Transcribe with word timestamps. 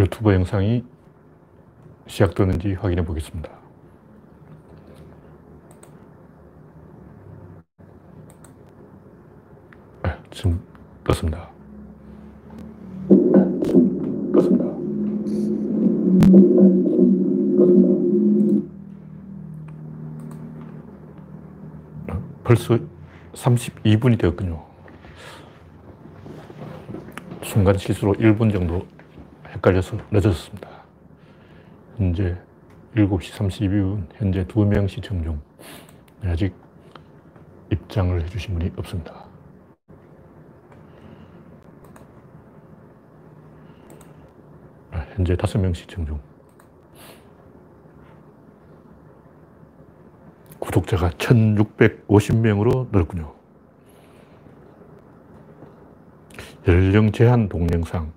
유튜브 0.00 0.32
영상이 0.32 0.82
시작되는지 2.06 2.72
확인해 2.72 3.04
보겠습니다. 3.04 3.50
네, 10.02 10.10
지금 10.30 10.58
떴습니다. 11.04 11.50
떴습니다. 14.32 14.64
벌써 22.42 22.78
32분이 23.34 24.18
되었군요. 24.18 24.64
순간 27.42 27.76
실수로 27.76 28.14
1분 28.14 28.50
정도 28.50 28.86
헷갈려서 29.60 29.98
늦었습니다. 30.10 30.68
현재 31.98 32.36
7시 32.94 33.32
32분, 33.32 34.06
현재 34.14 34.44
2명 34.44 34.88
시청 34.88 35.22
중. 35.22 35.40
아직 36.24 36.54
입장을 37.70 38.20
해주신 38.22 38.58
분이 38.58 38.72
없습니다. 38.76 39.26
아, 44.92 45.06
현재 45.14 45.36
5명 45.36 45.74
시청 45.74 46.06
중. 46.06 46.18
구독자가 50.58 51.10
1650명으로 51.10 52.90
늘었군요. 52.90 53.34
연령 56.66 57.12
제한 57.12 57.48
동영상. 57.48 58.12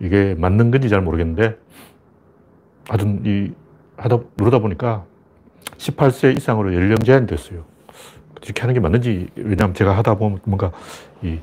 이게 0.00 0.34
맞는 0.34 0.70
건지 0.70 0.88
잘 0.88 1.00
모르겠는데, 1.00 1.56
하여튼 2.88 3.22
이, 3.24 3.52
하다, 3.96 4.20
누르다 4.36 4.58
보니까 4.58 5.04
18세 5.78 6.36
이상으로 6.36 6.74
연령 6.74 6.96
제한이 6.98 7.26
됐어요. 7.26 7.64
이렇게 8.42 8.60
하는 8.60 8.74
게 8.74 8.80
맞는지, 8.80 9.28
왜냐하면 9.36 9.74
제가 9.74 9.96
하다 9.96 10.16
보면 10.16 10.40
뭔가 10.44 10.70
이, 11.22 11.38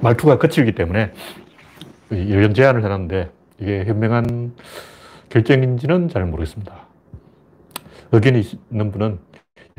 말투가 0.00 0.38
거칠기 0.38 0.72
때문에 0.72 1.12
연령 2.10 2.54
제한을 2.54 2.84
해놨는데, 2.84 3.30
이게 3.60 3.84
현명한 3.84 4.54
결정인지는 5.30 6.08
잘 6.08 6.26
모르겠습니다. 6.26 6.86
의견이 8.12 8.42
있는 8.70 8.92
분은 8.92 9.18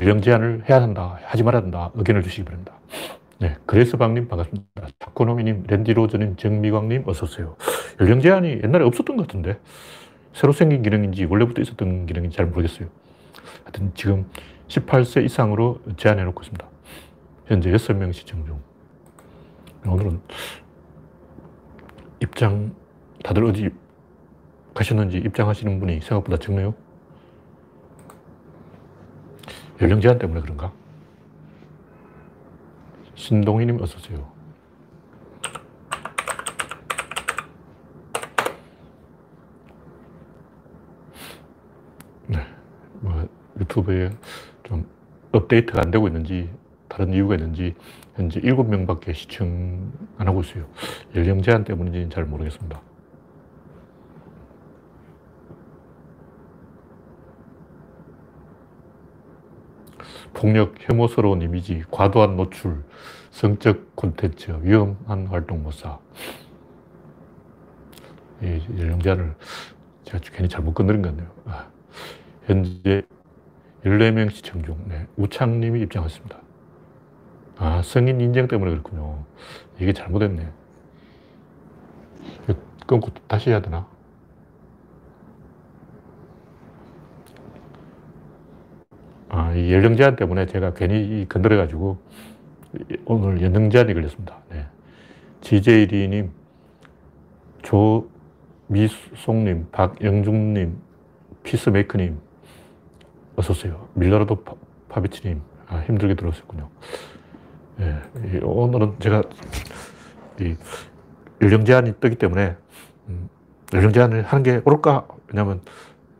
연령 0.00 0.20
제한을 0.20 0.64
해야 0.68 0.82
한다, 0.82 1.18
하지 1.24 1.42
말아야 1.42 1.62
한다, 1.62 1.90
의견을 1.94 2.22
주시기 2.22 2.44
바랍니다. 2.44 2.74
네, 3.38 3.54
그레스방님 3.66 4.28
반갑습니다. 4.28 4.88
차코노미님, 4.98 5.64
랜디로저님, 5.68 6.36
정미광님 6.36 7.06
어서오세요. 7.06 7.56
연령 8.00 8.20
제한이 8.20 8.60
옛날에 8.64 8.82
없었던 8.84 9.14
것 9.14 9.26
같은데 9.26 9.60
새로 10.32 10.52
생긴 10.52 10.80
기능인지 10.80 11.26
원래부터 11.26 11.60
있었던 11.60 12.06
기능인지 12.06 12.34
잘 12.34 12.46
모르겠어요. 12.46 12.88
하여튼 13.64 13.92
지금 13.94 14.30
18세 14.68 15.22
이상으로 15.26 15.82
제한해 15.98 16.24
놓고 16.24 16.40
있습니다. 16.42 16.66
현재 17.44 17.70
6명 17.72 18.12
시청 18.14 18.46
중. 18.46 18.58
오늘은 19.86 20.18
입장 22.20 22.74
다들 23.22 23.44
어디 23.44 23.68
가셨는지 24.72 25.18
입장하시는 25.18 25.78
분이 25.78 26.00
생각보다 26.00 26.38
적네요. 26.38 26.74
연령 29.82 30.00
제한 30.00 30.18
때문에 30.18 30.40
그런가? 30.40 30.72
신동희님 33.26 33.82
어서오세요. 33.82 34.24
네. 42.28 42.38
뭐 43.00 43.28
유튜브에 43.58 44.10
좀 44.62 44.88
업데이트가 45.32 45.80
안 45.82 45.90
되고 45.90 46.06
있는지 46.06 46.48
다른 46.86 47.12
이유가 47.12 47.34
있는지 47.34 47.74
현재 48.14 48.40
7명 48.40 48.86
밖에 48.86 49.12
시청 49.12 49.92
안 50.18 50.28
하고 50.28 50.42
있어요. 50.42 50.64
연령 51.16 51.42
제한 51.42 51.64
때문인지는 51.64 52.10
잘 52.10 52.26
모르겠습니다. 52.26 52.80
폭력, 60.36 60.74
혐오스러운 60.78 61.40
이미지, 61.40 61.82
과도한 61.90 62.36
노출, 62.36 62.84
성적 63.30 63.96
콘텐츠, 63.96 64.54
위험한 64.60 65.28
활동 65.28 65.62
모사. 65.62 65.98
이 68.42 68.60
연령 68.78 69.00
제한을 69.00 69.34
제가 70.04 70.18
괜히 70.34 70.46
잘못 70.50 70.74
건드린 70.74 71.00
것 71.00 71.08
같네요. 71.08 71.30
아, 71.46 71.66
현재 72.44 73.02
14명 73.82 74.30
시청 74.30 74.62
중, 74.62 74.76
네, 74.86 75.06
우창님이 75.16 75.80
입장했습니다. 75.80 76.38
아, 77.56 77.80
성인 77.82 78.20
인증 78.20 78.46
때문에 78.46 78.72
그렇군요. 78.72 79.24
이게 79.80 79.94
잘못했네. 79.94 80.52
끊고 82.86 83.10
다시 83.26 83.48
해야 83.48 83.62
되나? 83.62 83.88
아, 89.28 89.52
이 89.54 89.72
연령 89.72 89.96
제한 89.96 90.16
때문에 90.16 90.46
제가 90.46 90.74
괜히 90.74 91.26
건드려가지고 91.28 91.98
오늘 93.06 93.42
연령 93.42 93.70
제한이 93.70 93.92
걸렸습니다. 93.94 94.38
네. 94.50 94.66
GJD님, 95.40 96.30
조미송님, 97.62 99.68
박영중님, 99.72 100.76
피스메이커님, 101.42 102.18
어서오세요. 103.36 103.88
밀라라도 103.94 104.44
파비치님, 104.88 105.40
아, 105.68 105.78
힘들게 105.80 106.14
들어오셨군요. 106.14 106.68
네. 107.78 108.00
오늘은 108.42 108.94
제가 109.00 109.22
이 110.40 110.56
연령 111.42 111.64
제한이 111.64 111.94
뜨기 112.00 112.16
때문에 112.16 112.56
음, 113.08 113.28
연령 113.74 113.92
제한을 113.92 114.22
하는 114.22 114.42
게 114.42 114.60
옳을까? 114.64 115.06
왜냐면 115.28 115.60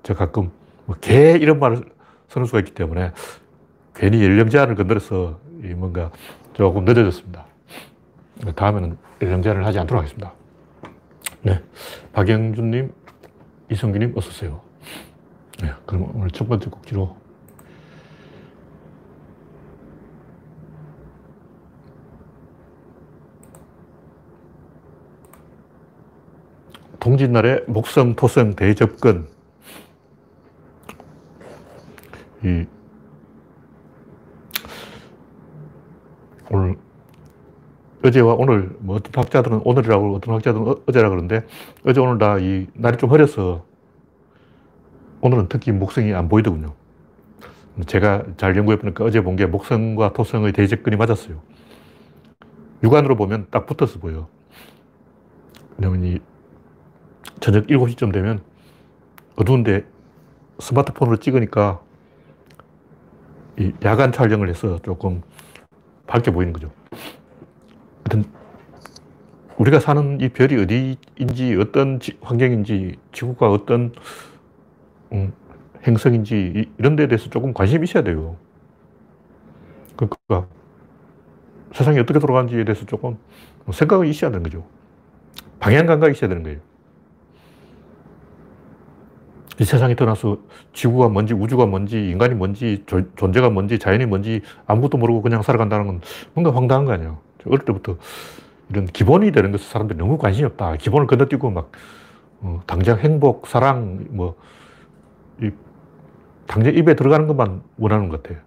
제가 0.03 0.27
가끔 0.27 0.51
뭐 0.87 0.97
개 1.01 1.33
이런 1.41 1.59
말을 1.59 1.85
쓰는 2.37 2.45
수가 2.47 2.59
있기 2.59 2.73
때문에 2.73 3.13
괜히 3.95 4.23
연령 4.23 4.51
제한을 4.51 4.75
건드려서 4.75 5.41
뭔가 5.77 6.11
조금 6.53 6.85
늦어졌습니다. 6.85 7.47
다음에는 8.55 8.99
연령 9.23 9.41
제한을 9.41 9.65
하지 9.65 9.79
않도록 9.79 10.03
하겠습니다. 10.03 10.35
네. 11.41 11.63
박영준님, 12.13 12.93
이성기님, 13.71 14.13
어서오세요. 14.17 14.61
네. 15.63 15.71
그럼 15.87 16.15
오늘 16.15 16.31
첫 16.31 16.47
번째 16.47 16.69
꼭지로 16.69 17.17
동짓날에 27.01 27.65
목성, 27.67 28.15
토성 28.15 28.57
대접근. 28.57 29.36
이, 32.45 32.67
오늘, 36.51 36.77
어제와 38.05 38.35
오늘, 38.35 38.77
뭐 38.81 38.97
어떤 38.97 39.25
학자들은 39.25 39.63
오늘이라고 39.65 40.17
어떤 40.17 40.35
학자들은 40.35 40.67
어, 40.69 40.93
제라 40.93 41.09
그러는데, 41.09 41.47
어제 41.87 42.01
오늘 42.01 42.19
다 42.19 42.39
이 42.39 42.67
날이 42.75 42.97
좀 42.99 43.11
흐려서 43.11 43.65
오늘은 45.21 45.49
특히 45.49 45.73
목성이 45.73 46.15
안 46.15 46.29
보이더군요. 46.29 46.75
제가 47.87 48.25
잘 48.37 48.57
연구해 48.57 48.79
보니까 48.79 49.05
어제 49.05 49.21
본 49.23 49.37
게 49.37 49.47
목성과 49.47 50.13
토성의 50.13 50.53
대접근이 50.53 50.97
맞았어요. 50.97 51.43
육안으로 52.83 53.17
보면 53.17 53.49
딱 53.51 53.67
붙어서 53.67 53.99
보여. 53.99 54.29
왜냐면 55.79 56.05
이 56.05 56.19
저녁 57.41 57.67
7시쯤 57.67 58.13
되면 58.13 58.41
어두운데 59.37 59.85
스마트폰으로 60.59 61.19
찍으니까 61.19 61.81
이 61.81 61.86
야간 63.85 64.13
촬영을 64.13 64.49
해서 64.49 64.79
조금 64.83 65.23
밝게 66.07 66.31
보이는 66.31 66.53
거죠. 66.53 66.71
하여튼 68.05 68.31
우리가 69.57 69.81
사는 69.81 70.21
이 70.21 70.29
별이 70.29 70.63
어디인지 70.63 71.57
어떤 71.59 71.99
지, 71.99 72.19
환경인지 72.21 72.97
지구가 73.13 73.51
어떤 73.51 73.93
음, 75.13 75.33
행성인지 75.87 76.71
이런 76.79 76.97
데에 76.97 77.09
대해서 77.09 77.31
조금 77.31 77.55
관심이 77.55 77.85
있어야 77.85 78.03
돼요. 78.03 78.37
그러니까 79.97 80.47
세상이 81.73 81.99
어떻게 81.99 82.19
돌아가는지에 82.19 82.65
대해서 82.65 82.85
조금 82.85 83.17
생각이 83.73 84.09
있어야 84.11 84.31
되는 84.31 84.43
거죠. 84.43 84.65
방향 85.59 85.87
감각이 85.87 86.13
있어야 86.13 86.29
되는 86.29 86.43
거예요. 86.43 86.61
이 89.59 89.65
세상에 89.65 89.95
태어나서 89.95 90.39
지구가 90.75 91.09
뭔지, 91.09 91.33
우주가 91.33 91.67
뭔지, 91.67 92.11
인간이 92.11 92.35
뭔지, 92.35 92.83
조, 92.87 93.03
존재가 93.15 93.51
뭔지, 93.51 93.79
자연이 93.79 94.05
뭔지 94.05 94.43
아무것도 94.67 94.99
모르고 94.99 95.23
그냥 95.23 95.43
살아간다는 95.43 95.87
건 95.87 96.01
뭔가 96.35 96.55
황당한 96.55 96.85
거 96.85 96.93
아니에요. 96.93 97.19
어릴 97.47 97.65
때부터 97.65 97.97
이런 98.69 98.87
기본이 98.87 99.33
되는 99.33 99.53
것에 99.53 99.65
사람들이 99.65 99.99
너무 99.99 100.19
관심이 100.19 100.45
없다. 100.47 100.77
기본을 100.77 101.07
건너뛰고 101.07 101.51
막, 101.51 101.71
어, 102.41 102.61
당장 102.67 102.99
행복, 102.99 103.47
사랑, 103.47 104.07
뭐, 104.11 104.37
이, 105.43 105.51
당장 106.47 106.75
입에 106.75 106.95
들어가는 106.95 107.27
것만 107.27 107.63
원하는 107.79 108.09
것 108.09 108.23
같아요. 108.23 108.41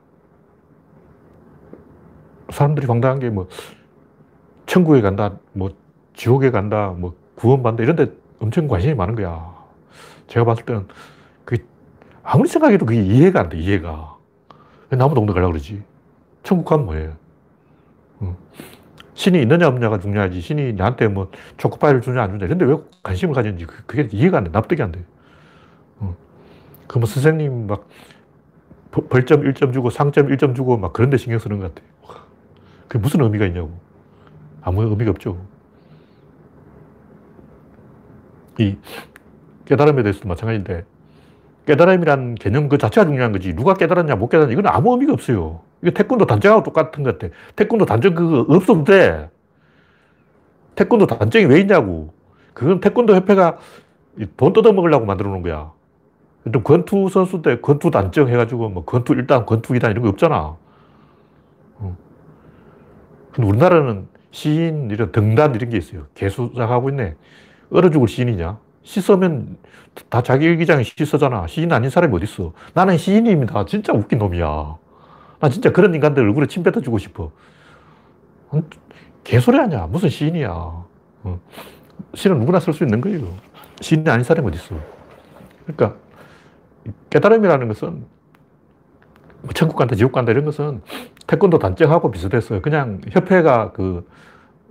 사람들이 2.49 2.85
황당한 2.85 3.19
게 3.19 3.29
뭐, 3.29 3.47
천국에 4.67 5.01
간다, 5.01 5.37
뭐, 5.53 5.71
지옥에 6.13 6.51
간다, 6.51 6.93
뭐, 6.95 7.15
구원받는다, 7.35 7.83
이런 7.83 7.95
데 7.95 8.13
엄청 8.39 8.67
관심이 8.67 8.93
많은 8.93 9.15
거야. 9.15 9.58
제가 10.29 10.45
봤을 10.45 10.63
때는 10.63 10.87
그게 11.43 11.63
아무리 12.23 12.47
생각해도 12.47 12.85
그게 12.85 13.01
이해가 13.01 13.41
안 13.41 13.49
돼, 13.49 13.57
이해가. 13.57 14.15
왜 14.89 14.97
나무 14.97 15.13
동네 15.13 15.33
가려고 15.33 15.51
그러지? 15.51 15.83
천국 16.43 16.65
가면 16.65 16.85
뭐예요? 16.85 17.13
신이 19.15 19.41
있느냐 19.41 19.67
없느냐가 19.67 19.99
중요하지. 19.99 20.39
신이 20.39 20.73
나한테 20.73 21.09
뭐 21.09 21.29
초코파이를 21.57 21.99
주냐 21.99 22.23
안 22.23 22.31
주냐. 22.31 22.47
근데 22.47 22.63
왜 22.63 22.77
관심을 23.03 23.35
가졌는지 23.35 23.65
그게 23.65 24.07
이해가 24.09 24.37
안 24.37 24.45
돼. 24.45 24.49
납득이 24.49 24.81
안 24.81 24.93
돼. 24.93 25.03
그뭐 26.87 27.05
선생님 27.05 27.67
막 27.67 27.87
벌점 28.91 29.41
1점 29.41 29.73
주고 29.73 29.89
상점 29.89 30.27
1점 30.27 30.55
주고 30.55 30.77
막 30.77 30.93
그런 30.93 31.09
데 31.09 31.17
신경 31.17 31.37
쓰는 31.37 31.59
것 31.59 31.75
같아. 31.75 31.85
그게 32.87 32.99
무슨 32.99 33.21
의미가 33.21 33.45
있냐고. 33.47 33.77
아무 34.61 34.83
의미가 34.83 35.11
없죠. 35.11 35.45
이 38.57 38.77
깨달음에 39.69 40.03
대해서도 40.03 40.27
마찬가지인데 40.27 40.83
깨달음이란 41.67 42.35
개념 42.35 42.67
그 42.67 42.79
자체가 42.79 43.05
중요한 43.05 43.31
거지. 43.31 43.53
누가 43.53 43.75
깨달았냐, 43.75 44.15
못 44.15 44.29
깨달았냐, 44.29 44.53
이건 44.53 44.67
아무 44.67 44.93
의미가 44.93 45.13
없어요. 45.13 45.61
이거 45.83 45.91
태권도 45.91 46.25
단정하고 46.25 46.63
똑같은 46.63 47.03
것 47.03 47.19
같아. 47.19 47.31
태권도 47.55 47.85
단정 47.85 48.15
그거 48.15 48.45
없어도 48.49 48.83
돼. 48.83 49.29
태권도 50.75 51.05
단정이 51.05 51.45
왜 51.45 51.59
있냐고. 51.59 52.11
그건 52.53 52.79
태권도 52.79 53.15
협회가 53.15 53.59
돈 54.35 54.53
뜯어먹으려고 54.53 55.05
만들어 55.05 55.29
놓은 55.29 55.43
거야. 55.43 55.71
또 56.51 56.63
권투 56.63 57.09
선수 57.09 57.43
때 57.43 57.59
권투 57.59 57.91
단정 57.91 58.29
해가지고 58.29 58.69
뭐 58.69 58.83
권투 58.85 59.13
1단, 59.13 59.45
권투 59.45 59.73
2단 59.73 59.91
이런 59.91 60.03
거 60.03 60.09
없잖아. 60.09 60.57
어. 61.75 61.97
근데 63.31 63.47
우리나라는 63.47 64.07
시인, 64.31 64.89
이런 64.89 65.11
등단 65.11 65.53
이런 65.53 65.69
게 65.69 65.77
있어요. 65.77 66.07
개수작하고 66.15 66.89
있네. 66.89 67.15
얼어 67.69 67.91
죽을 67.91 68.07
시인이냐? 68.07 68.57
씻으면 68.83 69.57
다 70.09 70.21
자기 70.21 70.45
일기장에 70.45 70.83
씻어잖아. 70.83 71.47
시인 71.47 71.71
아닌 71.71 71.89
사람이 71.89 72.15
어딨어. 72.15 72.53
나는 72.73 72.97
시인입니다. 72.97 73.65
진짜 73.65 73.93
웃긴 73.93 74.19
놈이야. 74.19 74.77
나 75.39 75.49
진짜 75.49 75.71
그런 75.71 75.93
인간들 75.93 76.23
얼굴에 76.23 76.47
침 76.47 76.63
뱉어주고 76.63 76.97
싶어. 76.97 77.31
개소리 79.23 79.57
하냐. 79.57 79.87
무슨 79.87 80.09
시인이야. 80.09 80.49
어. 80.49 81.39
시는 82.13 82.39
누구나 82.39 82.59
쓸 82.59 82.73
수 82.73 82.83
있는 82.83 83.01
거예요. 83.01 83.27
시인이 83.81 84.09
아닌 84.09 84.23
사람이 84.23 84.47
어딨어. 84.47 84.79
그러니까 85.65 85.97
깨달음이라는 87.09 87.67
것은 87.67 88.05
뭐 89.41 89.51
천국 89.53 89.75
간다, 89.75 89.95
지옥 89.95 90.11
간다 90.11 90.31
이런 90.31 90.45
것은 90.45 90.81
태권도 91.27 91.59
단정하고 91.59 92.11
비슷했어요. 92.11 92.61
그냥 92.61 93.01
협회가 93.11 93.71
그 93.71 94.07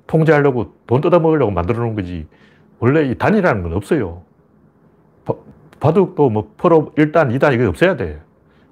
통제하려고 0.06 0.75
돈 0.87 1.00
뜯어먹으려고 1.00 1.50
만들어 1.52 1.81
놓은 1.81 1.94
거지. 1.94 2.26
원래 2.81 3.09
이 3.09 3.17
단이라는 3.17 3.63
건 3.63 3.73
없어요. 3.75 4.23
바둑도 5.81 6.31
뭐 6.31 6.53
프로 6.57 6.93
1단, 6.97 7.37
2단 7.37 7.55
이게 7.55 7.65
없어야 7.65 7.97
돼. 7.97 8.21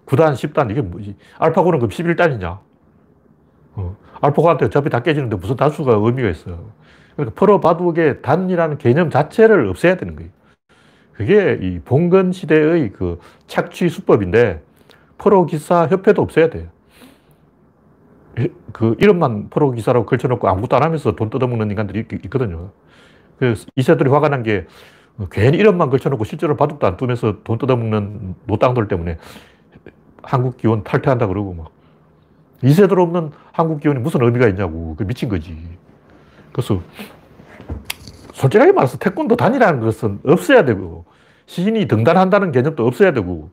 9단, 0.07 0.33
10단 0.33 0.71
이게 0.71 0.81
뭐지? 0.81 1.17
알파고는 1.39 1.79
그럼 1.79 1.91
11단이냐? 1.91 2.59
어. 3.75 3.97
알파고한테 4.21 4.67
어차피 4.67 4.91
다 4.91 5.01
깨지는데 5.01 5.37
무슨 5.37 5.57
단수가 5.57 5.97
의미가 5.97 6.29
있어. 6.31 6.59
그러니까 7.15 7.35
프로 7.39 7.61
바둑의 7.61 8.23
단이라는 8.23 8.79
개념 8.79 9.11
자체를 9.11 9.69
없애야 9.69 9.97
되는 9.97 10.17
거예요. 10.17 10.31
그게 11.13 11.59
이 11.63 11.81
봉건 11.81 12.33
시대의 12.33 12.93
그 12.93 13.19
착취 13.47 13.89
수법인데 13.89 14.63
프로 15.19 15.47
기사 15.47 15.87
협회도 15.87 16.23
없애야 16.23 16.51
돼요. 16.51 16.69
그 18.73 18.97
이름만 19.01 19.49
프로 19.49 19.71
기사라고 19.71 20.05
걸쳐놓고 20.05 20.47
아무것도 20.47 20.77
안 20.77 20.83
하면서 20.83 21.13
돈 21.13 21.31
뜯어먹는 21.31 21.71
인간들이 21.71 22.01
있, 22.01 22.31
거든요 22.31 22.59
그 22.59 22.71
이세돌이 23.77 24.11
화가 24.11 24.29
난 24.29 24.43
게 24.43 24.67
괜히 25.31 25.59
이름만 25.59 25.89
걸쳐놓고 25.91 26.25
실제로 26.25 26.57
바둑도 26.57 26.87
안 26.87 26.97
두면서 26.97 27.39
돈 27.43 27.59
뜯어먹는 27.59 28.35
노땅들 28.47 28.89
때문에 28.89 29.19
한국 30.23 30.57
기원 30.59 30.85
탈퇴한다 30.85 31.27
그러고 31.27 31.55
막 31.55 31.71
이세돌 32.63 33.01
없는 33.01 33.31
한국 33.53 33.81
기원이 33.81 34.01
무슨 34.01 34.23
의미가 34.23 34.49
있냐고 34.49 34.95
그 34.97 35.05
미친 35.05 35.29
거지. 35.29 35.57
그래서 36.53 36.81
솔직하게 38.35 38.73
말해서 38.73 38.99
태권도 38.99 39.37
단이라는 39.37 39.81
것은 39.81 40.21
없어야 40.27 40.65
되고 40.65 41.05
시인이 41.47 41.87
등단한다는 41.87 42.53
개념도 42.53 42.87
없어야 42.87 43.13
되고 43.13 43.51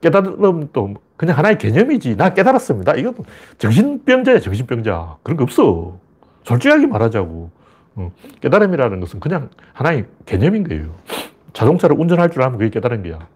깨달음도 0.00 0.94
그냥 1.16 1.38
하나의 1.38 1.58
개념이지. 1.58 2.16
나 2.16 2.34
깨달았습니다. 2.34 2.94
이건 2.96 3.14
정신병자야, 3.58 4.40
정신병자. 4.40 5.16
그런 5.22 5.36
거 5.36 5.44
없어. 5.44 5.98
솔직하게 6.44 6.86
말하자고. 6.86 7.50
어, 7.96 8.12
깨달음이라는 8.40 9.00
것은 9.00 9.20
그냥 9.20 9.50
하나의 9.72 10.06
개념인 10.26 10.64
거예요. 10.68 10.94
자동차를 11.52 11.98
운전할 11.98 12.30
줄 12.30 12.42
알면 12.42 12.58
그게 12.58 12.70
깨달은 12.70 13.02
거야. 13.02 13.26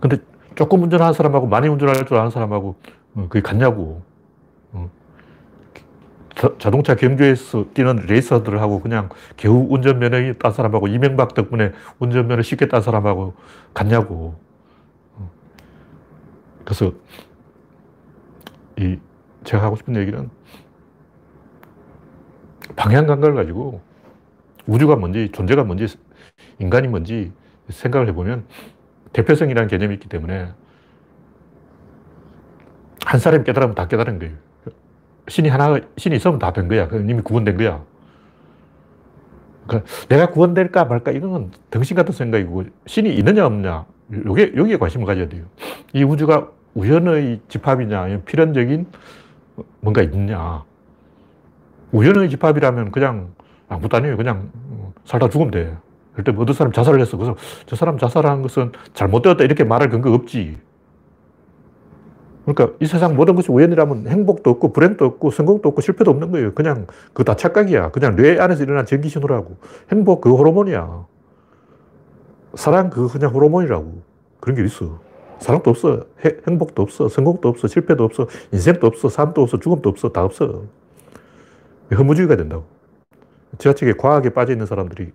근데 0.00 0.18
조금 0.54 0.82
운전하는 0.82 1.14
사람하고 1.14 1.46
많이 1.46 1.68
운전할 1.68 2.06
줄 2.06 2.16
아는 2.16 2.30
사람하고 2.30 2.76
어, 3.14 3.26
그게 3.28 3.40
같냐고. 3.40 4.02
어. 4.72 4.90
자, 6.58 6.70
동차 6.70 6.94
경주에서 6.94 7.66
뛰는 7.72 8.06
레이서들하고 8.06 8.80
그냥 8.80 9.08
겨우 9.36 9.66
운전면허 9.70 10.34
딴 10.34 10.52
사람하고 10.52 10.88
이명박 10.88 11.34
덕분에 11.34 11.72
운전면허 11.98 12.42
쉽게 12.42 12.68
딴 12.68 12.82
사람하고 12.82 13.34
같냐고. 13.72 14.36
그래서 16.64 16.92
이 18.76 18.98
제가 19.44 19.64
하고 19.64 19.76
싶은 19.76 19.96
얘기는 19.96 20.30
방향 22.76 23.06
감각을 23.06 23.34
가지고 23.34 23.80
우주가 24.66 24.96
뭔지, 24.96 25.30
존재가 25.32 25.64
뭔지, 25.64 25.86
인간이 26.58 26.88
뭔지 26.88 27.32
생각을 27.68 28.08
해보면 28.08 28.44
대표성이라는 29.12 29.68
개념이 29.68 29.94
있기 29.94 30.08
때문에 30.08 30.52
한 33.04 33.20
사람이 33.20 33.44
깨달으면 33.44 33.74
다 33.74 33.88
깨달은 33.88 34.18
거예요. 34.18 34.34
신이 35.28 35.48
하나, 35.48 35.78
신이 35.96 36.16
있으면 36.16 36.38
다 36.38 36.52
된 36.52 36.68
거야. 36.68 36.88
이미 36.92 37.20
구원된 37.20 37.56
거야. 37.56 37.84
그러니까 39.66 39.90
내가 40.08 40.30
구원될까 40.30 40.84
말까 40.86 41.12
이건 41.12 41.52
덩신 41.70 41.96
같은 41.96 42.12
생각이고 42.12 42.64
신이 42.86 43.14
있느냐 43.14 43.46
없느냐 43.46 43.86
요게, 44.12 44.54
여기에 44.56 44.76
관심을 44.76 45.06
가져야 45.06 45.28
돼요. 45.28 45.44
이 45.92 46.02
우주가 46.02 46.50
우연의 46.74 47.42
집합이냐 47.48 48.22
필연적인 48.24 48.86
뭔가 49.80 50.02
있느냐 50.02 50.64
우연의 51.92 52.30
집합이라면 52.30 52.90
그냥 52.90 53.32
아무것도 53.68 53.96
아니에요. 53.98 54.16
그냥 54.16 54.50
살다 55.04 55.28
죽으면 55.28 55.50
돼. 55.50 55.76
그때 56.14 56.32
어떤 56.36 56.54
사람 56.54 56.72
자살을 56.72 57.00
했어. 57.00 57.16
그래서 57.16 57.36
저 57.66 57.76
사람 57.76 57.98
자살한 57.98 58.42
것은 58.42 58.72
잘못되었다. 58.94 59.44
이렇게 59.44 59.64
말할 59.64 59.88
근거 59.88 60.12
없지. 60.12 60.58
그러니까 62.44 62.76
이 62.80 62.86
세상 62.86 63.14
모든 63.14 63.36
것이 63.36 63.52
우연이라면 63.52 64.08
행복도 64.08 64.50
없고 64.50 64.72
불행도 64.72 65.04
없고 65.04 65.30
성공도 65.30 65.68
없고 65.68 65.80
실패도 65.80 66.10
없는 66.10 66.32
거예요. 66.32 66.54
그냥 66.54 66.86
그거 67.08 67.24
다 67.24 67.36
착각이야. 67.36 67.92
그냥 67.92 68.16
뇌 68.16 68.38
안에서 68.38 68.64
일어난 68.64 68.84
전기 68.84 69.08
신호라고. 69.08 69.56
행복 69.92 70.22
그 70.22 70.34
호르몬이야. 70.34 71.06
사랑 72.54 72.90
그 72.90 73.08
그냥 73.08 73.32
호르몬이라고. 73.32 74.02
그런 74.40 74.56
게 74.56 74.64
있어. 74.64 74.98
사랑도 75.38 75.70
없어. 75.70 76.04
행복도 76.48 76.82
없어. 76.82 77.08
성공도 77.08 77.48
없어. 77.48 77.68
실패도 77.68 78.04
없어. 78.04 78.26
인생도 78.52 78.86
없어. 78.88 79.08
삶도 79.08 79.42
없어. 79.42 79.58
죽음도 79.58 79.88
없어. 79.88 80.08
다 80.08 80.24
없어. 80.24 80.64
허무주의가 81.94 82.36
된다고. 82.36 82.64
지하철에 83.58 83.92
과학에 83.92 84.30
빠져 84.30 84.52
있는 84.52 84.66
사람들이 84.66 85.12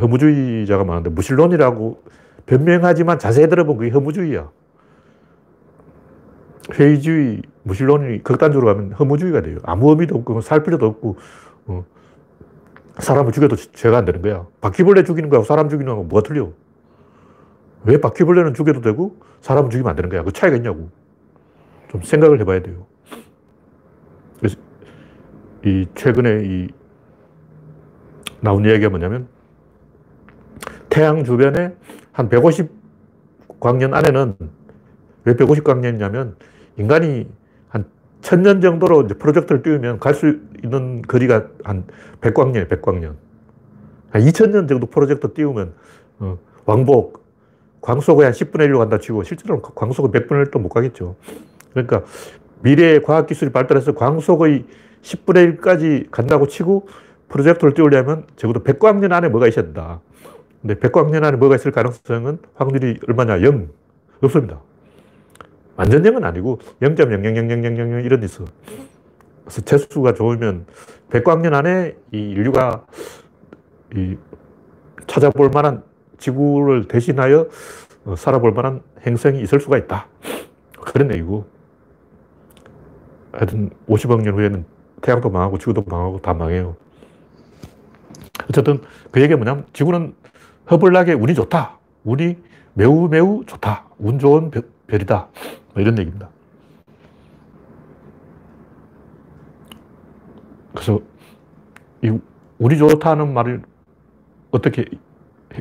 허무주의자가 0.00 0.84
많은데 0.84 1.10
무신론이라고 1.10 2.02
변명하지만 2.46 3.18
자세히 3.18 3.48
들어보면 3.48 3.78
그게 3.78 3.90
허무주의야. 3.90 4.50
회의주의, 6.74 7.42
무신론이 7.64 8.22
극단적으로 8.22 8.74
가면 8.74 8.92
허무주의가 8.92 9.42
돼요. 9.42 9.58
아무 9.64 9.90
의미도 9.90 10.16
없고 10.16 10.40
살 10.40 10.62
필요도 10.62 10.86
없고 10.86 11.16
어. 11.66 11.84
사람을 12.98 13.32
죽여도 13.32 13.56
죄가 13.56 13.98
안 13.98 14.04
되는 14.04 14.22
거야. 14.22 14.46
바퀴벌레 14.60 15.04
죽이는 15.04 15.28
거하고 15.28 15.44
사람 15.44 15.68
죽이는 15.68 15.86
거하고 15.86 16.04
뭐가 16.04 16.26
틀려? 16.26 16.52
왜 17.84 17.98
바퀴벌레는 17.98 18.54
죽여도 18.54 18.80
되고 18.80 19.16
사람은 19.40 19.70
죽이면 19.70 19.90
안 19.90 19.96
되는 19.96 20.10
거야? 20.10 20.22
그 20.22 20.32
차이가 20.32 20.56
있냐고. 20.56 20.90
좀 21.90 22.02
생각을 22.02 22.40
해봐야 22.40 22.62
돼요. 22.62 22.86
이 25.64 25.86
최근에 25.94 26.42
이 26.44 26.68
나온 28.40 28.64
이야기가 28.64 28.88
뭐냐면 28.90 29.28
태양 30.88 31.24
주변에 31.24 31.74
한 32.12 32.28
150광년 32.28 33.94
안에는 33.94 34.36
왜 35.24 35.34
150광년이냐면 35.34 36.34
인간이 36.76 37.28
한 37.68 37.84
천 38.22 38.42
년 38.42 38.60
정도로 38.60 39.02
이제 39.02 39.14
프로젝트를 39.14 39.62
띄우면 39.62 39.98
갈 39.98 40.14
수 40.14 40.38
있는 40.62 41.02
거리가 41.02 41.48
한 41.64 41.84
백광년이에요, 42.20 42.68
백광년. 42.68 43.16
한 44.10 44.22
2000년 44.22 44.68
정도 44.68 44.86
프로젝트 44.86 45.32
띄우면, 45.32 45.74
어, 46.20 46.38
왕복, 46.64 47.24
광속의 47.80 48.24
한 48.24 48.32
10분의 48.32 48.68
1로 48.68 48.78
간다 48.78 48.98
치고, 48.98 49.24
실제로는 49.24 49.62
광속의 49.74 50.10
100분의 50.12 50.50
1도 50.50 50.60
못 50.60 50.68
가겠죠. 50.68 51.16
그러니까, 51.72 52.04
미래의 52.62 53.02
과학기술이 53.02 53.50
발달해서 53.50 53.94
광속의 53.94 54.66
10분의 55.02 55.60
1까지 55.60 56.10
간다고 56.10 56.46
치고, 56.46 56.88
프로젝트를 57.28 57.74
띄우려면 57.74 58.26
적어도 58.36 58.62
백광년 58.62 59.12
안에 59.12 59.28
뭐가 59.28 59.48
있어야 59.48 59.64
된다. 59.64 60.00
근데 60.60 60.78
백광년 60.78 61.24
안에 61.24 61.36
뭐가 61.38 61.56
있을 61.56 61.72
가능성은 61.72 62.38
확률이 62.54 62.98
얼마냐? 63.08 63.42
0. 63.42 63.68
없습니다. 64.22 64.60
완전 65.76 66.02
0은 66.02 66.22
아니고 66.22 66.60
0.0000000 66.80 68.04
이런 68.04 68.20
데 68.20 68.26
있어. 68.26 68.44
그래서 69.42 69.60
재수가 69.62 70.14
좋으면 70.14 70.66
백광년 71.10 71.54
안에 71.54 71.96
이 72.12 72.18
인류가 72.18 72.84
이 73.96 74.16
찾아볼 75.06 75.50
만한 75.52 75.82
지구를 76.18 76.86
대신하여 76.86 77.48
어, 78.04 78.16
살아볼 78.16 78.52
만한 78.52 78.82
행성이 79.04 79.42
있을 79.42 79.60
수가 79.60 79.78
있다. 79.78 80.06
그런 80.80 81.10
얘기고. 81.12 81.46
하여튼 83.32 83.70
50억 83.88 84.22
년 84.22 84.34
후에는 84.34 84.64
태양도 85.02 85.30
망하고 85.30 85.58
지구도 85.58 85.84
망하고 85.86 86.20
다 86.22 86.32
망해요. 86.32 86.76
어쨌든 88.48 88.80
그 89.10 89.20
얘기가 89.20 89.36
뭐냐면 89.36 89.66
지구는 89.72 90.14
허블나게 90.70 91.12
운이 91.14 91.34
좋다. 91.34 91.78
운이 92.04 92.38
매우 92.74 93.08
매우 93.08 93.44
좋다. 93.44 93.84
운 93.98 94.18
좋은 94.18 94.50
별 94.50 95.02
이다. 95.02 95.28
뭐 95.74 95.82
이런 95.82 95.98
얘기입니다. 95.98 96.28
그래서 100.72 101.00
이 102.02 102.18
운이 102.58 102.78
좋다는 102.78 103.34
말을 103.34 103.62
어떻게 104.50 104.86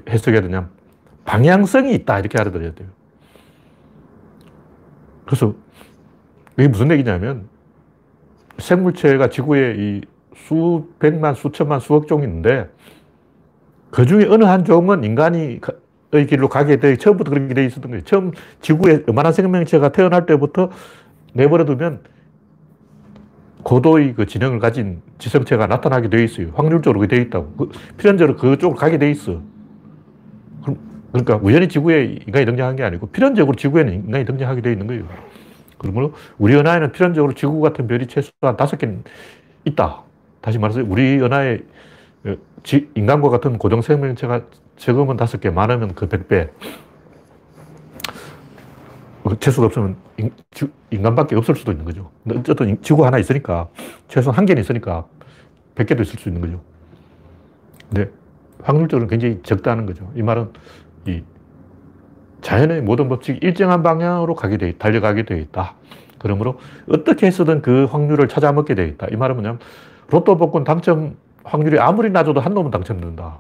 해석해야 0.08 0.42
되냐 0.42 0.70
방향성이 1.26 1.94
있다. 1.96 2.20
이렇게 2.20 2.40
알아들어야 2.40 2.74
돼요. 2.74 2.88
그래서 5.26 5.54
이게 6.58 6.68
무슨 6.68 6.92
얘기냐면 6.92 7.51
생물체가 8.62 9.30
지구에 9.30 9.76
이 9.78 10.02
수백만, 10.36 11.36
수천만, 11.36 11.80
수억 11.80 12.08
종이 12.08 12.24
있는데 12.24 12.70
그 13.90 14.06
중에 14.06 14.26
어느 14.30 14.46
한 14.46 14.64
종은 14.64 15.04
인간이 15.04 15.60
의 16.14 16.28
길로 16.28 16.50
가게 16.50 16.78
돼 16.78 16.98
처음부터 16.98 17.32
그렇게 17.32 17.54
돼 17.54 17.66
있었던 17.66 17.90
거예요. 17.90 18.04
처음 18.04 18.32
지구에 18.60 19.04
요만한 19.08 19.32
생명체가 19.32 19.94
태어날 19.94 20.26
때부터 20.26 20.70
내버려 21.34 21.64
두면 21.64 22.02
고도의 23.64 24.16
그 24.16 24.26
지능을 24.26 24.60
가진 24.60 25.02
지성체가 25.20 25.68
나타나게 25.68 26.10
돼 26.10 26.22
있어요. 26.24 26.50
확률적으로 26.54 27.06
돼 27.08 27.18
있다고. 27.18 27.54
그, 27.54 27.70
필연적으로 27.98 28.38
그쪽으로 28.38 28.78
가게 28.78 28.98
돼 28.98 29.10
있어. 29.12 29.42
그러니까 31.12 31.40
우연히 31.42 31.68
지구에 31.68 32.20
인간이 32.26 32.46
등장한 32.46 32.76
게 32.76 32.84
아니고 32.84 33.08
필연적으로 33.08 33.56
지구에는 33.56 33.94
인간이 33.94 34.26
등장하게 34.26 34.62
돼 34.62 34.72
있는 34.74 34.88
거예요. 34.88 35.04
그러므로 35.82 36.14
우리 36.38 36.56
은하에는 36.56 36.92
필연적으로 36.92 37.34
지구 37.34 37.60
같은 37.60 37.88
별이 37.88 38.06
최소한 38.06 38.56
다섯 38.56 38.78
개는 38.78 39.04
있다. 39.66 40.04
다시 40.40 40.60
말해서 40.60 40.84
우리 40.88 41.20
은하에 41.20 41.60
어, 42.26 42.36
인간과 42.94 43.30
같은 43.30 43.58
고정 43.58 43.82
생명체가 43.82 44.42
적으면 44.78 45.18
다섯 45.18 45.42
개, 45.42 45.50
많으면 45.50 45.96
그 45.96 46.08
백 46.08 46.28
배. 46.28 46.50
채수가 49.40 49.68
없으면 49.68 49.96
인, 50.18 51.02
간밖에 51.02 51.36
없을 51.36 51.56
수도 51.56 51.72
있는 51.72 51.86
거죠. 51.86 52.12
어쨌든 52.30 52.80
지구 52.82 53.06
하나 53.06 53.18
있으니까, 53.18 53.70
최소한 54.08 54.38
한 54.38 54.46
개는 54.46 54.62
있으니까, 54.62 55.08
백 55.74 55.88
개도 55.88 56.04
있을 56.04 56.20
수 56.20 56.30
있는 56.30 56.42
거죠. 56.42 56.62
근데 57.90 58.12
확률적으로 58.62 59.08
굉장히 59.08 59.40
적다는 59.42 59.86
거죠. 59.86 60.12
이 60.16 60.22
말은 60.22 60.50
이 61.08 61.24
자연의 62.42 62.82
모든 62.82 63.08
법칙이 63.10 63.40
일정한 63.42 63.84
방향으로 63.84 64.36
가게 64.36 64.58
돼, 64.58 64.74
달려가게 64.78 65.24
되어 65.24 65.38
있다. 65.38 65.76
그러므로 66.18 66.60
어떻게 66.90 67.28
해서든 67.28 67.62
그 67.62 67.86
확률을 67.86 68.28
찾아먹게 68.28 68.76
되어 68.76 68.86
있다. 68.86 69.08
이 69.12 69.16
말은 69.16 69.36
뭐냐면, 69.36 69.60
로또 70.10 70.38
복권 70.38 70.64
당첨 70.64 71.16
확률이 71.44 71.80
아무리 71.80 72.10
낮아도 72.10 72.40
한 72.40 72.54
놈은 72.54 72.72
당첨된다. 72.72 73.38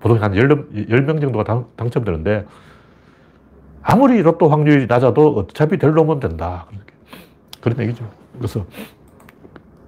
보통 0.00 0.22
한 0.22 0.32
10명 0.32 1.20
정도가 1.20 1.66
당첨되는데, 1.76 2.46
아무리 3.82 4.22
로또 4.22 4.48
확률이 4.48 4.86
낮아도 4.86 5.34
어차피 5.34 5.78
될 5.78 5.92
놈은 5.92 6.20
된다. 6.20 6.66
그런 7.60 7.78
얘기죠. 7.80 8.08
그래서 8.36 8.64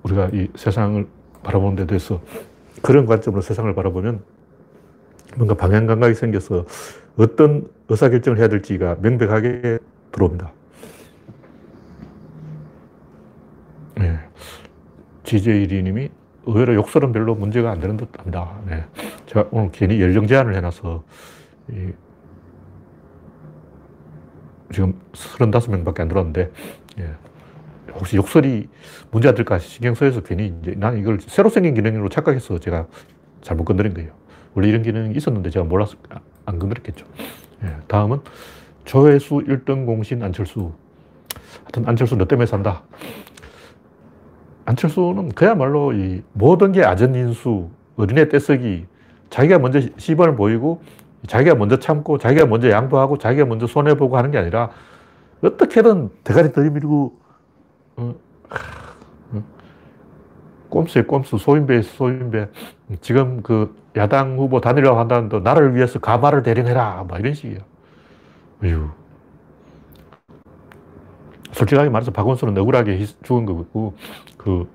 우리가 0.02 0.30
이 0.32 0.48
세상을 0.54 1.06
바라보는 1.42 1.76
데 1.76 1.86
대해서 1.86 2.20
그런 2.82 3.06
관점으로 3.06 3.40
세상을 3.42 3.72
바라보면 3.74 4.22
뭔가 5.36 5.54
방향 5.54 5.86
감각이 5.86 6.14
생겨서 6.14 6.66
어떤 7.16 7.68
의사결정을 7.92 8.38
해야 8.38 8.48
될지가 8.48 8.96
명백하게 9.00 9.78
들어옵니다. 10.10 10.52
네. 13.96 14.18
GJ1 15.24 15.82
님이 15.82 16.10
의외로 16.46 16.74
욕설은 16.74 17.12
별로 17.12 17.34
문제가 17.34 17.70
안 17.70 17.80
되는 17.80 17.96
듯 17.96 18.08
합니다. 18.18 18.58
네. 18.66 18.84
제가 19.26 19.48
오늘 19.52 19.70
괜히 19.72 20.00
연령 20.00 20.26
제한을 20.26 20.56
해놔서, 20.56 21.04
이, 21.70 21.92
지금 24.72 24.98
35명 25.12 25.84
밖에 25.84 26.02
안 26.02 26.08
들었는데, 26.08 26.50
예. 26.98 27.10
혹시 27.94 28.16
욕설이 28.16 28.68
문제가 29.10 29.34
될까 29.34 29.58
신경 29.58 29.94
써서 29.94 30.22
괜히 30.22 30.54
이제 30.62 30.74
난 30.76 30.96
이걸 30.98 31.18
새로 31.20 31.50
생긴 31.50 31.74
기능으로 31.74 32.08
착각해서 32.08 32.58
제가 32.58 32.86
잘못 33.42 33.64
건드린 33.64 33.92
거예요. 33.92 34.12
원래 34.54 34.68
이런 34.68 34.82
기능이 34.82 35.14
있었는데 35.14 35.50
제가 35.50 35.66
몰라서 35.66 35.96
안 36.46 36.58
건드렸겠죠. 36.58 37.04
예. 37.64 37.76
다음은 37.88 38.20
조회수 38.84 39.36
1등 39.46 39.86
공신 39.86 40.22
안철수. 40.22 40.72
하여튼 41.62 41.88
안철수 41.88 42.16
너 42.16 42.24
때문에 42.26 42.46
산다. 42.46 42.82
안철수는 44.64 45.30
그야말로 45.30 45.92
이 45.92 46.22
모든 46.32 46.72
게 46.72 46.84
아전인수, 46.84 47.68
어린애 47.96 48.28
떼쓰기, 48.28 48.86
자기가 49.30 49.58
먼저 49.58 49.80
시범을 49.96 50.36
보이고, 50.36 50.82
자기가 51.26 51.54
먼저 51.56 51.78
참고, 51.78 52.18
자기가 52.18 52.46
먼저 52.46 52.70
양보하고, 52.70 53.18
자기가 53.18 53.46
먼저 53.46 53.66
손해보고 53.66 54.16
하는 54.16 54.30
게 54.30 54.38
아니라, 54.38 54.70
어떻게든 55.42 56.10
대가리 56.24 56.52
들이밀고, 56.52 57.18
어, 57.96 58.02
어, 58.02 58.14
꼼수에 60.72 61.02
꼼수, 61.02 61.36
소인배 61.36 61.82
소인배. 61.82 62.48
지금 63.02 63.42
그 63.42 63.76
야당 63.94 64.38
후보 64.38 64.60
단일화 64.60 64.98
한다는데 64.98 65.40
나를 65.40 65.74
위해서 65.74 65.98
가마를 65.98 66.42
대령해라. 66.42 67.04
막 67.06 67.20
이런 67.20 67.34
식이에요. 67.34 67.60
어휴. 68.64 68.88
솔직하게 71.52 71.90
말해서 71.90 72.10
박원순은 72.10 72.56
억울하게 72.56 73.04
죽은 73.22 73.44
거고, 73.44 73.94
그, 74.38 74.66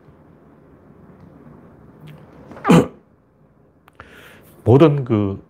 모든 4.64 5.04
그 5.04 5.44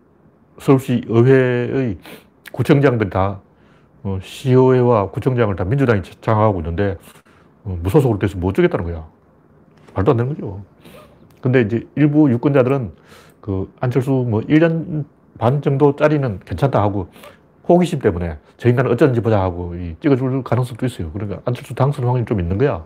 서울시 0.60 1.04
의회의 1.08 1.98
구청장들이 2.54 3.10
다 3.10 3.42
어, 4.04 4.18
시의회와 4.22 5.12
구청장을 5.12 5.54
다 5.58 5.66
민주당이 5.66 6.04
장악하고 6.22 6.62
있는데 6.62 6.98
어, 7.66 7.78
무소속으로 7.84 8.18
돼서 8.20 8.38
못 8.38 8.54
주겠다는 8.56 8.86
거야. 8.86 9.17
말도 9.98 10.12
안 10.12 10.18
되는 10.18 10.34
거죠. 10.34 10.64
근데 11.42 11.62
이제 11.62 11.88
일부 11.96 12.30
유권자들은 12.32 12.92
그 13.42 13.72
안철수 13.80 14.12
뭐 14.12 14.42
1년 14.42 15.06
반 15.38 15.62
정도짜리는 15.62 16.40
괜찮다 16.46 16.82
하고 16.82 17.08
호기심 17.68 18.00
때문에 18.00 18.38
저 18.58 18.70
인간은 18.70 18.92
어쩌는지 18.92 19.22
보자 19.22 19.42
하고 19.42 19.74
찍어줄 20.00 20.44
가능성도 20.44 20.86
있어요. 20.86 21.12
그러니까 21.12 21.42
안철수 21.46 21.74
당선 21.74 22.06
확률이 22.06 22.26
좀 22.26 22.40
있는 22.40 22.58
거야. 22.58 22.86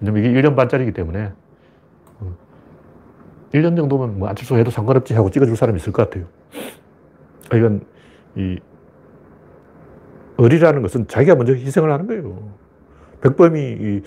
왜냐면 0.00 0.24
이게 0.24 0.40
1년 0.40 0.54
반짜리기 0.54 0.92
때문에 0.92 1.32
1년 3.52 3.72
어, 3.72 3.76
정도면 3.76 4.18
뭐 4.18 4.28
안철수 4.28 4.56
해도 4.56 4.70
상관없지 4.70 5.14
하고 5.14 5.30
찍어줄 5.30 5.56
사람이 5.56 5.78
있을 5.78 5.92
것 5.92 6.08
같아요. 6.08 6.26
이건 7.54 7.80
이 8.36 8.58
을이라는 10.40 10.82
것은 10.82 11.08
자기가 11.08 11.34
먼저 11.34 11.54
희생을 11.54 11.90
하는 11.90 12.06
거예요. 12.06 12.52
백범이 13.20 13.60
이 13.60 14.02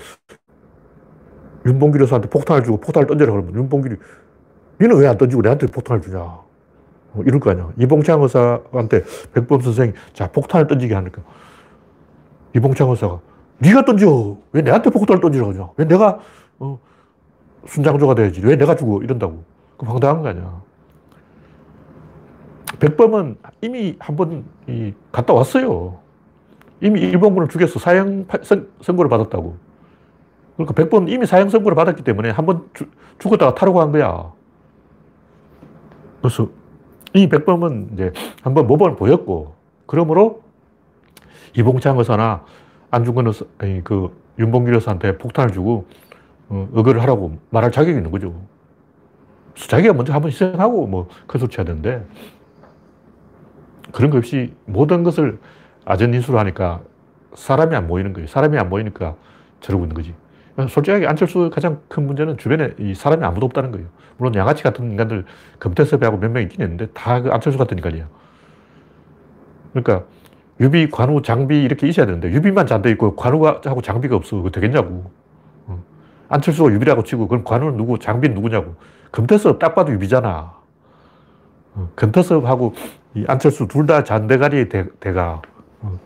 윤봉길 1.65 2.01
여사한테 2.01 2.29
폭탄을 2.29 2.63
주고 2.63 2.77
폭탄을 2.77 3.07
던져라 3.07 3.31
그러면 3.31 3.53
윤봉길이 3.55 3.95
니는 4.81 4.97
왜 4.97 5.07
안 5.07 5.17
던지고 5.17 5.41
내한테 5.43 5.67
폭탄을 5.67 6.01
주냐. 6.01 6.17
뭐 7.13 7.23
이럴 7.25 7.39
거 7.39 7.51
아니야. 7.51 7.69
이봉창 7.77 8.21
의사한테 8.23 9.03
백범 9.33 9.61
선생이 9.61 9.93
자, 10.13 10.31
폭탄을 10.31 10.67
던지게 10.67 10.93
하니까 10.95 11.21
이봉창 12.55 12.89
의사가 12.89 13.19
네가 13.59 13.85
던져. 13.85 14.37
왜 14.53 14.61
내한테 14.61 14.89
폭탄을 14.89 15.21
던지라고 15.21 15.51
하냐. 15.53 15.69
왜 15.77 15.85
내가 15.85 16.19
어, 16.59 16.79
순장조가 17.67 18.15
돼야지. 18.15 18.41
왜 18.43 18.55
내가 18.55 18.75
주고 18.75 19.03
이런다고. 19.03 19.43
그 19.77 19.85
황당한 19.85 20.21
거 20.23 20.29
아니야. 20.29 20.61
백범은 22.79 23.37
이미 23.61 23.95
한 23.99 24.15
번 24.15 24.45
갔다 25.11 25.33
왔어요. 25.33 25.99
이미 26.81 26.99
일본군을 27.01 27.47
죽여서 27.49 27.79
사형 27.79 28.25
선, 28.43 28.69
선고를 28.81 29.09
받았다고. 29.09 29.55
그러니까 30.65 30.73
100번 30.99 31.09
이미 31.09 31.25
사형 31.25 31.49
선고를 31.49 31.75
받았기 31.75 32.03
때문에 32.03 32.29
한 32.31 32.45
번 32.45 32.69
죽었다가 33.19 33.55
타려고 33.55 33.81
한 33.81 33.91
거야. 33.91 34.31
그래서 36.21 36.49
이 37.13 37.27
백범은 37.27 37.89
이제 37.93 38.11
한 38.43 38.53
번 38.53 38.67
모범을 38.67 38.95
보였고, 38.95 39.55
그러므로 39.85 40.41
이봉창 41.57 41.97
의사나 41.97 42.45
안중근 42.91 43.27
의사, 43.27 43.45
아니, 43.57 43.83
그 43.83 44.15
윤봉길 44.39 44.73
의사한테 44.75 45.17
폭탄을 45.17 45.51
주고 45.53 45.85
어, 46.49 46.67
의거를 46.73 47.01
하라고 47.01 47.37
말할 47.49 47.71
자격이 47.71 47.97
있는 47.97 48.11
거죠. 48.11 48.33
자기가 49.55 49.93
먼저 49.93 50.13
한번 50.13 50.31
희생하고 50.31 50.87
뭐큰 50.87 51.39
소치 51.39 51.57
해야 51.57 51.65
되는데 51.65 52.05
그런 53.91 54.09
거 54.11 54.17
없이 54.17 54.53
모든 54.65 55.03
것을 55.03 55.39
아전인수로 55.85 56.39
하니까 56.39 56.81
사람이 57.33 57.75
안 57.75 57.87
모이는 57.87 58.13
거예요. 58.13 58.27
사람이 58.27 58.57
안 58.57 58.69
모이니까 58.69 59.15
저러고 59.59 59.83
있는 59.83 59.95
거지. 59.95 60.13
솔직하게 60.67 61.07
안철수 61.07 61.49
가장 61.53 61.79
큰 61.87 62.05
문제는 62.07 62.37
주변에 62.37 62.71
이 62.79 62.93
사람이 62.95 63.23
아무도 63.23 63.45
없다는 63.47 63.71
거예요. 63.71 63.87
물론 64.17 64.35
양아치 64.35 64.63
같은 64.63 64.89
인간들 64.91 65.25
금태섭하고 65.59 66.17
몇 66.17 66.29
명 66.31 66.43
있긴 66.43 66.61
있는데 66.61 66.87
다 66.93 67.21
그 67.21 67.29
안철수 67.31 67.57
같은 67.57 67.77
인간이야. 67.77 68.07
그러니까 69.73 70.05
유비, 70.59 70.89
관우, 70.89 71.21
장비 71.21 71.63
이렇게 71.63 71.87
있어야 71.87 72.05
되는데 72.05 72.31
유비만 72.31 72.67
잘돼 72.67 72.91
있고 72.91 73.15
관우하고 73.15 73.81
장비가 73.81 74.15
없어. 74.15 74.35
그거 74.37 74.49
되겠냐고. 74.51 75.11
어. 75.67 75.83
안철수가 76.29 76.71
유비라고 76.73 77.03
치고 77.03 77.27
그럼 77.27 77.43
관우는 77.43 77.77
누구, 77.77 77.97
장비는 77.97 78.35
누구냐고. 78.35 78.75
금태섭 79.11 79.59
딱 79.59 79.73
봐도 79.75 79.91
유비잖아. 79.91 80.53
어. 81.75 81.89
금태섭하고 81.95 82.73
이 83.15 83.25
안철수 83.27 83.67
둘 83.67 83.87
다 83.87 84.03
잔대가리 84.03 84.69
대, 84.69 84.85
가 85.13 85.41
어. 85.81 85.99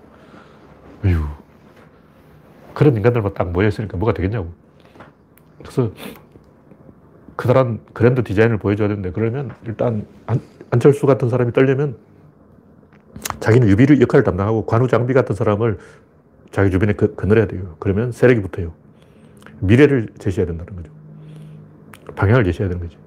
휴 1.04 1.24
그런 2.76 2.96
인간들만 2.96 3.34
딱 3.34 3.52
모여있으니까 3.52 3.98
뭐가 3.98 4.14
되겠냐고. 4.14 4.54
그래서 5.60 5.92
그다란 7.36 7.80
그랜드 7.94 8.24
디자인을 8.24 8.58
보여줘야 8.60 8.90
되는데 8.90 9.12
그러면 9.12 9.52
일단 9.66 10.06
안, 10.28 10.40
안철수 10.70 11.08
같은 11.08 11.30
사람이 11.30 11.54
떨려면 11.54 11.98
자기는 13.40 13.68
유비 13.70 14.00
역할을 14.02 14.24
담당하고 14.24 14.66
관우 14.66 14.88
장비 14.88 15.14
같은 15.14 15.36
사람을 15.36 15.80
자기 16.52 16.70
주변에 16.70 16.94
그, 16.94 17.16
거느려야 17.16 17.48
돼요. 17.48 17.76
그러면 17.80 18.12
세력이 18.12 18.42
붙어요. 18.42 18.74
미래를 19.60 20.10
제시해야 20.20 20.46
된다는 20.46 20.76
거죠. 20.76 20.92
방향을 22.16 22.44
제시해야 22.44 22.70
되는 22.70 22.86
거죠. 22.86 23.00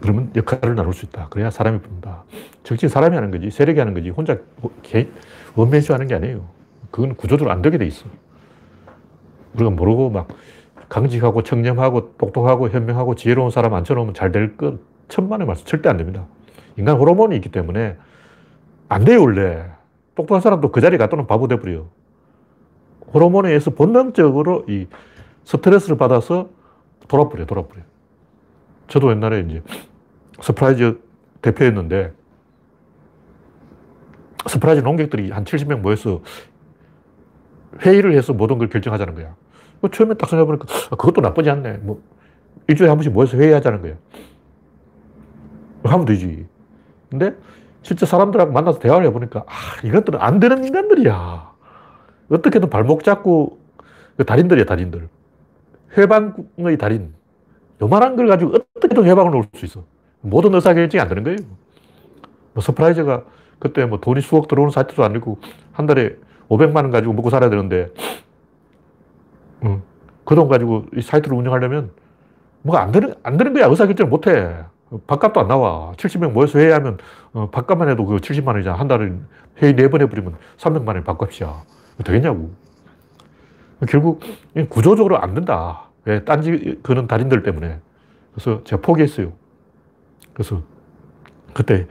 그러면 0.00 0.30
역할을 0.36 0.76
나눌 0.76 0.94
수 0.94 1.04
있다. 1.06 1.28
그래야 1.28 1.50
사람이 1.50 1.80
붙는다. 1.80 2.24
정치는 2.62 2.88
사람이 2.88 3.14
하는 3.16 3.32
거지, 3.32 3.50
세력이 3.50 3.78
하는 3.78 3.94
거지, 3.94 4.10
혼자 4.10 4.38
원맨쇼 5.56 5.94
하는 5.94 6.06
게 6.06 6.14
아니에요. 6.14 6.48
그건 6.90 7.14
구조적으로 7.16 7.52
안 7.52 7.62
되게 7.62 7.78
돼 7.78 7.86
있어. 7.86 8.06
우리가 9.54 9.70
모르고 9.70 10.10
막 10.10 10.28
강직하고 10.88 11.42
청렴하고 11.42 12.16
똑똑하고 12.16 12.68
현명하고 12.68 13.14
지혜로운 13.14 13.50
사람 13.50 13.74
앉혀놓으면 13.74 14.14
잘 14.14 14.30
될 14.32 14.56
것 14.56 14.78
천만의 15.08 15.46
말씀 15.46 15.64
절대 15.66 15.88
안 15.88 15.96
됩니다. 15.96 16.26
인간 16.76 16.96
호르몬이 16.96 17.36
있기 17.36 17.50
때문에 17.50 17.96
안 18.88 19.04
돼요, 19.04 19.22
원래. 19.22 19.64
똑똑한 20.14 20.40
사람도 20.40 20.72
그 20.72 20.80
자리에 20.80 20.98
가두면 20.98 21.26
바보 21.26 21.48
돼버려요. 21.48 21.88
호르몬에 23.14 23.48
의해서 23.48 23.70
본능적으로 23.70 24.64
이 24.68 24.86
스트레스를 25.44 25.96
받아서 25.96 26.50
돌아버려, 27.08 27.46
돌아버려. 27.46 27.82
저도 28.88 29.10
옛날에 29.10 29.40
이제 29.40 29.62
서프라이즈 30.40 31.00
대표였는데 31.42 32.12
서프라이즈 34.48 34.82
논객들이 34.82 35.30
한 35.30 35.44
70명 35.44 35.80
모여서 35.80 36.22
회의를 37.84 38.16
해서 38.16 38.32
모든 38.32 38.58
걸 38.58 38.68
결정하자는 38.68 39.14
거야. 39.14 39.34
뭐 39.80 39.90
처음에 39.90 40.14
딱 40.14 40.28
생각해보니까 40.28 40.66
아, 40.90 40.96
그것도 40.96 41.20
나쁘지 41.20 41.50
않네. 41.50 41.78
뭐 41.78 42.02
일주일에 42.68 42.88
한 42.88 42.98
번씩 42.98 43.12
모여서 43.12 43.36
회의하자는 43.36 43.82
거야. 43.82 43.94
하면 45.84 46.04
되지. 46.04 46.46
근데 47.10 47.34
실제 47.82 48.06
사람들하고 48.06 48.52
만나서 48.52 48.78
대화를 48.78 49.06
해보니까 49.06 49.44
아, 49.46 49.86
이것들은 49.86 50.20
안 50.20 50.40
되는 50.40 50.64
인간들이야. 50.64 51.52
어떻게든 52.30 52.70
발목 52.70 53.04
잡고 53.04 53.60
그 54.16 54.24
달인들이야, 54.24 54.64
달인들. 54.64 55.08
훼방의 55.96 56.78
달인. 56.78 57.14
요만한 57.80 58.16
걸 58.16 58.26
가지고 58.26 58.54
어떻게든 58.76 59.04
훼방을 59.04 59.30
놓을 59.30 59.44
수 59.54 59.64
있어. 59.66 59.84
모든 60.20 60.54
의사결정이 60.54 61.00
안 61.00 61.08
되는 61.08 61.22
거예요. 61.22 61.36
뭐 62.54 62.62
서프라이즈가 62.62 63.24
그때 63.58 63.84
뭐 63.84 64.00
돈이 64.00 64.20
수억 64.22 64.48
들어오는 64.48 64.70
사이트도 64.70 65.04
아니고 65.04 65.38
한 65.72 65.86
달에 65.86 66.16
500만 66.48 66.76
원 66.76 66.90
가지고 66.90 67.12
먹고 67.14 67.30
살아야 67.30 67.50
되는데 67.50 67.88
음, 69.64 69.82
그돈 70.24 70.48
가지고 70.48 70.84
이 70.96 71.02
사이트를 71.02 71.36
운영하려면 71.36 71.90
뭐가 72.62 72.82
안 72.82 72.90
되는, 72.92 73.14
안 73.22 73.36
되는 73.36 73.54
거야. 73.54 73.66
의사결정을 73.66 74.10
못 74.10 74.26
해. 74.26 74.56
밥값도 75.06 75.40
안 75.40 75.48
나와. 75.48 75.92
70명 75.92 76.32
모여서 76.32 76.58
회의하면 76.58 76.98
어, 77.32 77.48
밥값만 77.50 77.88
해도 77.88 78.04
그 78.04 78.16
70만 78.16 78.48
원이잖아. 78.48 78.78
한 78.78 78.88
달에 78.88 79.12
회의 79.62 79.74
4번 79.74 80.00
해버리면 80.02 80.36
300만 80.58 80.88
원이 80.88 81.04
밥값이야. 81.04 81.62
되겠냐고. 82.04 82.50
결국 83.88 84.20
구조적으로 84.68 85.18
안 85.18 85.34
된다. 85.34 85.90
왜? 86.04 86.24
딴지 86.24 86.78
거는 86.82 87.06
달인들 87.06 87.42
때문에. 87.42 87.80
그래서 88.32 88.62
제가 88.64 88.82
포기했어요. 88.82 89.32
그래서 90.32 90.62
그때 91.54 91.86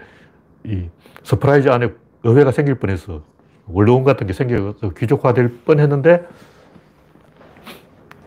이 0.63 0.89
서프라이즈 1.23 1.69
안에 1.69 1.91
의회가 2.23 2.51
생길 2.51 2.75
뻔해서 2.75 3.23
원로원 3.67 4.04
같은 4.04 4.28
게 4.28 4.34
생겨서 4.34 4.89
귀족화될 4.95 5.60
뻔했는데 5.65 6.28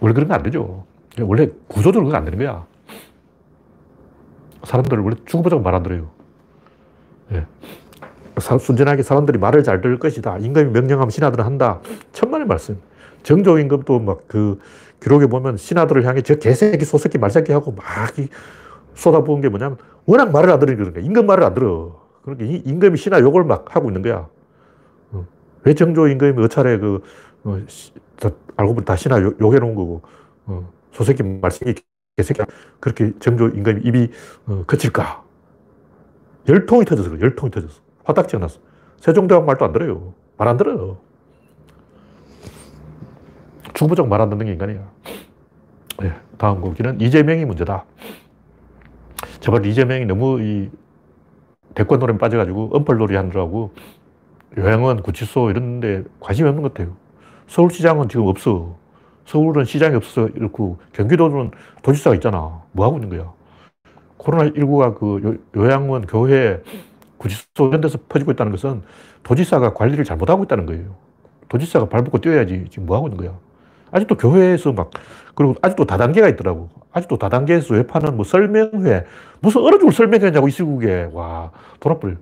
원래 0.01 0.15
그런 0.15 0.29
거 0.29 0.35
안 0.35 0.43
되죠. 0.43 0.85
원래 1.21 1.49
구조적으로 1.67 2.15
안 2.17 2.25
되는 2.25 2.39
거야. 2.39 2.67
사람들을 4.65 5.03
원래 5.03 5.17
죽어보자고 5.25 5.63
말 5.63 5.75
안 5.75 5.83
들어요. 5.83 6.11
예. 7.33 7.47
순전하게 8.41 9.03
사람들이 9.03 9.39
말을 9.39 9.65
잘 9.65 9.81
들을 9.81 9.99
것이다. 9.99 10.39
임금이 10.39 10.71
명령하면 10.71 11.11
신하들은 11.11 11.45
한다. 11.45 11.81
천만의 12.13 12.47
말씀. 12.47 12.79
정조 13.25 13.59
임금도 13.59 13.99
막 14.01 14.19
그 14.29 14.59
기록에 15.01 15.27
보면 15.27 15.57
신하들을 15.57 16.05
향해 16.07 16.23
저 16.23 16.37
개새끼, 16.37 16.85
소새끼, 16.85 17.19
말새끼 17.19 17.53
하고 17.53 17.73
막 17.73 17.85
쏟아부은 18.95 19.41
게 19.41 19.49
뭐냐면 19.49 19.77
워낙 20.07 20.31
말을 20.33 20.51
안 20.51 20.59
들으니까 20.59 21.01
임금 21.01 21.27
말을 21.27 21.45
안 21.45 21.55
들어. 21.55 22.01
그러니까 22.23 22.45
임금이 22.69 22.97
신하 22.97 23.21
욕을 23.21 23.45
막 23.45 23.75
하고 23.75 23.89
있는 23.89 24.03
거야. 24.03 24.29
어. 25.69 25.71
왜 25.71 25.75
정조 25.75 26.09
임금이 26.09 26.43
어차례 26.45 26.79
그, 26.79 27.03
어, 27.45 27.59
알고 28.57 28.75
보니 28.75 28.85
다 28.85 28.97
신하 28.97 29.21
욕, 29.23 29.41
해놓은 29.41 29.75
거고, 29.75 30.03
어, 30.47 30.73
소새끼, 30.93 31.23
말새끼, 31.23 31.83
개새끼, 32.17 32.41
그렇게 32.81 33.13
정조 33.21 33.49
임금이 33.51 33.83
입이 33.85 34.11
어, 34.47 34.65
거칠까? 34.67 35.25
열통이 36.49 36.85
터졌어. 36.85 37.21
열통이 37.21 37.51
터졌어. 37.51 37.81
화딱지가 38.05 38.39
났어. 38.41 38.61
세종대왕 39.01 39.47
말도 39.47 39.65
안 39.65 39.73
들어요. 39.73 40.15
말 40.37 40.49
안 40.49 40.57
들어요. 40.57 40.99
주부적 43.75 44.09
말 44.09 44.21
안 44.21 44.31
듣는 44.31 44.47
게 44.47 44.53
인간이야. 44.53 44.91
네, 46.01 46.13
다음 46.37 46.61
곡기는 46.61 47.01
이재명이 47.01 47.45
문제다. 47.45 47.85
제발 49.41 49.65
이재명이 49.67 50.07
너무 50.07 50.41
이 50.41 50.71
대권 51.75 51.99
노래 52.01 52.17
빠져가지고 52.19 52.71
엄벌 52.73 52.99
놀이 52.99 53.17
하느라고 53.17 53.73
요양원, 54.57 55.03
구치소 55.03 55.51
이런 55.51 55.81
데 55.81 56.05
관심이 56.21 56.49
없는 56.49 56.63
것 56.63 56.75
같아요. 56.75 56.97
서울시장은 57.49 58.09
지금 58.09 58.27
없어. 58.27 58.77
서울은 59.27 59.65
시장이 59.65 59.95
없어서 59.95 60.29
이렇고 60.29 60.79
경기도는 60.93 61.51
도지사가 61.83 62.15
있잖아. 62.17 62.63
뭐 62.73 62.87
하고 62.87 62.97
있는 62.97 63.11
거야? 63.11 63.33
코로나19가 64.19 64.99
그 64.99 65.45
요양원, 65.55 66.07
교회, 66.07 66.63
구치소 67.19 67.69
이런 67.69 67.81
데서 67.81 67.99
퍼지고 68.09 68.33
있다는 68.33 68.53
것은 68.53 68.83
도지사가 69.23 69.75
관리를 69.75 70.05
잘못하고 70.05 70.45
있다는 70.45 70.67
거예요. 70.67 70.97
도지사가 71.49 71.89
발붙고 71.89 72.19
뛰어야지 72.21 72.67
지금 72.71 72.87
뭐 72.87 72.97
하고 72.97 73.09
있는 73.09 73.19
거야. 73.19 73.39
아직도 73.91 74.17
교회에서 74.17 74.73
막, 74.73 74.91
그리고 75.35 75.55
아직도 75.63 75.85
다단계가 75.85 76.29
있더라고. 76.29 76.69
아직도 76.93 77.19
다단계에서 77.19 77.75
왜 77.75 77.87
파는 77.87 78.17
뭐 78.17 78.25
설명회, 78.25 79.05
무슨 79.41 79.63
얼어 79.63 79.79
죽을 79.79 79.93
설명회냐고 79.93 80.49
이 80.49 80.51
시국에. 80.51 81.11
와, 81.13 81.51
돌아버려. 81.81 82.17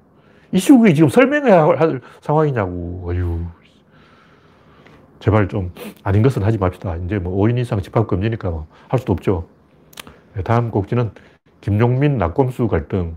이 0.53 0.59
시국에 0.59 0.95
지금 0.95 1.09
설명회 1.09 1.51
할 1.51 2.01
상황이냐고. 2.21 3.03
어휴. 3.07 3.41
제발 5.19 5.49
좀 5.49 5.73
아닌 6.05 6.23
것은 6.23 6.43
하지 6.43 6.59
맙시다. 6.59 6.97
이제 6.97 7.19
뭐 7.19 7.37
5인 7.45 7.59
이상 7.59 7.81
집합금지니까 7.81 8.51
뭐 8.51 8.67
할 8.89 8.99
수도 8.99 9.13
없죠. 9.13 9.49
네, 10.35 10.43
다음 10.43 10.71
곡지는 10.71 11.11
김용민 11.61 12.19
낙검수 12.19 12.69
갈등. 12.69 13.17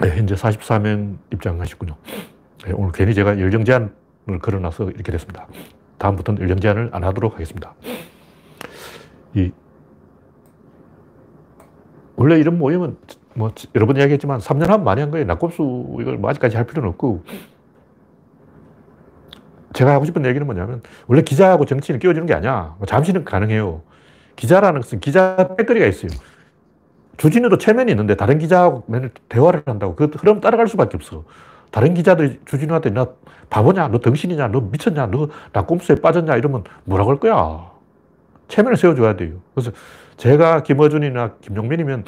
네, 0.00 0.16
현재 0.16 0.34
44명 0.34 1.16
입장하셨군요. 1.32 1.94
네, 2.64 2.72
오늘 2.74 2.92
괜히 2.92 3.14
제가 3.14 3.38
열정 3.38 3.64
제한을 3.64 3.90
걸어놔서 4.40 4.90
이렇게 4.90 5.12
됐습니다. 5.12 5.46
다음부터는 5.98 6.40
열정 6.42 6.58
제한을 6.58 6.90
안 6.92 7.04
하도록 7.04 7.32
하겠습니다. 7.34 7.74
이, 9.34 9.52
원래 12.16 12.38
이런 12.38 12.58
모임은 12.58 12.96
뭐 13.34 13.52
여러 13.74 13.86
번 13.86 13.96
이야기했지만 13.96 14.40
3년 14.40 14.66
하면 14.66 14.84
많이 14.84 15.00
한 15.00 15.10
거예요. 15.10 15.26
낙검수 15.26 15.96
이걸 16.00 16.18
뭐 16.18 16.30
아직까지 16.30 16.56
할 16.56 16.66
필요는 16.66 16.88
없고 16.90 17.24
제가 19.72 19.92
하고 19.94 20.04
싶은 20.04 20.26
얘기는 20.26 20.44
뭐냐면, 20.44 20.82
원래 21.06 21.22
기자하고 21.22 21.64
정치인이 21.64 21.98
끼워주는 21.98 22.26
게 22.26 22.34
아니야. 22.34 22.74
뭐 22.78 22.86
잠시는 22.86 23.24
가능해요. 23.24 23.82
기자라는 24.36 24.82
것은 24.82 25.00
기자 25.00 25.54
빼거리가 25.56 25.86
있어요. 25.86 26.10
주진우도 27.16 27.58
체면이 27.58 27.90
있는데 27.92 28.14
다른 28.14 28.38
기자하고 28.38 28.84
맨날 28.86 29.10
대화를 29.28 29.62
한다고 29.64 29.94
그 29.94 30.10
흐름 30.14 30.40
따라갈 30.40 30.68
수밖에 30.68 30.96
없어. 30.96 31.24
다른 31.70 31.94
기자들이 31.94 32.40
주진우한테 32.44 32.90
나 32.90 33.06
바보냐, 33.48 33.88
너 33.88 33.98
덩신이냐, 33.98 34.48
너 34.48 34.60
미쳤냐, 34.60 35.06
너 35.06 35.28
낙곰수에 35.52 35.96
빠졌냐 35.96 36.36
이러면 36.36 36.64
뭐라고 36.84 37.10
할 37.10 37.18
거야. 37.18 37.70
체면을 38.48 38.76
세워줘야 38.76 39.16
돼요. 39.16 39.36
그래서 39.54 39.72
제가 40.18 40.62
김어준이나 40.62 41.36
김용민이면 41.40 42.04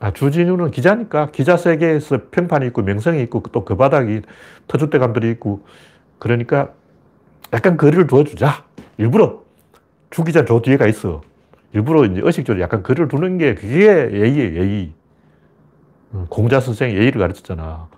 아, 0.00 0.12
주진우는 0.12 0.70
기자니까 0.70 1.30
기자 1.30 1.56
세계에서 1.58 2.30
평판이 2.30 2.66
있고 2.68 2.82
명성이 2.82 3.22
있고 3.24 3.42
또 3.52 3.64
그 3.64 3.76
바닥이 3.76 4.22
터줏대감들이 4.66 5.30
있고 5.32 5.60
그러니까 6.18 6.70
약간 7.52 7.76
거리를 7.76 8.06
두어주자. 8.06 8.64
일부러 8.96 9.42
주 10.10 10.24
기자 10.24 10.44
저 10.46 10.60
뒤에가 10.62 10.86
있어. 10.86 11.20
일부러 11.74 12.04
이제 12.06 12.20
의식적으로 12.24 12.62
약간 12.62 12.82
거리를 12.82 13.08
두는 13.08 13.38
게 13.38 13.54
그게 13.54 13.84
예의예요, 14.12 14.60
예의. 14.62 14.92
어, 16.12 16.26
공자 16.30 16.60
선생이 16.60 16.94
예의를 16.94 17.20
가르쳤잖아. 17.20 17.88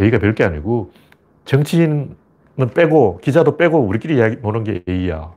예의가 0.00 0.18
별게 0.18 0.42
아니고 0.44 0.90
정치인은 1.44 2.16
빼고 2.74 3.18
기자도 3.22 3.56
빼고 3.58 3.78
우리끼리 3.86 4.16
이야기 4.16 4.36
노는 4.40 4.64
게 4.64 4.82
예의야. 4.88 5.32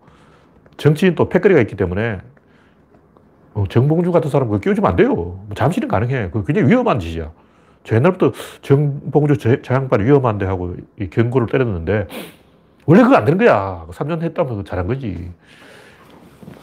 정치인 0.78 1.16
또 1.16 1.28
패거리가 1.30 1.60
있기 1.62 1.76
때문에 1.76 2.14
어, 2.14 2.20
정봉주 3.68 4.12
같은 4.12 4.30
사람 4.30 4.48
그거 4.48 4.60
끼워주면 4.60 4.90
안 4.90 4.96
돼요. 4.96 5.16
뭐 5.16 5.48
잠시는 5.56 5.88
가능해. 5.88 6.30
그 6.32 6.44
굉장히 6.46 6.70
위험한 6.70 7.00
짓이야. 7.00 7.32
저 7.84 7.96
옛날부터 7.96 8.32
정봉주 8.62 9.38
저, 9.38 9.62
저 9.62 9.74
양반이 9.74 10.04
위험한데 10.04 10.46
하고 10.46 10.76
이 11.00 11.10
경고를 11.10 11.48
때렸는데 11.48 12.08
원래 12.86 13.04
그거 13.04 13.16
안 13.16 13.26
되는 13.26 13.38
거야. 13.38 13.86
3년 13.92 14.22
했다면 14.22 14.66
잘한 14.66 14.88
거지. 14.88 15.32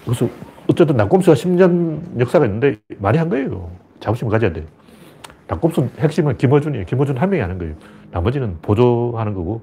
그래서 0.04 0.28
어쨌든 0.68 0.96
낙곰수가 0.96 1.34
10년 1.34 2.20
역사가 2.20 2.44
있는데 2.46 2.76
많이 2.98 3.18
한 3.18 3.28
거예요. 3.28 3.70
자부심을 4.00 4.30
가져야 4.30 4.52
돼요. 4.52 4.64
낙곰수 5.48 5.88
핵심은 5.98 6.36
김어준이에요. 6.36 6.84
김어준 6.86 7.16
한 7.16 7.30
명이 7.30 7.40
하는 7.40 7.58
거예요. 7.58 7.74
나머지는 8.10 8.58
보조하는 8.62 9.34
거고 9.34 9.62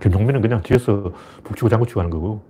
김종민은 0.00 0.40
그냥 0.40 0.62
뒤에서 0.62 1.12
북치고 1.44 1.68
장구치고 1.68 2.00
하는 2.00 2.10
거고 2.10 2.42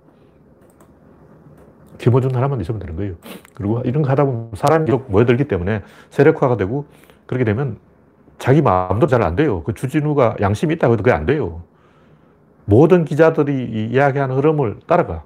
김어준 1.97 2.35
하나만 2.35 2.61
있으면 2.61 2.79
되는 2.79 2.95
거예요. 2.95 3.15
그리고 3.53 3.81
이런 3.85 4.03
거 4.03 4.09
하다 4.09 4.25
보면 4.25 4.51
사람이 4.55 4.85
계속 4.85 5.09
모여들기 5.11 5.45
때문에 5.45 5.81
세력화가 6.11 6.57
되고 6.57 6.85
그렇게 7.25 7.43
되면 7.43 7.77
자기 8.39 8.61
마음도 8.61 9.07
잘 9.07 9.23
안 9.23 9.35
돼요. 9.35 9.63
그 9.63 9.73
주진우가 9.73 10.37
양심이 10.41 10.73
있다고 10.75 10.93
해도 10.93 11.03
그게 11.03 11.13
안 11.15 11.25
돼요. 11.25 11.61
모든 12.65 13.05
기자들이 13.05 13.89
이야기하는 13.91 14.35
흐름을 14.35 14.79
따라가. 14.87 15.23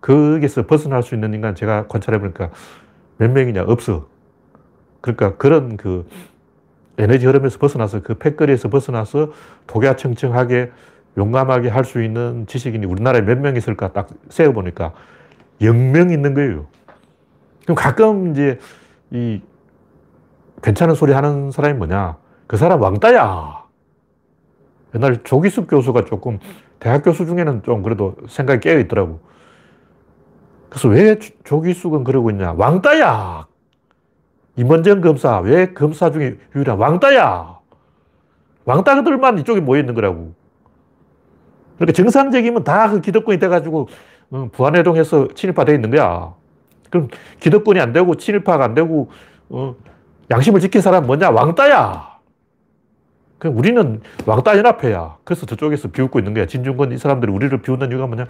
거기서 0.00 0.66
벗어날 0.66 1.02
수 1.02 1.14
있는 1.14 1.32
인간 1.34 1.54
제가 1.54 1.86
관찰해 1.88 2.18
보니까 2.20 2.50
몇 3.18 3.30
명이냐? 3.30 3.64
없어. 3.66 4.06
그러니까 5.00 5.36
그런 5.36 5.76
그 5.76 6.06
에너지 6.98 7.26
흐름에서 7.26 7.58
벗어나서 7.58 8.02
그 8.02 8.14
패거리에서 8.14 8.68
벗어나서 8.68 9.32
독야청청하게 9.66 10.70
용감하게 11.16 11.68
할 11.70 11.84
수 11.84 12.02
있는 12.02 12.46
지식인이 12.46 12.84
우리나라에 12.86 13.22
몇 13.22 13.38
명 13.38 13.56
있을까 13.56 13.92
딱 13.92 14.08
세어보니까 14.28 14.92
0명 15.60 16.12
있는 16.12 16.34
거예요. 16.34 16.66
그럼 17.64 17.74
가끔 17.74 18.30
이제 18.30 18.58
이 19.10 19.40
괜찮은 20.62 20.94
소리 20.94 21.12
하는 21.12 21.50
사람이 21.50 21.78
뭐냐. 21.78 22.16
그 22.46 22.56
사람 22.56 22.80
왕따야. 22.80 23.64
옛날 24.94 25.22
조기숙 25.24 25.68
교수가 25.68 26.04
조금 26.04 26.38
대학 26.78 27.02
교수 27.02 27.26
중에는 27.26 27.62
좀 27.62 27.82
그래도 27.82 28.16
생각이 28.28 28.60
깨어 28.60 28.78
있더라고. 28.80 29.20
그래서 30.68 30.88
왜 30.88 31.18
조기숙은 31.44 32.04
그러고 32.04 32.30
있냐. 32.30 32.52
왕따야. 32.52 33.46
임원정 34.56 35.00
검사. 35.00 35.38
왜 35.40 35.72
검사 35.72 36.10
중에 36.10 36.38
유일한 36.54 36.78
왕따야. 36.78 37.58
왕따들만 38.64 39.38
이쪽에 39.38 39.60
모여 39.60 39.80
있는 39.80 39.94
거라고. 39.94 40.34
그러니까 41.76 41.92
정상적이면 41.92 42.64
다 42.64 42.88
그 42.90 43.00
기득권이 43.00 43.38
돼가지고 43.38 43.80
어, 43.82 43.88
부안해동해서 44.52 45.28
친일파되어 45.34 45.74
있는 45.74 45.90
거야. 45.90 46.34
그럼 46.90 47.08
기득권이 47.40 47.80
안 47.80 47.92
되고 47.92 48.14
친일파가 48.14 48.64
안 48.64 48.74
되고 48.74 49.10
어, 49.48 49.74
양심을 50.30 50.60
지킨 50.60 50.80
사람 50.80 51.06
뭐냐? 51.06 51.30
왕따야. 51.30 52.16
그럼 53.38 53.58
우리는 53.58 54.00
왕따 54.24 54.56
연합회야. 54.56 55.18
그래서 55.24 55.46
저쪽에서 55.46 55.88
비웃고 55.88 56.18
있는 56.18 56.34
거야. 56.34 56.46
진중권 56.46 56.92
이 56.92 56.98
사람들이 56.98 57.30
우리를 57.30 57.56
비웃는 57.62 57.90
이유가 57.90 58.06
뭐냐? 58.06 58.26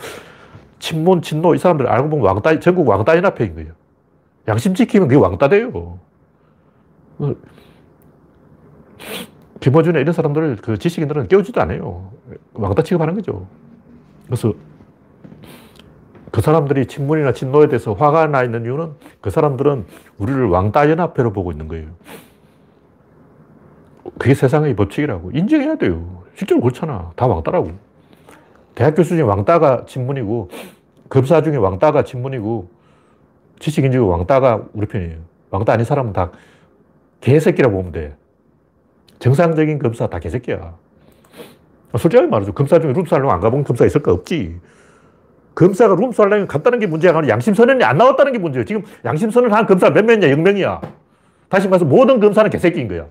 친문, 0.79 1.23
친노 1.23 1.55
이 1.55 1.59
사람들 1.59 1.87
알고 1.87 2.11
보면 2.11 2.27
왕따, 2.27 2.61
전국 2.61 2.89
왕따 2.89 3.17
연합회인 3.17 3.55
거예요. 3.55 3.73
양심 4.49 4.75
지키면 4.75 5.09
그게 5.09 5.19
왕따 5.21 5.49
돼요. 5.49 5.99
어, 7.19 7.35
김어준의 9.61 10.03
이런 10.03 10.13
사람들을 10.13 10.57
그 10.57 10.79
지식인들은 10.79 11.29
깨우지도 11.29 11.61
않아요. 11.63 12.11
왕따 12.55 12.83
취급하는 12.83 13.15
거죠. 13.15 13.47
그래서 14.27 14.53
그 16.37 16.43
사람들이 16.43 16.85
친문이나 16.85 17.33
친노에 17.33 17.67
대해서 17.69 17.95
화가 17.95 18.27
나 18.27 18.45
있는 18.45 18.67
이유는 18.67 18.93
그 19.23 19.31
사람들은 19.31 19.87
우리를 20.19 20.49
왕따 20.49 20.91
연합회로 20.91 21.33
보고 21.33 21.51
있는 21.51 21.67
거예요. 21.67 21.87
그게 24.19 24.35
세상의 24.35 24.77
법칙이라고. 24.77 25.31
인정해야 25.31 25.77
돼요. 25.77 26.25
실제로 26.35 26.61
그렇잖아. 26.61 27.11
다 27.17 27.27
왕따라고. 27.27 27.71
대학 28.75 28.95
교수 28.95 29.17
중에 29.17 29.23
왕따가 29.23 29.87
친문이고, 29.87 30.51
검사 31.09 31.41
중에 31.41 31.57
왕따가 31.57 32.05
친문이고, 32.05 32.69
지식인 33.59 33.91
중에 33.93 34.03
왕따가 34.03 34.67
우리 34.75 34.87
편이에요. 34.87 35.17
왕따 35.49 35.73
아닌 35.73 35.87
사람은 35.87 36.13
다 36.13 36.33
개새끼라고 37.23 37.75
보면 37.75 37.93
돼. 37.93 38.15
정상적인 39.21 39.79
검사 39.79 40.07
다 40.07 40.19
개새끼야. 40.19 40.75
솔직하게 41.97 42.29
말하죠. 42.29 42.53
검사 42.53 42.79
중에 42.79 42.93
룸살롱 42.93 43.31
안 43.31 43.41
가본 43.41 43.65
검사 43.65 43.87
있을까? 43.87 44.13
없지. 44.13 44.61
검사가 45.57 45.95
룸살롱에 45.95 46.47
갔다는 46.47 46.79
게 46.79 46.87
문제가 46.87 47.19
아니라 47.19 47.33
양심선언이 47.33 47.83
안 47.83 47.97
나왔다는 47.97 48.33
게 48.33 48.39
문제예요. 48.39 48.65
지금 48.67 48.83
양심선언 49.05 49.53
한 49.53 49.67
검사 49.67 49.91
몇 49.91 50.05
명이냐? 50.05 50.29
0명이야. 50.29 50.81
다시 51.49 51.67
말해서 51.67 51.87
모든 51.87 52.21
검사는 52.21 52.49
개새끼인 52.51 52.89
거야. 52.89 53.07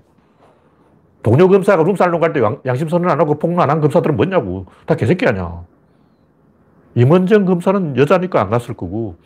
동료 1.24 1.48
검사가 1.48 1.82
룸살롱 1.82 2.20
갈 2.20 2.32
때 2.32 2.40
양심선언 2.64 3.10
안 3.10 3.20
하고 3.20 3.34
폭로 3.38 3.60
안 3.60 3.68
한 3.68 3.80
검사들은 3.80 4.16
뭐냐고. 4.16 4.66
다 4.86 4.94
개새끼 4.94 5.26
아니야. 5.26 5.64
임원정 6.94 7.46
검사는 7.46 7.96
여자니까 7.96 8.40
안 8.40 8.48
갔을 8.48 8.74
거고, 8.74 9.16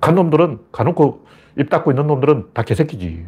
간 0.00 0.14
놈들은, 0.14 0.60
가놓고 0.72 1.26
입 1.58 1.68
닫고 1.68 1.90
있는 1.90 2.06
놈들은 2.06 2.46
다 2.54 2.62
개새끼지. 2.62 3.26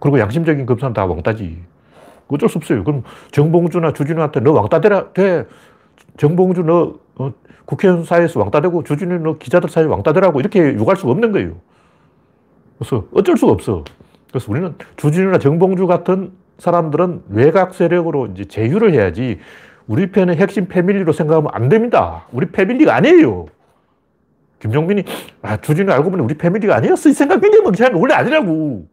그리고 0.00 0.18
양심적인 0.18 0.64
검사는 0.64 0.92
다 0.94 1.04
왕따지. 1.04 1.62
어쩔 2.28 2.48
수 2.48 2.56
없어요. 2.56 2.82
그럼 2.82 3.02
정봉주나 3.30 3.92
주진우한테 3.92 4.40
너 4.40 4.52
왕따 4.52 4.80
되라, 4.80 5.12
돼. 5.12 5.46
정봉주 6.16 6.62
너 6.62 6.74
어, 6.80 6.94
국회의원 7.64 8.04
사이에서 8.04 8.40
왕따 8.40 8.60
되고 8.60 8.82
주진우 8.82 9.18
너 9.18 9.38
기자들 9.38 9.68
사이에 9.68 9.86
왕따 9.86 10.12
되라고 10.12 10.40
이렇게 10.40 10.74
욕할 10.74 10.96
수가 10.96 11.12
없는 11.12 11.32
거예요. 11.32 11.56
그래서 12.78 13.06
어쩔 13.12 13.36
수가 13.36 13.52
없어. 13.52 13.84
그래서 14.30 14.50
우리는 14.50 14.74
주진우나 14.96 15.38
정봉주 15.38 15.86
같은 15.86 16.32
사람들은 16.58 17.24
외곽 17.28 17.74
세력으로 17.74 18.26
이제 18.28 18.44
제휴를 18.44 18.92
해야지 18.92 19.38
우리 19.86 20.10
편의 20.10 20.36
핵심 20.36 20.66
패밀리로 20.66 21.12
생각하면 21.12 21.50
안 21.52 21.68
됩니다. 21.68 22.26
우리 22.32 22.46
패밀리가 22.46 22.94
아니에요. 22.94 23.46
김종민이 24.60 25.04
아, 25.42 25.56
주진우 25.56 25.92
알고 25.92 26.10
보니 26.10 26.22
우리 26.22 26.34
패밀리가 26.34 26.76
아니었어. 26.76 27.08
이 27.08 27.12
생각 27.12 27.40
굉장히 27.40 27.64
멍청한 27.64 27.92
거 27.92 27.98
원래 27.98 28.14
아니라고. 28.14 28.86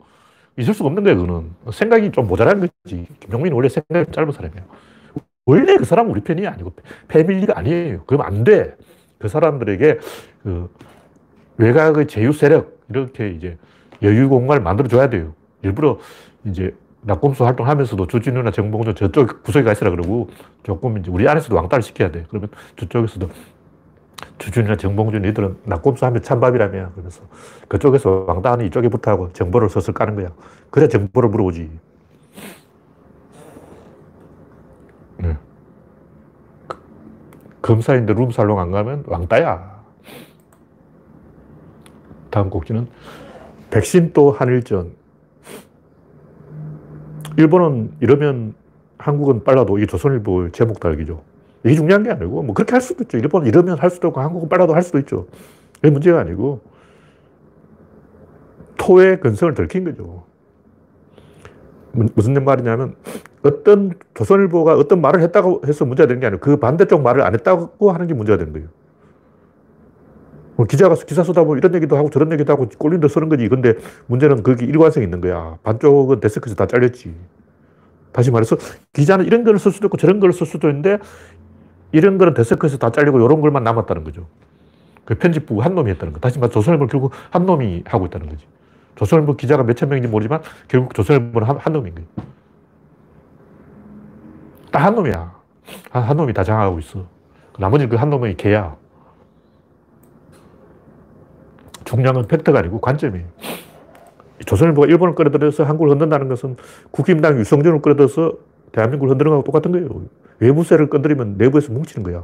있을 0.57 0.73
수가 0.73 0.87
없는 0.87 1.03
거야, 1.03 1.15
그거는. 1.15 1.51
생각이 1.71 2.11
좀 2.11 2.27
모자란 2.27 2.59
거지. 2.59 3.07
김종민이 3.19 3.55
원래 3.55 3.69
생각이 3.69 4.11
짧은 4.11 4.31
사람이야. 4.31 4.61
원래 5.49 5.77
그 5.77 5.85
사람은 5.85 6.11
우리 6.11 6.21
편이 6.21 6.45
아니고 6.45 6.73
패밀리가 7.07 7.57
아니에요. 7.57 8.03
그러면 8.05 8.27
안 8.27 8.43
돼. 8.43 8.75
그 9.17 9.27
사람들에게 9.27 9.99
그 10.43 10.69
외곽의 11.57 12.07
제휴 12.07 12.31
세력, 12.31 12.79
이렇게 12.89 13.29
이제 13.31 13.57
여유 14.03 14.29
공간을 14.29 14.61
만들어 14.61 14.87
줘야 14.87 15.09
돼요. 15.09 15.33
일부러 15.63 15.97
이제 16.45 16.75
낙곰수 17.01 17.45
활동하면서도 17.45 18.07
주진우나 18.07 18.51
정봉준 18.51 18.95
저쪽 18.95 19.43
구석에 19.43 19.63
가 19.63 19.71
있으라 19.71 19.89
그러고 19.89 20.29
조금 20.63 20.97
이제 20.97 21.09
우리 21.09 21.27
안에서도 21.27 21.55
왕따를 21.55 21.81
시켜야 21.81 22.11
돼. 22.11 22.25
그러면 22.29 22.49
저쪽에서도 22.77 23.29
주준이나 24.37 24.75
정봉준 24.75 25.25
이들은 25.25 25.57
낙곰수 25.63 26.05
하면 26.05 26.21
찬밥이라며. 26.21 26.91
그래서 26.95 27.23
그쪽에서 27.67 28.25
왕따하는 28.27 28.65
이쪽에 28.67 28.87
부터 28.89 29.11
하고 29.11 29.33
정보를 29.33 29.69
서슬 29.69 29.93
까는 29.93 30.15
거야. 30.15 30.29
그래 30.69 30.87
정보를 30.87 31.29
물어보지. 31.29 31.69
검사인데 37.69 38.13
룸살롱 38.13 38.59
안 38.59 38.71
가면 38.71 39.03
왕따야. 39.05 39.79
다음 42.31 42.49
곡지는 42.49 42.87
백신 43.69 44.11
또 44.13 44.31
한일전. 44.31 44.93
일본은 47.37 47.91
이러면 47.99 48.55
한국은 48.97 49.43
빨라도 49.43 49.77
이게 49.77 49.85
조선일보 49.85 50.49
제목 50.51 50.79
달기죠. 50.79 51.21
이게 51.63 51.75
중요한 51.75 52.01
게 52.01 52.09
아니고, 52.09 52.41
뭐 52.41 52.55
그렇게 52.55 52.71
할 52.71 52.81
수도 52.81 53.03
있죠. 53.03 53.17
일본은 53.17 53.47
이러면 53.47 53.77
할 53.77 53.91
수도 53.91 54.07
있고, 54.07 54.19
한국은 54.19 54.49
빨라도 54.49 54.73
할 54.73 54.81
수도 54.81 54.97
있죠. 54.99 55.27
그게 55.75 55.91
문제가 55.91 56.19
아니고, 56.21 56.61
토의 58.77 59.19
근성을 59.19 59.53
들킨 59.53 59.83
거죠. 59.83 60.23
무슨 61.91 62.33
말이냐면, 62.43 62.95
어떤 63.43 63.93
조선일보가 64.15 64.75
어떤 64.77 65.01
말을 65.01 65.21
했다고 65.21 65.61
해서 65.67 65.85
문제가 65.85 66.07
되는 66.07 66.19
게 66.21 66.27
아니고, 66.27 66.41
그 66.41 66.57
반대쪽 66.57 67.01
말을 67.01 67.21
안 67.23 67.33
했다고 67.33 67.91
하는 67.91 68.07
게 68.07 68.13
문제가 68.13 68.37
되는 68.37 68.53
거예요. 68.53 68.67
뭐 70.55 70.65
기자가 70.65 70.95
기사 70.95 71.23
쓰다 71.23 71.43
보면 71.45 71.59
이런 71.59 71.73
얘기도 71.75 71.95
하고 71.97 72.09
저런 72.09 72.31
얘기도 72.33 72.51
하고 72.51 72.67
꼴린도 72.77 73.07
쓰는 73.07 73.29
거지. 73.29 73.47
근데 73.47 73.75
문제는 74.07 74.43
거기 74.43 74.65
일관성이 74.65 75.05
있는 75.05 75.21
거야. 75.21 75.57
반쪽은 75.63 76.19
데스크에서 76.19 76.55
다 76.55 76.65
잘렸지. 76.67 77.15
다시 78.11 78.31
말해서 78.31 78.57
기자는 78.93 79.25
이런 79.25 79.43
걸 79.43 79.57
쓸 79.59 79.71
수도 79.71 79.87
있고 79.87 79.97
저런 79.97 80.19
걸 80.19 80.31
쓸 80.33 80.45
수도 80.47 80.69
있는데 80.69 80.99
이런 81.91 82.17
거는 82.17 82.33
데스크에서 82.35 82.77
다 82.77 82.91
잘리고 82.91 83.19
이런 83.19 83.41
걸만 83.41 83.63
남았다는 83.63 84.03
거죠. 84.03 84.27
그 85.05 85.15
편집부 85.15 85.61
한 85.61 85.75
놈이 85.75 85.91
했다는 85.91 86.13
거. 86.13 86.19
다시 86.19 86.39
말해서 86.39 86.53
조선일보 86.53 86.87
결국 86.87 87.11
한 87.31 87.45
놈이 87.45 87.83
하고 87.87 88.05
있다는 88.07 88.29
거지. 88.29 88.45
조선일보 88.95 89.35
기자가 89.37 89.63
몇천 89.63 89.89
명인지 89.89 90.09
모르지만 90.09 90.41
결국 90.67 90.93
조선일보는 90.95 91.47
한, 91.47 91.57
한 91.57 91.73
놈인 91.73 91.95
거예요. 91.95 92.07
딱 94.71 94.79
한 94.85 94.95
놈이야. 94.95 95.39
한, 95.91 96.03
한 96.03 96.17
놈이 96.17 96.33
다 96.33 96.43
장악하고 96.43 96.79
있어. 96.79 97.05
나머지 97.57 97.87
그 97.87 97.95
한 97.97 98.09
놈이 98.09 98.35
개야. 98.35 98.75
중량은 101.85 102.27
팩트가 102.27 102.59
아니고 102.59 102.79
관점이에요. 102.81 103.25
조선일보가 104.45 104.87
일본을 104.87 105.15
끌어들여서 105.15 105.63
한국을 105.63 105.91
흔든다는 105.91 106.29
것은 106.29 106.55
국힘당 106.91 107.39
유성준을 107.39 107.81
끌어들여서 107.81 108.33
대한민국을 108.71 109.11
흔드는 109.11 109.29
거하고 109.31 109.43
똑같은 109.43 109.71
거예요. 109.71 109.89
외부세를 110.39 110.89
건드리면 110.89 111.35
내부에서 111.37 111.73
뭉치는 111.73 112.03
거야. 112.03 112.23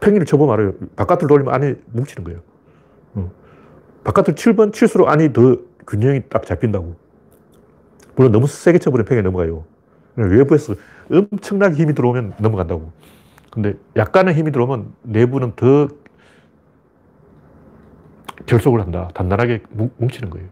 팽이를 0.00 0.26
쳐보면 0.26 0.52
알아요. 0.54 0.72
바깥을 0.94 1.26
돌리면 1.26 1.52
안에 1.52 1.74
뭉치는 1.92 2.24
거예요. 2.24 2.40
바깥을 4.04 4.34
7번 4.34 4.72
칠수록 4.72 5.08
안이 5.08 5.32
더 5.32 5.56
균형이 5.86 6.22
딱 6.28 6.44
잡힌다고. 6.46 6.94
물론 8.14 8.30
너무 8.32 8.46
세게 8.46 8.78
쳐버리면 8.78 9.06
팽이 9.08 9.22
넘어가요. 9.22 9.64
외부에서 10.16 10.74
엄청나게 11.10 11.74
힘이 11.76 11.94
들어오면 11.94 12.34
넘어간다고. 12.38 12.90
근데 13.50 13.74
약간의 13.96 14.34
힘이 14.34 14.52
들어오면 14.52 14.92
내부는 15.02 15.52
더 15.56 15.88
결속을 18.46 18.80
한다. 18.80 19.08
단단하게 19.14 19.62
뭉치는 19.98 20.30
거예요. 20.30 20.48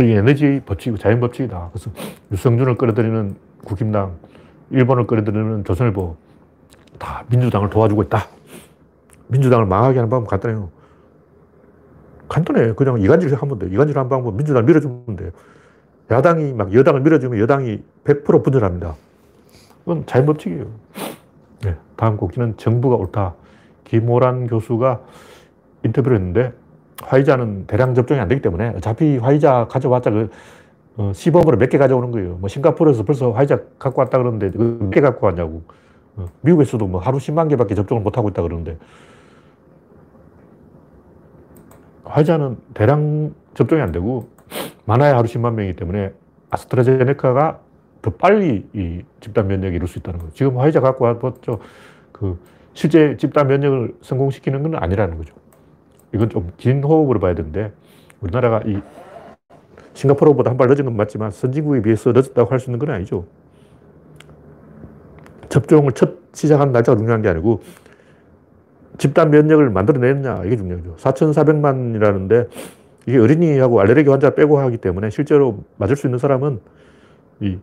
이게 0.00 0.16
에너지 0.16 0.62
법칙이고 0.64 0.98
자연 0.98 1.20
법칙이다. 1.20 1.70
그래서 1.72 1.90
유성준을 2.32 2.76
끌어들이는 2.76 3.36
국힘당, 3.64 4.16
일본을 4.70 5.06
끌어들이는 5.06 5.64
조선일보, 5.64 6.16
다 6.98 7.24
민주당을 7.28 7.70
도와주고 7.70 8.04
있다. 8.04 8.28
민주당을 9.28 9.66
망하게 9.66 9.98
하는 9.98 10.08
방법 10.08 10.28
간단해요. 10.28 10.70
간단해. 12.28 12.72
그냥 12.74 13.00
이간질 13.00 13.34
하면 13.34 13.58
돼. 13.58 13.66
이간질 13.66 13.98
하는 13.98 14.08
방법 14.08 14.36
민주당을 14.36 14.64
밀어주면 14.64 15.16
돼. 15.16 15.30
야당이 16.10 16.52
막 16.54 16.74
여당을 16.74 17.00
밀어주면 17.00 17.38
여당이 17.38 17.82
100% 18.04 18.42
분열합니다. 18.44 18.94
그건 19.80 20.04
자연 20.06 20.26
법칙이에요. 20.26 20.66
네, 21.62 21.76
다음 21.96 22.16
곡지는 22.16 22.56
정부가 22.56 22.96
옳다. 22.96 23.34
김호란 23.84 24.46
교수가 24.46 25.00
인터뷰를 25.84 26.18
했는데 26.18 26.52
화이자는 27.02 27.66
대량 27.66 27.94
접종이 27.94 28.20
안 28.20 28.28
되기 28.28 28.40
때문에 28.42 28.74
어차피 28.76 29.16
화이자 29.18 29.66
가져왔자 29.68 30.10
그 30.10 30.30
어, 30.96 31.12
시범으로 31.14 31.56
몇 31.56 31.70
개 31.70 31.78
가져오는 31.78 32.10
거예요. 32.10 32.36
뭐 32.40 32.48
싱가포르에서 32.48 33.04
벌써 33.04 33.30
화이자 33.30 33.60
갖고 33.78 34.00
왔다 34.00 34.18
그러는데 34.18 34.50
그몇개 34.50 35.00
갖고 35.00 35.26
왔냐고. 35.26 35.62
어, 36.16 36.26
미국에서도 36.42 36.84
뭐 36.86 37.00
하루 37.00 37.18
10만 37.18 37.48
개밖에 37.48 37.74
접종을 37.74 38.02
못 38.02 38.18
하고 38.18 38.28
있다 38.28 38.42
그러는데 38.42 38.76
화이자는 42.04 42.58
대량 42.74 43.32
접종이 43.54 43.80
안 43.80 43.92
되고 43.92 44.28
많아야 44.90 45.16
하루 45.16 45.28
10만 45.28 45.54
명이기 45.54 45.76
때문에 45.76 46.12
아스트라제네카가 46.50 47.60
더 48.02 48.10
빨리 48.10 48.66
이 48.72 49.02
집단 49.20 49.46
면역이 49.46 49.76
이룰 49.76 49.86
수 49.86 49.98
있다는 49.98 50.18
거죠. 50.18 50.32
지금 50.34 50.58
화이자 50.58 50.80
갖고 50.80 51.04
왔죠. 51.04 51.60
그 52.10 52.38
실제 52.74 53.16
집단 53.16 53.46
면역을 53.46 53.94
성공시키는 54.02 54.62
건 54.64 54.74
아니라는 54.82 55.16
거죠. 55.18 55.34
이건 56.12 56.28
좀 56.28 56.50
긴 56.56 56.82
호흡으로 56.82 57.20
봐야 57.20 57.34
되는데 57.34 57.72
우리나라가 58.20 58.62
이 58.66 58.80
싱가포르보다 59.94 60.50
한 60.50 60.56
발 60.56 60.68
늦은 60.68 60.84
건 60.86 60.96
맞지만 60.96 61.30
선진국에 61.30 61.82
비해서 61.82 62.10
늦었다고 62.12 62.50
할 62.50 62.58
수 62.58 62.70
있는 62.70 62.78
건 62.80 62.90
아니죠. 62.90 63.26
접종을 65.48 65.92
첫 65.92 66.16
시작한 66.32 66.72
날짜가 66.72 66.96
중요한 66.98 67.22
게 67.22 67.28
아니고 67.28 67.62
집단 68.98 69.30
면역을 69.30 69.70
만들어내느냐 69.70 70.42
이게 70.46 70.56
중요하죠. 70.56 70.96
4,400만이라는데 70.96 72.48
이게 73.06 73.18
어린이하고 73.18 73.80
알레르기 73.80 74.10
환자 74.10 74.30
빼고 74.34 74.58
하기 74.58 74.76
때문에 74.78 75.10
실제로 75.10 75.64
맞을 75.76 75.96
수 75.96 76.06
있는 76.06 76.18
사람은 76.18 76.60
이 77.40 77.58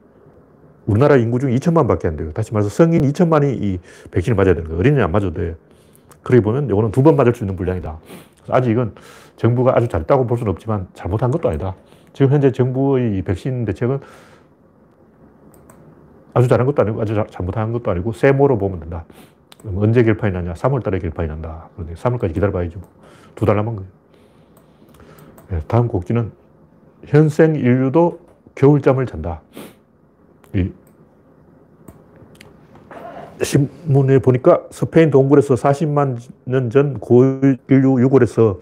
우리나라 0.85 1.17
인구 1.17 1.39
중 1.39 1.49
2천만 1.51 1.87
밖에 1.87 2.07
안 2.07 2.15
돼요. 2.15 2.31
다시 2.33 2.53
말해서 2.53 2.69
성인 2.69 3.01
2천만이 3.01 3.61
이 3.61 3.79
백신을 4.11 4.35
맞아야 4.35 4.53
되는 4.53 4.65
거예요. 4.69 4.79
어린이는 4.79 5.03
안 5.03 5.11
맞아도 5.11 5.33
돼. 5.33 5.55
그러게 6.23 6.41
보면 6.41 6.69
이거는 6.69 6.91
두 6.91 7.03
번 7.03 7.15
맞을 7.15 7.35
수 7.35 7.43
있는 7.43 7.55
분량이다. 7.55 7.97
아직 8.49 8.71
이건 8.71 8.95
정부가 9.35 9.73
아주 9.75 9.87
잘했다고 9.87 10.25
볼 10.27 10.37
수는 10.37 10.51
없지만 10.51 10.87
잘못한 10.93 11.29
것도 11.31 11.49
아니다. 11.49 11.75
지금 12.13 12.31
현재 12.31 12.51
정부의 12.51 13.21
백신 13.21 13.65
대책은 13.65 13.99
아주 16.33 16.47
잘한 16.47 16.65
것도 16.65 16.81
아니고 16.81 17.01
아주 17.01 17.15
잘못한 17.29 17.71
것도 17.73 17.91
아니고 17.91 18.13
세모로 18.13 18.57
보면 18.57 18.79
된다. 18.79 19.05
언제 19.75 20.03
결판이 20.03 20.33
나냐? 20.33 20.53
3월 20.53 20.83
달에 20.83 20.99
결판이 20.99 21.27
난다. 21.27 21.69
그런데 21.75 21.93
3월까지 21.95 22.33
기다려봐야죠. 22.33 22.79
두달 23.35 23.55
남은 23.57 23.75
거예요. 23.75 23.96
네, 25.49 25.61
다음 25.67 25.87
곡지는 25.87 26.31
현생 27.05 27.55
인류도 27.55 28.19
겨울잠을 28.55 29.05
잔다. 29.05 29.41
이 30.55 30.71
신문에 33.41 34.19
보니까 34.19 34.63
스페인 34.71 35.11
동굴에서 35.11 35.53
40만 35.55 36.17
년 36.45 36.69
전 36.71 36.99
고인류 36.99 38.01
유골에서 38.01 38.59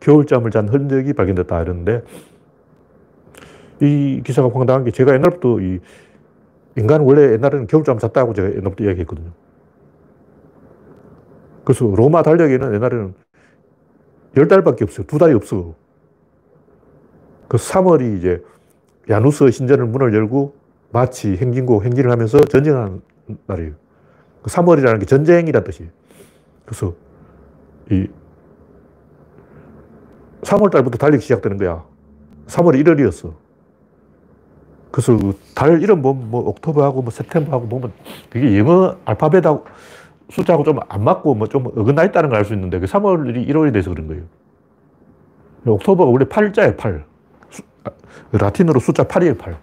겨울잠을 0.00 0.50
잔 0.50 0.68
흔적이 0.68 1.12
발견됐다 1.12 1.62
이러는데 1.62 2.02
이 3.80 4.22
기사가 4.24 4.50
황당한 4.52 4.84
게 4.84 4.90
제가 4.90 5.14
옛날부터 5.14 5.60
이 5.60 5.78
인간은 6.76 7.06
원래 7.06 7.32
옛날에는 7.32 7.66
겨울잠 7.66 7.98
잤다고 7.98 8.34
제가 8.34 8.48
옛날부터 8.50 8.84
이야기했거든요. 8.84 9.30
그래서 11.64 11.84
로마 11.86 12.22
달력에는 12.22 12.74
옛날에는 12.74 13.14
열 14.36 14.48
달밖에 14.48 14.84
없어요. 14.84 15.06
두 15.06 15.18
달이 15.18 15.34
없어. 15.34 15.74
그 17.50 17.56
3월이 17.56 18.16
이제 18.16 18.44
야누스 19.10 19.50
신전을 19.50 19.86
문을 19.86 20.14
열고 20.14 20.54
마치 20.92 21.36
행진고 21.36 21.82
행진을 21.82 22.08
하면서 22.12 22.38
전쟁하는 22.38 23.02
날이에요. 23.46 23.72
3월이라는 24.44 24.92
그게 24.94 25.06
전쟁이란 25.06 25.64
뜻이에요. 25.64 25.90
그래서 26.64 26.94
이 27.90 28.06
3월 30.42 30.70
달부터 30.70 30.96
달리기 30.98 31.22
시작되는 31.24 31.58
거야. 31.58 31.84
3월 32.46 32.80
1월이었어. 32.84 33.34
그래서 34.92 35.18
달 35.56 35.82
이름 35.82 36.02
보면 36.02 36.30
뭐 36.30 36.42
옥토버하고 36.50 37.02
뭐 37.02 37.10
세템버하고 37.10 37.68
보면 37.68 37.92
그게 38.30 38.58
영어 38.58 38.96
알파벳하고 39.04 39.64
숫자하고 40.30 40.62
좀 40.64 40.78
안 40.88 41.02
맞고 41.04 41.34
뭐 41.34 41.48
좀 41.48 41.66
어긋나 41.66 42.04
있다는 42.04 42.30
걸 42.30 42.38
알 42.38 42.44
수 42.44 42.54
있는데 42.54 42.78
그 42.78 42.86
3월이 42.86 43.48
1월이 43.48 43.72
돼서 43.72 43.90
그런 43.90 44.06
거예요. 44.06 44.22
옥토버가 45.66 46.10
원래 46.10 46.26
8자예요, 46.26 46.76
8. 46.76 47.09
아, 47.84 47.90
라틴어로 48.32 48.80
숫자 48.80 49.04
8이에요, 49.04 49.38
8. 49.38 49.56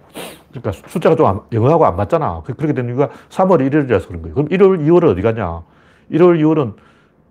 그러니까 0.51 0.71
숫자가 0.87 1.15
좀 1.15 1.25
안, 1.25 1.41
영어하고 1.51 1.85
안 1.85 1.95
맞잖아. 1.95 2.41
그, 2.45 2.53
그렇게 2.53 2.73
되는 2.73 2.89
이유가 2.89 3.09
3월 3.29 3.59
1일이라서 3.69 4.07
그런 4.07 4.21
거예요. 4.21 4.35
그럼 4.35 4.49
1월, 4.49 4.85
2월은 4.87 5.11
어디 5.11 5.21
갔냐? 5.21 5.63
1월, 6.11 6.39
2월은 6.39 6.73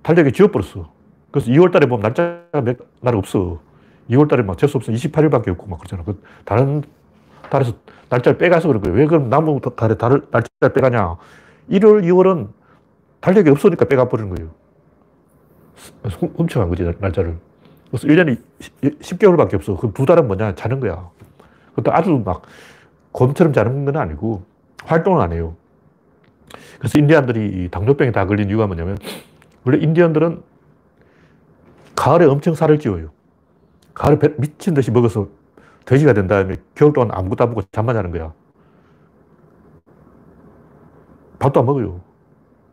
달력에 0.02 0.30
지워버렸어. 0.30 0.88
그래서 1.30 1.50
2월 1.50 1.72
달에 1.72 1.86
보면 1.86 2.02
날짜가 2.02 2.60
몇, 2.62 2.76
날 3.00 3.16
없어. 3.16 3.58
2월 4.10 4.28
달에 4.28 4.42
막 4.42 4.56
재수 4.58 4.76
없어. 4.76 4.92
28일밖에 4.92 5.48
없고 5.48 5.66
막 5.66 5.78
그러잖아. 5.80 6.04
그 6.04 6.22
다른 6.44 6.82
달에서 7.50 7.72
날짜를 8.08 8.38
빼가서 8.38 8.68
그런 8.68 8.82
거예요. 8.82 8.96
왜 8.96 9.06
그럼 9.06 9.28
나무 9.28 9.60
달에 9.60 9.96
달을, 9.96 10.22
날짜를 10.30 10.72
빼가냐? 10.74 11.16
1월, 11.70 12.04
2월은 12.04 12.48
달력이 13.20 13.50
없으니까 13.50 13.86
빼가버리는 13.86 14.34
거예요. 14.34 14.50
훔쳐간 16.36 16.68
거지, 16.68 16.88
날짜를. 17.00 17.36
그래서 17.90 18.06
1년에 18.08 18.40
10개월밖에 18.82 19.54
없어. 19.54 19.76
그럼 19.76 19.92
두 19.92 20.06
달은 20.06 20.26
뭐냐? 20.26 20.54
자는 20.54 20.80
거야. 20.80 21.08
그것도 21.70 21.92
아주 21.94 22.22
막 22.24 22.42
곰처럼 23.12 23.52
자는 23.52 23.84
건 23.84 23.96
아니고 23.96 24.44
활동을 24.84 25.20
안 25.20 25.32
해요. 25.32 25.56
그래서 26.78 26.98
인디안들이 26.98 27.68
당뇨병에 27.70 28.12
다 28.12 28.26
걸린 28.26 28.48
이유가 28.48 28.66
뭐냐면 28.66 28.98
원래 29.64 29.78
인디언들은 29.78 30.42
가을에 31.94 32.26
엄청 32.26 32.54
살을 32.54 32.78
찌워요. 32.78 33.10
가을에 33.94 34.18
미친 34.36 34.74
듯이 34.74 34.90
먹어서 34.90 35.28
돼지가 35.86 36.12
된 36.12 36.26
다음에 36.26 36.56
겨울 36.74 36.92
동안 36.92 37.10
아무것도 37.12 37.44
안 37.44 37.50
먹고 37.50 37.62
잠만 37.72 37.94
자는 37.94 38.10
거야. 38.10 38.32
밥도 41.38 41.60
안 41.60 41.66
먹어요. 41.66 42.00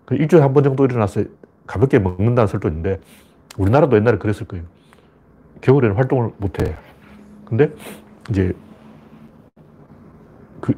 그 0.05 0.15
일주일에 0.15 0.43
한 0.43 0.53
번 0.53 0.63
정도 0.63 0.85
일어나서 0.85 1.23
가볍게 1.65 1.99
먹는다는 1.99 2.47
설도 2.47 2.67
있는데 2.67 2.99
우리나라도 3.57 3.95
옛날에 3.95 4.17
그랬을 4.17 4.47
거예요. 4.47 4.65
겨울에는 5.63 5.95
활동을 5.95 6.31
못 6.37 6.61
해. 6.61 6.75
근데 7.45 7.71
이제 8.29 8.53
그 10.59 10.73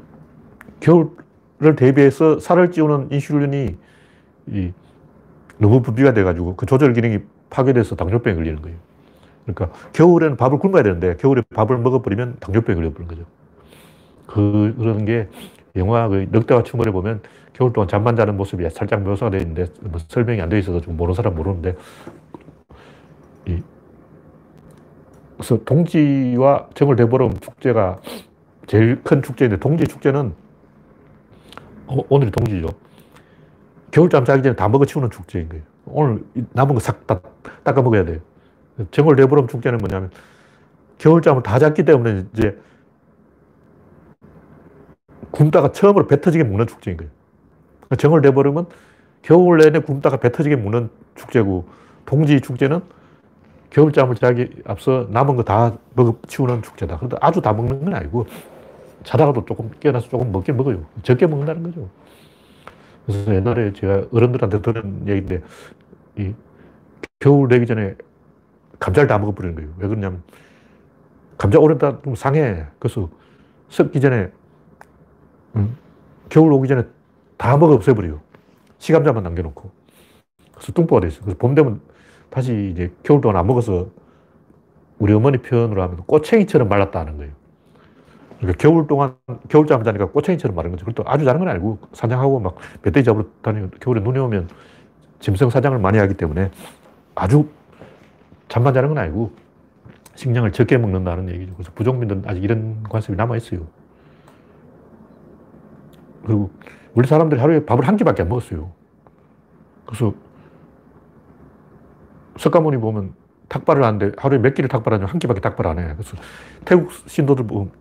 겨울을 0.80 1.76
대비해서 1.76 2.40
살을 2.40 2.72
찌우는 2.72 3.12
인슐린이 3.12 3.76
이 4.48 4.72
너무 5.58 5.82
부비가 5.82 6.14
돼가지고 6.14 6.56
그 6.56 6.66
조절 6.66 6.94
기능이 6.94 7.20
파괴돼서 7.50 7.96
당뇨병에 7.96 8.36
걸리는 8.36 8.62
거예요. 8.62 8.78
그러니까 9.46 9.78
겨울에는 9.94 10.38
밥을 10.38 10.60
굶어야 10.60 10.84
되는데 10.84 11.16
겨울에 11.18 11.42
밥을 11.54 11.78
먹어버리면 11.78 12.38
당뇨병에 12.40 12.76
걸려버리는 12.76 13.08
거죠. 13.08 13.26
그, 14.28 14.76
그런 14.78 15.06
게 15.06 15.28
영화 15.76 16.08
그 16.08 16.28
늑대와 16.32 16.64
충벌에 16.64 16.92
보면 16.92 17.22
겨울 17.54 17.74
동안 17.74 17.88
잠만 17.88 18.16
자는 18.16 18.38
모습이 18.38 18.70
살짝 18.70 19.02
묘사가 19.02 19.32
되어 19.32 19.40
있는데 19.42 19.66
뭐 19.82 20.00
설명이 20.10 20.42
안 20.42 20.50
되어 20.50 20.60
있어서 20.60 20.82
좀 20.82 20.98
모르는 20.98 21.16
사람 21.16 21.36
모르는데 21.36 21.76
이, 23.48 23.62
그래서 25.38 25.58
동지와 25.64 26.70
정월 26.74 26.96
대보름 26.96 27.40
축제가 27.40 28.00
제일 28.68 29.02
큰 29.04 29.22
축제인데 29.22 29.58
동지 29.58 29.86
축제는 29.86 30.34
어, 31.88 31.98
오늘이 32.10 32.32
동지죠. 32.32 32.68
겨울잠 33.92 34.26
자기 34.26 34.44
전에 34.44 34.56
다 34.56 34.68
먹어치우는 34.68 35.10
축제인 35.12 35.50
거예요. 35.50 35.64
오늘 35.86 36.24
남은 36.54 36.74
거 36.76 36.80
싹 36.80 37.06
다 37.06 37.20
닦아 37.64 37.82
먹어야 37.82 38.06
돼요. 38.06 38.20
정월 38.92 39.16
대보름 39.16 39.48
축제는 39.48 39.78
뭐냐면 39.80 40.10
겨울잠을 40.98 41.44
다 41.44 41.60
잤기 41.60 41.84
때문에 41.84 42.26
이제 42.34 42.58
굶다가 45.32 45.72
처음으로 45.72 46.08
배 46.08 46.20
터지게 46.22 46.44
먹는 46.44 46.68
축제인 46.68 46.98
거예요. 46.98 47.12
정월 47.98 48.22
대보름은 48.22 48.66
겨울 49.22 49.58
내내 49.60 49.80
굶다가 49.80 50.18
배 50.18 50.32
터지게 50.32 50.56
먹는 50.56 50.90
축제고 51.16 51.68
동지 52.06 52.40
축제는 52.42 52.82
겨울잠을 53.70 54.16
자기 54.16 54.50
앞서 54.66 55.08
남은 55.12 55.36
거 55.36 55.44
다 55.44 55.78
먹어 55.96 56.18
치우는 56.28 56.62
축제다. 56.64 56.98
그런데 56.98 57.18
아주 57.22 57.42
다 57.42 57.54
먹는 57.54 57.84
건 57.86 57.94
아니고 57.96 58.26
자다가도 59.04 59.46
조금 59.46 59.70
깨어나서 59.80 60.10
조금 60.10 60.32
먹긴 60.32 60.58
먹어요. 60.58 60.86
적게 61.04 61.28
먹는다는 61.28 61.64
거죠. 61.64 61.90
그래서 63.06 63.36
옛날에 63.36 63.74
제가 63.74 64.08
어른들한테 64.12 64.62
들은 64.62 65.08
얘기인데 65.08 65.42
이 66.18 66.34
겨울 67.20 67.48
되기 67.50 67.66
전에 67.66 67.96
감자를 68.80 69.08
다 69.08 69.18
먹어버리는 69.20 69.56
거예요. 69.56 69.70
왜 69.78 69.88
그러냐면 69.88 70.24
감자 71.38 71.60
오래 71.60 71.78
다 71.78 72.00
좀 72.04 72.16
상해. 72.16 72.66
그래서 72.80 73.10
썩기 73.70 74.00
전에 74.02 74.32
음, 75.56 75.78
겨울 76.30 76.52
오기 76.54 76.68
전에 76.68 76.84
다 77.38 77.58
먹어 77.58 77.74
없애버려요. 77.74 78.20
시감자만 78.80 79.24
남겨놓고. 79.24 79.72
그래서 80.54 80.72
뚱보가 80.74 81.02
돼 81.02 81.08
있어요. 81.08 81.22
그래서 81.24 81.38
봄 81.38 81.56
되면 81.56 81.82
다시 82.36 82.72
이제 82.74 82.92
겨울 83.02 83.22
동안 83.22 83.38
안 83.38 83.48
먹어서 83.48 83.88
우리 85.00 85.14
어머니 85.14 85.38
표현으로 85.38 85.82
하면 85.84 85.98
꼬챙이처럼 86.06 86.68
말랐다는 86.68 87.16
거예요. 87.16 87.32
그러니까 88.40 88.62
겨울 88.62 88.88
동안 88.88 89.16
겨울잠 89.48 89.86
자니까 89.86 90.08
꼬챙이처럼 90.10 90.54
마른 90.54 90.72
거죠. 90.72 90.86
그것도 90.86 91.10
아주 91.10 91.24
자는 91.24 91.40
건 91.40 91.48
아니고 91.48 91.80
사냥하고 91.94 92.42
막 92.42 92.58
멧돼지 92.84 93.06
잡으러 93.06 93.26
다니고 93.42 93.70
겨울에 93.80 94.02
눈이 94.02 94.20
오면 94.20 94.50
짐승 95.22 95.50
사냥을 95.50 95.80
많이 95.80 95.98
하기 95.98 96.16
때문에 96.16 96.52
아주 97.16 97.48
잠만 98.50 98.74
자는 98.74 98.90
건 98.90 98.98
아니고 98.98 99.32
식량을 100.16 100.52
적게 100.52 100.78
먹는다는 100.78 101.30
얘기죠. 101.30 101.54
그래서 101.54 101.72
부족민들은 101.74 102.24
아직 102.26 102.44
이런 102.44 102.84
관습이 102.84 103.16
남아 103.16 103.38
있어요. 103.38 103.62
그리고 106.26 106.50
우리 106.96 107.08
사람들이 107.08 107.40
하루에 107.40 107.66
밥을 107.66 107.88
한 107.88 107.96
끼밖에 107.96 108.24
안 108.24 108.28
먹었어요. 108.28 108.74
그래서 109.86 110.14
석가모니 112.38 112.78
보면 112.78 113.14
탁발을 113.50 113.84
하는데 113.84 114.12
하루에 114.18 114.40
몇 114.40 114.54
끼를 114.54 114.68
탁발하냐면 114.70 115.10
한 115.12 115.20
끼밖에 115.20 115.40
탁발 115.42 115.68
안 115.68 115.80
해. 115.80 115.94
그래서 115.96 116.18
태국 116.66 116.92
신도들 117.08 117.48
보면 117.48 117.72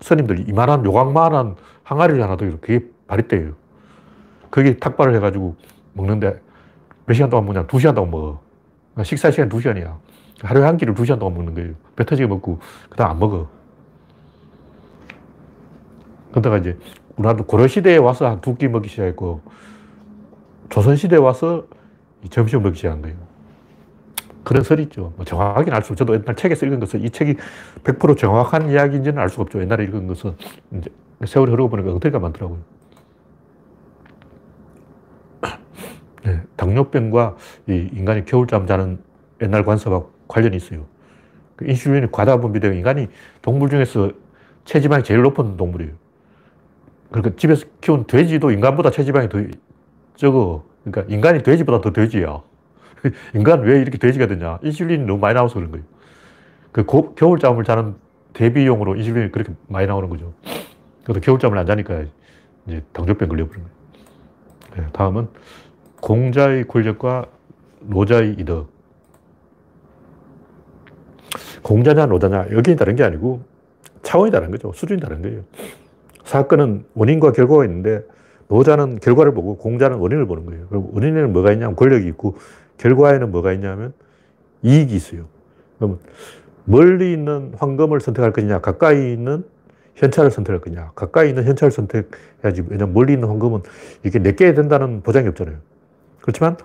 스님들 0.00 0.48
이만한 0.48 0.84
요강만한 0.84 1.56
항아리를 1.82 2.22
하나 2.22 2.36
더 2.36 2.44
그게 2.60 2.84
바리떼예요. 3.06 3.52
그게 4.50 4.76
탁발을 4.76 5.14
해가지고 5.16 5.56
먹는데 5.94 6.40
몇 7.06 7.14
시간 7.14 7.30
동안 7.30 7.46
먹냐? 7.46 7.66
두 7.66 7.78
시간 7.78 7.94
동안 7.94 8.10
먹어. 8.10 8.40
그러니까 8.92 9.04
식사 9.04 9.30
시간 9.30 9.48
두 9.48 9.60
시간이야. 9.60 9.98
하루에 10.42 10.64
한 10.64 10.76
끼를 10.76 10.94
두 10.94 11.04
시간 11.04 11.18
동안 11.18 11.34
먹는 11.34 11.54
거예요. 11.54 11.74
배 11.96 12.04
터지게 12.04 12.26
먹고, 12.26 12.58
그 12.88 12.96
다음 12.96 13.10
안 13.12 13.18
먹어. 13.18 13.48
그러다가 16.30 16.58
이제, 16.58 16.76
우리나라도 17.16 17.44
고려시대에 17.44 17.96
와서 17.98 18.26
한 18.28 18.40
두 18.40 18.56
끼 18.56 18.68
먹기 18.68 18.88
시작했고, 18.88 19.40
조선시대에 20.70 21.18
와서 21.18 21.66
점심을 22.30 22.62
먹기 22.64 22.76
시작한 22.76 23.02
거예요. 23.02 23.16
그런 24.44 24.62
설이 24.62 24.84
있죠. 24.84 25.12
뭐 25.16 25.24
정확하게는 25.24 25.74
알수 25.74 25.92
없죠. 25.92 26.04
저도 26.04 26.14
옛날 26.14 26.36
책에서 26.36 26.66
읽은 26.66 26.80
것은 26.80 27.02
이 27.02 27.10
책이 27.10 27.34
100% 27.82 28.16
정확한 28.16 28.70
이야기인지는 28.70 29.18
알 29.18 29.28
수가 29.28 29.42
없죠. 29.42 29.60
옛날에 29.60 29.84
읽은 29.84 30.06
것은 30.06 30.36
이제 30.76 30.90
세월이 31.24 31.50
흐르고 31.50 31.70
보니까 31.70 31.92
엉터리가 31.92 32.18
많더라고요. 32.18 32.60
네, 36.24 36.40
당뇨병과 36.56 37.36
이 37.68 37.90
인간이 37.92 38.24
겨울잠 38.24 38.66
자는 38.66 38.98
옛날 39.42 39.64
관습하고 39.64 40.10
관련이 40.28 40.56
있어요. 40.56 40.86
그 41.56 41.66
인슐린이 41.66 42.08
과다 42.10 42.38
분비되고 42.38 42.74
인간이 42.74 43.08
동물 43.42 43.70
중에서 43.70 44.10
체지방이 44.64 45.04
제일 45.04 45.22
높은 45.22 45.56
동물이에요. 45.56 45.92
그러니까 47.10 47.36
집에서 47.36 47.66
키운 47.80 48.06
돼지도 48.06 48.50
인간보다 48.50 48.90
체지방이 48.90 49.28
더 49.28 49.38
적어. 50.16 50.64
그러니까 50.82 51.12
인간이 51.14 51.42
돼지보다 51.42 51.80
더 51.80 51.92
돼지야. 51.92 52.42
인간 53.34 53.62
왜 53.62 53.80
이렇게 53.80 53.98
돼지가 53.98 54.26
되냐? 54.26 54.58
인슐린이 54.62 55.04
너무 55.04 55.18
많이 55.18 55.34
나와서 55.34 55.54
그런 55.54 55.70
거예요. 55.70 55.84
그 56.72 56.84
고, 56.84 57.14
겨울잠을 57.14 57.64
자는 57.64 57.94
대비용으로 58.32 58.96
인슐린이 58.96 59.30
그렇게 59.30 59.52
많이 59.68 59.86
나오는 59.86 60.08
거죠. 60.08 60.34
그래도 61.04 61.20
겨울잠을 61.20 61.56
안 61.58 61.66
자니까 61.66 62.04
이제 62.66 62.82
당뇨병 62.92 63.28
걸려버린 63.28 63.62
거예요. 63.62 63.74
네, 64.76 64.92
다음은 64.92 65.28
공자의 66.00 66.66
권력과 66.66 67.26
노자의 67.80 68.36
이덕. 68.38 68.72
공자냐 71.62 72.06
노자냐 72.06 72.46
여기는 72.52 72.76
다른 72.76 72.96
게 72.96 73.04
아니고 73.04 73.42
차원이 74.02 74.30
다른 74.30 74.50
거죠. 74.50 74.72
수준이 74.72 75.00
다른 75.00 75.22
거예요. 75.22 75.42
사건은 76.24 76.84
원인과 76.94 77.32
결과가 77.32 77.64
있는데 77.64 78.02
노자는 78.48 78.98
결과를 79.00 79.32
보고 79.32 79.56
공자는 79.56 79.98
원인을 79.98 80.26
보는 80.26 80.46
거예요. 80.46 80.66
그리고 80.68 80.90
원인에는 80.92 81.32
뭐가 81.32 81.52
있냐면 81.52 81.76
권력이 81.76 82.06
있고 82.08 82.36
결과에는 82.78 83.30
뭐가 83.30 83.52
있냐면 83.52 83.92
이익이 84.62 84.94
있어요. 84.94 85.26
그러면 85.78 85.98
멀리 86.64 87.12
있는 87.12 87.52
황금을 87.56 88.00
선택할 88.00 88.32
거냐, 88.32 88.60
가까이 88.60 89.12
있는 89.12 89.44
현찰을 89.94 90.30
선택할 90.30 90.60
거냐. 90.60 90.92
가까이 90.94 91.28
있는 91.28 91.44
현찰을 91.44 91.70
선택해야지. 91.70 92.64
왜냐면 92.68 92.94
멀리 92.94 93.12
있는 93.12 93.28
황금은 93.28 93.62
이게 94.04 94.18
내게 94.18 94.54
된다는 94.54 95.02
보장이 95.02 95.28
없잖아요. 95.28 95.56
그렇지만 96.20 96.56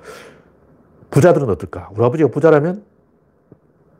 부자들은 1.12 1.50
어떨까? 1.50 1.89
우리 1.93 2.04
아버지가 2.04 2.30
부자라면 2.30 2.84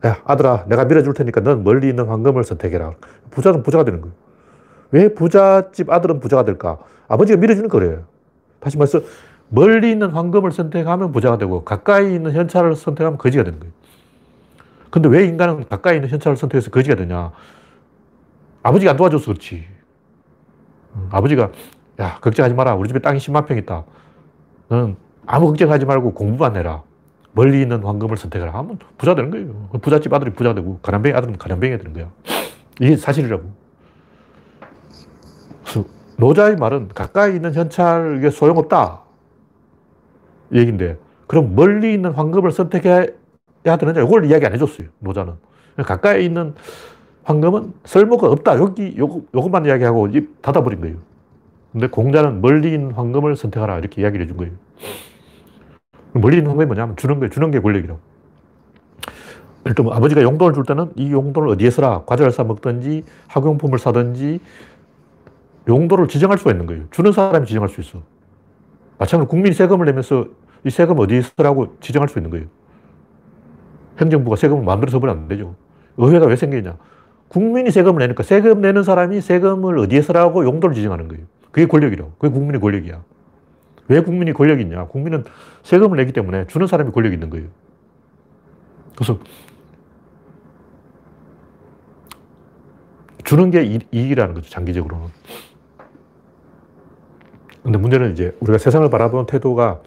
야, 0.06 0.22
아들아, 0.24 0.66
내가 0.68 0.86
밀어줄 0.86 1.14
테니까 1.14 1.42
넌 1.42 1.64
멀리 1.64 1.90
있는 1.90 2.08
황금을 2.08 2.44
선택해라. 2.44 2.94
부자는 3.32 3.64
부자가 3.64 3.84
되는 3.84 4.00
거예요. 4.00 4.16
왜 4.92 5.14
부잣집 5.14 5.90
아들은 5.90 6.20
부자가 6.20 6.46
될까? 6.46 6.80
아버지가 7.08 7.40
밀어주는 7.40 7.70
거래요. 7.70 8.06
다시 8.60 8.78
말해서 8.78 9.02
멀리 9.50 9.92
있는 9.92 10.12
황금을 10.12 10.52
선택하면 10.52 11.12
부자가 11.12 11.38
되고 11.38 11.64
가까이 11.64 12.14
있는 12.14 12.34
현찰을 12.34 12.76
선택하면 12.76 13.18
거지가 13.18 13.44
되는 13.44 13.60
거예요. 13.60 13.74
근데 14.92 15.10
왜 15.10 15.26
인간은 15.26 15.68
가까이 15.68 15.96
있는 15.96 16.10
현찰을 16.10 16.38
선택해서 16.38 16.72
거지가 16.72 16.96
되냐? 16.96 17.32
아버지가 18.64 18.92
안 18.92 18.98
도와줘서 18.98 19.26
그렇지. 19.26 19.66
아버지가 21.10 21.52
야 22.00 22.18
걱정하지 22.22 22.56
마라. 22.56 22.76
우리 22.76 22.88
집에 22.88 23.00
땅이 23.00 23.20
10만 23.20 23.46
평 23.46 23.58
있다. 23.58 23.84
너는 24.68 24.96
아무 25.26 25.48
걱정하지 25.48 25.86
말고 25.86 26.14
공부만 26.14 26.56
해라. 26.56 26.84
멀리 27.34 27.62
있는 27.62 27.84
황금을 27.84 28.18
선택을 28.18 28.54
하면 28.54 28.80
부자 28.98 29.16
되는 29.16 29.30
거예요. 29.30 29.70
부잣집 29.82 30.14
아들이 30.14 30.32
부자 30.32 30.54
되고 30.54 30.80
가난뱅이 30.82 31.16
아들은 31.16 31.38
가난뱅이 31.38 31.78
되는 31.78 31.94
거야. 31.94 32.10
이게 32.80 32.98
사실이라고. 32.98 33.44
노자의 36.18 36.58
말은 36.58 36.90
가까이 36.90 37.36
있는 37.36 37.54
현찰에 37.54 38.30
소용없다. 38.30 39.09
얘기인데, 40.54 40.98
그럼 41.28 41.56
멀리 41.56 41.94
있는 41.94 42.12
황금을 42.12 42.52
선택해야 42.52 43.06
되느냐? 43.64 44.02
이걸 44.02 44.26
이야기 44.26 44.46
안 44.46 44.54
해줬어요. 44.54 44.88
노자는. 45.00 45.34
가까이 45.86 46.26
있는 46.26 46.56
황금은 47.24 47.74
쓸모가 47.86 48.28
없다. 48.28 48.58
여기, 48.58 48.96
요거, 48.98 49.22
요것만 49.36 49.66
이야기하고 49.66 50.08
입 50.08 50.42
닫아버린 50.42 50.82
거예요. 50.82 50.98
근데 51.72 51.88
공자는 51.88 52.42
멀리 52.42 52.74
있는 52.74 52.92
황금을 52.92 53.36
선택하라. 53.36 53.78
이렇게 53.78 54.02
이야기를 54.02 54.26
해준 54.26 54.38
거예요. 54.38 54.54
멀리 56.14 56.38
있는 56.38 56.50
황금이 56.50 56.66
뭐냐면 56.66 56.96
주는 56.98 57.20
거예요. 57.20 57.30
주는 57.30 57.52
게 57.52 57.60
권력이라고. 57.60 58.00
일단 59.66 59.86
뭐 59.86 59.94
아버지가 59.94 60.24
용돈을 60.24 60.56
줄 60.56 60.64
때는 60.64 60.92
이 60.96 61.12
용돈을 61.12 61.50
어디에 61.50 61.70
써라. 61.70 62.02
과자를 62.08 62.32
사 62.32 62.44
먹든지 62.44 63.04
학용품을 63.28 63.78
사든지 63.78 64.40
용도를 65.68 66.08
지정할 66.08 66.40
수가 66.40 66.52
있는 66.52 66.66
거예요. 66.66 66.86
주는 66.90 67.12
사람이 67.12 67.46
지정할 67.46 67.70
수 67.70 67.80
있어. 67.82 68.02
마찬가지로 69.00 69.28
국민이 69.28 69.56
세금을 69.56 69.86
내면서 69.86 70.28
이 70.66 70.70
세금 70.70 71.00
어디에 71.00 71.22
쓰라고 71.22 71.78
지정할 71.80 72.10
수 72.10 72.20
있는 72.20 72.30
거예요. 72.30 72.46
행정부가 74.00 74.36
세금을 74.36 74.64
마음대로 74.64 74.92
써버리면 74.92 75.24
안 75.24 75.28
되죠. 75.28 75.56
의회가 75.98 76.28
왜 76.28 76.36
생기냐. 76.36 76.78
국민이 77.30 77.72
세금을 77.72 78.00
내니까 78.00 78.24
세금 78.24 78.62
내는 78.62 78.84
사람이 78.84 79.22
세금을 79.22 79.80
어디에 79.80 80.02
쓰라고 80.02 80.44
용도를 80.44 80.76
지정하는 80.76 81.08
거예요. 81.08 81.26
그게 81.52 81.66
권력이라고. 81.66 82.12
그게 82.18 82.34
국민의 82.34 82.62
권력이야. 82.62 83.04
왜 83.88 84.02
국민이 84.02 84.34
권력이 84.34 84.64
있냐. 84.64 84.86
국민은 84.86 85.24
세금을 85.64 85.98
내기 85.98 86.12
때문에 86.12 86.48
주는 86.48 86.68
사람이 86.68 86.92
권력이 86.92 87.16
있는 87.16 87.30
거예요. 87.30 87.48
그래서 88.96 89.18
주는 93.24 93.50
게 93.52 93.80
이익이라는 93.92 94.34
거죠, 94.34 94.50
장기적으로는. 94.50 95.08
근데 97.64 97.78
문제는 97.78 98.14
이제 98.14 98.36
우리가 98.40 98.58
세상을 98.58 98.90
바라보는 98.90 99.26
태도가 99.26 99.82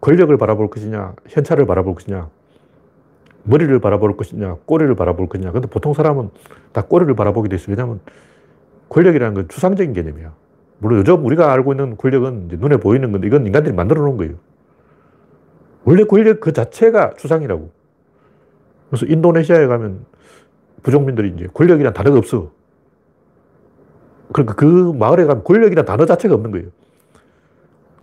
권력을 0.00 0.36
바라볼 0.36 0.70
것이냐, 0.70 1.14
현찰을 1.28 1.66
바라볼 1.66 1.94
것이냐, 1.94 2.28
머리를 3.44 3.78
바라볼 3.80 4.16
것이냐, 4.16 4.56
꼬리를 4.64 4.94
바라볼 4.94 5.28
것이냐. 5.28 5.52
근데 5.52 5.68
보통 5.68 5.94
사람은 5.94 6.30
다 6.72 6.82
꼬리를 6.82 7.14
바라보게 7.14 7.48
돼 7.48 7.56
있어요. 7.56 7.70
왜냐하면 7.70 8.00
권력이라는 8.88 9.34
건 9.34 9.48
추상적인 9.48 9.92
개념이야. 9.92 10.32
물론 10.78 11.00
요즘 11.00 11.24
우리가 11.24 11.52
알고 11.52 11.72
있는 11.72 11.96
권력은 11.96 12.48
눈에 12.52 12.76
보이는 12.76 13.10
건데 13.10 13.26
이건 13.26 13.46
인간들이 13.46 13.74
만들어 13.74 14.02
놓은 14.02 14.16
거예요. 14.16 14.34
원래 15.84 16.04
권력 16.04 16.40
그 16.40 16.52
자체가 16.52 17.14
추상이라고. 17.16 17.70
그래서 18.90 19.06
인도네시아에 19.06 19.66
가면 19.66 20.04
부족민들이 20.82 21.32
이제 21.34 21.48
권력이란 21.52 21.92
단어가 21.92 22.18
없어. 22.18 22.50
그러니까 24.32 24.54
그 24.54 24.92
마을에 24.92 25.24
가면 25.24 25.44
권력이란 25.44 25.84
단어 25.84 26.06
자체가 26.06 26.34
없는 26.34 26.50
거예요. 26.50 26.68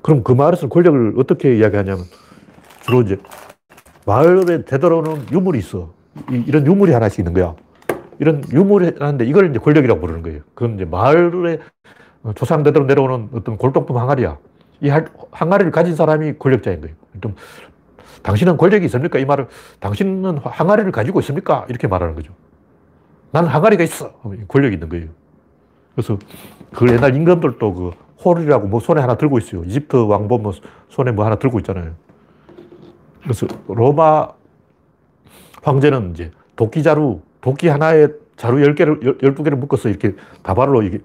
그럼 0.05 0.23
그 0.23 0.33
마을에서 0.33 0.69
권력을 0.69 1.15
어떻게 1.17 1.57
이야기하냐면 1.57 2.03
주로 2.81 3.01
이제 3.01 3.17
마을에 4.05 4.63
되돌아오는 4.63 5.31
유물이 5.31 5.57
있어. 5.57 5.93
이, 6.29 6.51
런 6.51 6.63
유물이 6.67 6.93
하나씩 6.93 7.17
있는 7.17 7.33
거야. 7.33 7.55
이런 8.19 8.43
유물이 8.53 8.97
하는데 8.99 9.25
이걸 9.25 9.49
이제 9.49 9.57
권력이라고 9.57 9.99
부르는 9.99 10.21
거예요. 10.21 10.41
그건 10.53 10.75
이제 10.75 10.85
마을에 10.85 11.57
조상대대로 12.35 12.85
내려오는 12.85 13.29
어떤 13.33 13.57
골동품 13.57 13.97
항아리야. 13.97 14.37
이 14.81 14.91
항아리를 15.31 15.71
가진 15.71 15.95
사람이 15.95 16.33
권력자인 16.37 16.81
거예요. 16.81 16.95
좀 17.19 17.33
당신은 18.21 18.57
권력이 18.57 18.85
있습니까? 18.85 19.17
이 19.17 19.25
말을 19.25 19.47
당신은 19.79 20.37
항아리를 20.37 20.91
가지고 20.91 21.19
있습니까? 21.21 21.65
이렇게 21.67 21.87
말하는 21.87 22.13
거죠. 22.13 22.31
나는 23.31 23.49
항아리가 23.49 23.83
있어. 23.83 24.11
권력이 24.49 24.75
있는 24.75 24.87
거예요. 24.87 25.07
그래서 25.95 26.19
그 26.75 26.87
옛날 26.89 27.15
임금들도 27.15 27.73
그 27.73 28.04
홀이라고 28.25 28.67
뭐 28.67 28.79
손에 28.79 29.01
하나 29.01 29.15
들고 29.15 29.37
있어요. 29.37 29.63
이집트 29.63 29.95
왕보 29.95 30.39
뭐 30.39 30.53
손에 30.89 31.11
뭐 31.11 31.25
하나 31.25 31.35
들고 31.35 31.59
있잖아요. 31.59 31.93
그래서 33.21 33.47
로마 33.67 34.29
황제는 35.63 36.11
이제 36.11 36.31
도끼 36.55 36.83
자루, 36.83 37.21
도끼 37.41 37.67
하나에 37.67 38.07
자루 38.37 38.57
10개를, 38.57 39.21
12개를 39.21 39.55
묶어서 39.55 39.89
이렇게 39.89 40.15
다발로 40.43 40.83
이게, 40.83 40.99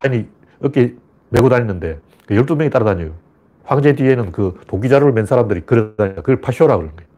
아니, 0.00 0.26
어깨 0.62 0.94
메고 1.30 1.48
다니는데 1.48 1.98
12명이 2.28 2.64
그 2.64 2.70
따라다녀요. 2.70 3.12
황제 3.64 3.94
뒤에는 3.94 4.32
그 4.32 4.60
도끼 4.66 4.88
자루를 4.88 5.12
맨 5.12 5.24
사람들이 5.24 5.64
걸어다녀. 5.64 6.14
그걸 6.16 6.40
파쇼라 6.40 6.76
그러는 6.76 6.94
거예요. 6.96 7.08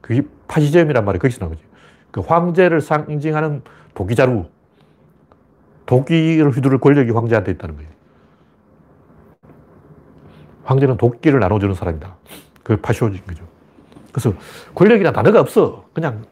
그게 0.00 0.22
파시점이란 0.48 1.04
말이 1.04 1.18
거기서 1.18 1.44
나오지. 1.44 1.62
그 2.10 2.20
황제를 2.20 2.80
상징하는 2.80 3.62
도끼 3.94 4.14
자루. 4.14 4.46
도끼를 5.86 6.50
휘두를 6.50 6.78
권력이 6.78 7.10
황제한테 7.10 7.52
있다는 7.52 7.76
거예요. 7.76 7.90
황제는 10.70 10.96
도끼를 10.96 11.40
나눠주는 11.40 11.74
사람이다. 11.74 12.16
그 12.62 12.76
파쇼인 12.76 13.18
거죠. 13.26 13.44
그래서 14.12 14.32
권력이란 14.74 15.12
단어가 15.12 15.40
없어. 15.40 15.86
그냥 15.92 16.22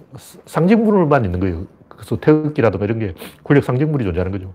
상징물만 0.47 1.24
있는 1.24 1.41
거예요. 1.41 1.66
그래서 1.89 2.16
태극기라든가 2.16 2.84
이런 2.84 3.01
게 3.01 3.14
권력 3.43 3.64
상징물이 3.64 4.05
존재하는 4.05 4.30
거죠. 4.30 4.53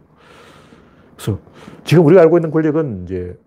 그래서 1.18 1.40
지금 1.84 2.06
우리가 2.06 2.22
알고 2.22 2.38
있는 2.38 2.50
권력은 2.52 3.04
이제 3.04 3.38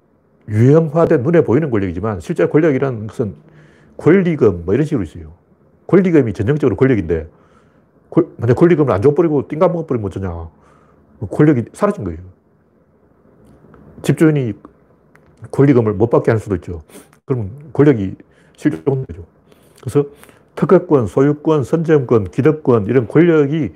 유형화된 0.49 1.23
눈에 1.23 1.43
보이는 1.43 1.71
권력이지만 1.71 2.21
실제 2.21 2.47
권력이라는 2.47 3.07
것은 3.07 3.35
권리금 3.97 4.67
뭐 4.67 4.75
이런 4.75 4.85
식으로 4.85 5.05
있어요. 5.05 5.33
권리금이 5.87 6.35
전형적으로 6.35 6.77
권력인데 6.77 7.29
만약 8.37 8.55
권리금을 8.55 8.93
안 8.93 9.01
줘버리고 9.01 9.49
띵가 9.49 9.69
먹어버리면 9.69 10.07
어쩌냐. 10.07 10.29
뭐 10.29 11.29
권력이 11.31 11.65
사라진 11.73 12.05
거예요. 12.05 12.19
집주인이 14.03 14.53
권리금을 15.51 15.93
못 15.95 16.11
받게 16.11 16.31
할 16.31 16.41
수도 16.41 16.55
있죠. 16.57 16.83
그러면 17.25 17.51
권력이 17.73 18.15
실종되죠. 18.57 19.25
그래서 19.81 20.07
특허권, 20.55 21.07
소유권, 21.07 21.65
선점권, 21.65 22.31
기득권 22.31 22.87
이런 22.87 23.07
권력이 23.07 23.73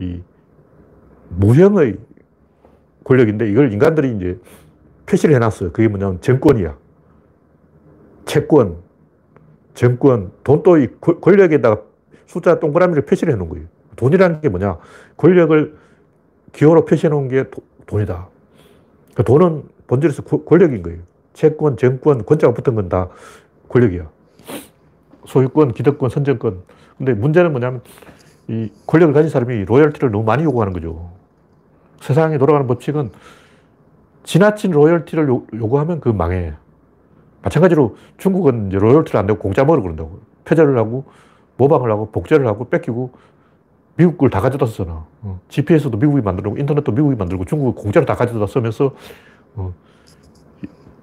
이 0.00 0.20
무형의 1.30 1.96
권력인데 3.04 3.50
이걸 3.50 3.72
인간들이 3.72 4.14
이제 4.16 4.38
표시를 5.06 5.34
해놨어요. 5.36 5.72
그게 5.72 5.88
뭐냐면 5.88 6.20
정권이야. 6.20 6.76
채권, 8.26 8.76
정권, 9.74 10.30
돈도 10.44 10.78
이 10.78 10.88
권력에다가 11.00 11.82
숫자 12.26 12.60
동그라미를 12.60 13.04
표시를 13.06 13.32
해놓은 13.32 13.48
거예요. 13.48 13.66
돈이라는 13.96 14.40
게 14.40 14.48
뭐냐? 14.48 14.78
권력을 15.16 15.76
기호로 16.52 16.84
표시해 16.84 17.08
놓은 17.08 17.28
게 17.28 17.50
도, 17.50 17.62
돈이다. 17.86 18.28
그 19.14 19.24
돈은 19.24 19.64
본질에서 19.90 20.22
권력인 20.22 20.82
거예요. 20.84 21.00
채권, 21.32 21.76
정권, 21.76 22.24
권자가 22.24 22.54
붙은 22.54 22.74
건 22.76 22.88
다 22.88 23.08
권력이야. 23.68 24.08
소유권, 25.26 25.72
기득권, 25.74 26.10
선정권. 26.10 26.62
근데 26.96 27.12
문제는 27.12 27.50
뭐냐면 27.50 27.82
이 28.48 28.70
권력을 28.86 29.12
가진 29.14 29.30
사람이 29.30 29.64
로열티를 29.64 30.10
너무 30.10 30.24
많이 30.24 30.44
요구하는 30.44 30.72
거죠. 30.72 31.10
세상에 32.00 32.38
돌아가는 32.38 32.66
법칙은 32.66 33.10
지나친 34.22 34.70
로열티를 34.70 35.28
요, 35.28 35.42
구하면 35.68 36.00
그 36.00 36.08
망해. 36.08 36.54
마찬가지로 37.42 37.96
중국은 38.18 38.68
이제 38.68 38.78
로열티를 38.78 39.18
안 39.20 39.26
내고 39.26 39.38
공짜 39.40 39.64
먹으러 39.64 39.82
그런다고. 39.82 40.20
표절을 40.44 40.78
하고, 40.78 41.04
모방을 41.56 41.90
하고, 41.90 42.10
복제를 42.10 42.46
하고, 42.46 42.68
뺏기고, 42.68 43.12
미국 43.96 44.18
걸 44.18 44.30
다 44.30 44.40
가져다 44.40 44.66
쓰잖아. 44.66 45.04
어. 45.22 45.40
GPS도 45.48 45.96
미국이 45.98 46.22
만들고, 46.22 46.56
인터넷도 46.58 46.92
미국이 46.92 47.16
만들고, 47.16 47.44
중국은 47.44 47.74
공짜로 47.74 48.04
다 48.06 48.14
가져다 48.14 48.46
쓰면서, 48.46 48.94
어. 49.54 49.74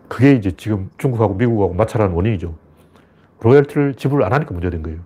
그게 0.08 0.34
이제 0.34 0.52
지금 0.52 0.90
중국하고 0.98 1.36
미국하고 1.36 1.74
마찰하는 1.74 2.16
원인이죠. 2.16 2.56
로열티를 3.42 3.96
지불 3.96 4.24
안 4.24 4.34
하니까 4.34 4.52
문제가 4.52 4.72
된 4.72 4.84
거예요. 4.84 5.00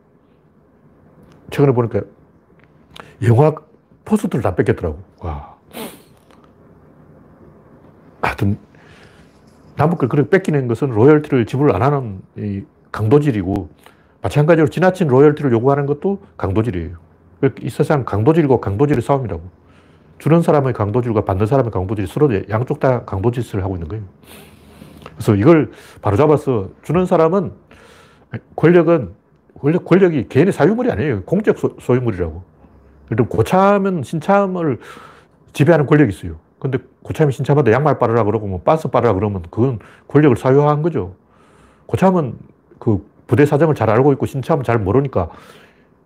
최근에 1.49 1.73
보니까 1.73 2.01
영화 3.23 3.53
포스터를 4.05 4.41
다 4.41 4.55
뺏겼더라고. 4.55 4.99
와. 5.19 5.55
하여튼, 8.21 8.57
걸 9.75 10.09
그렇게 10.09 10.29
뺏기는 10.29 10.67
것은 10.67 10.89
로열티를 10.89 11.45
지불 11.45 11.73
안 11.75 11.81
하는 11.81 12.21
이 12.37 12.63
강도질이고, 12.91 13.69
마찬가지로 14.21 14.67
지나친 14.67 15.07
로열티를 15.07 15.51
요구하는 15.51 15.85
것도 15.85 16.21
강도질이에요. 16.37 16.97
이 17.61 17.69
세상 17.69 18.05
강도질과 18.05 18.59
강도질의 18.59 19.01
싸움이라고. 19.01 19.41
주는 20.21 20.43
사람의 20.43 20.73
강도질과 20.73 21.25
받는 21.25 21.47
사람의 21.47 21.71
강도질이 21.71 22.07
서로 22.07 22.29
양쪽 22.47 22.79
다 22.79 23.03
강도질을 23.05 23.63
하고 23.63 23.75
있는 23.75 23.87
거예요. 23.87 24.03
그래서 25.15 25.35
이걸 25.35 25.71
바로잡아서 26.03 26.69
주는 26.83 27.07
사람은 27.07 27.51
권력은 28.55 29.13
권력, 29.59 29.83
권력이 29.83 30.27
개인의 30.29 30.53
사유물이 30.53 30.91
아니에요. 30.91 31.23
공적 31.23 31.57
소, 31.57 31.95
유물이라고 31.95 32.43
예를 33.11 33.25
고참은 33.29 34.03
신참을 34.03 34.77
지배하는 35.53 35.87
권력이 35.87 36.13
있어요. 36.13 36.35
근데 36.59 36.77
고참이 37.01 37.31
신참한테 37.31 37.71
양말 37.71 37.97
빨으라 37.97 38.23
그러고 38.23 38.45
뭐 38.45 38.61
빤스 38.61 38.89
빨으라 38.89 39.13
그러면 39.13 39.41
그건 39.49 39.79
권력을 40.07 40.37
사유화한 40.37 40.83
거죠. 40.83 41.15
고참은 41.87 42.35
그 42.77 43.03
부대 43.25 43.47
사정을 43.47 43.73
잘 43.73 43.89
알고 43.89 44.13
있고 44.13 44.27
신참은 44.27 44.63
잘 44.65 44.77
모르니까 44.77 45.29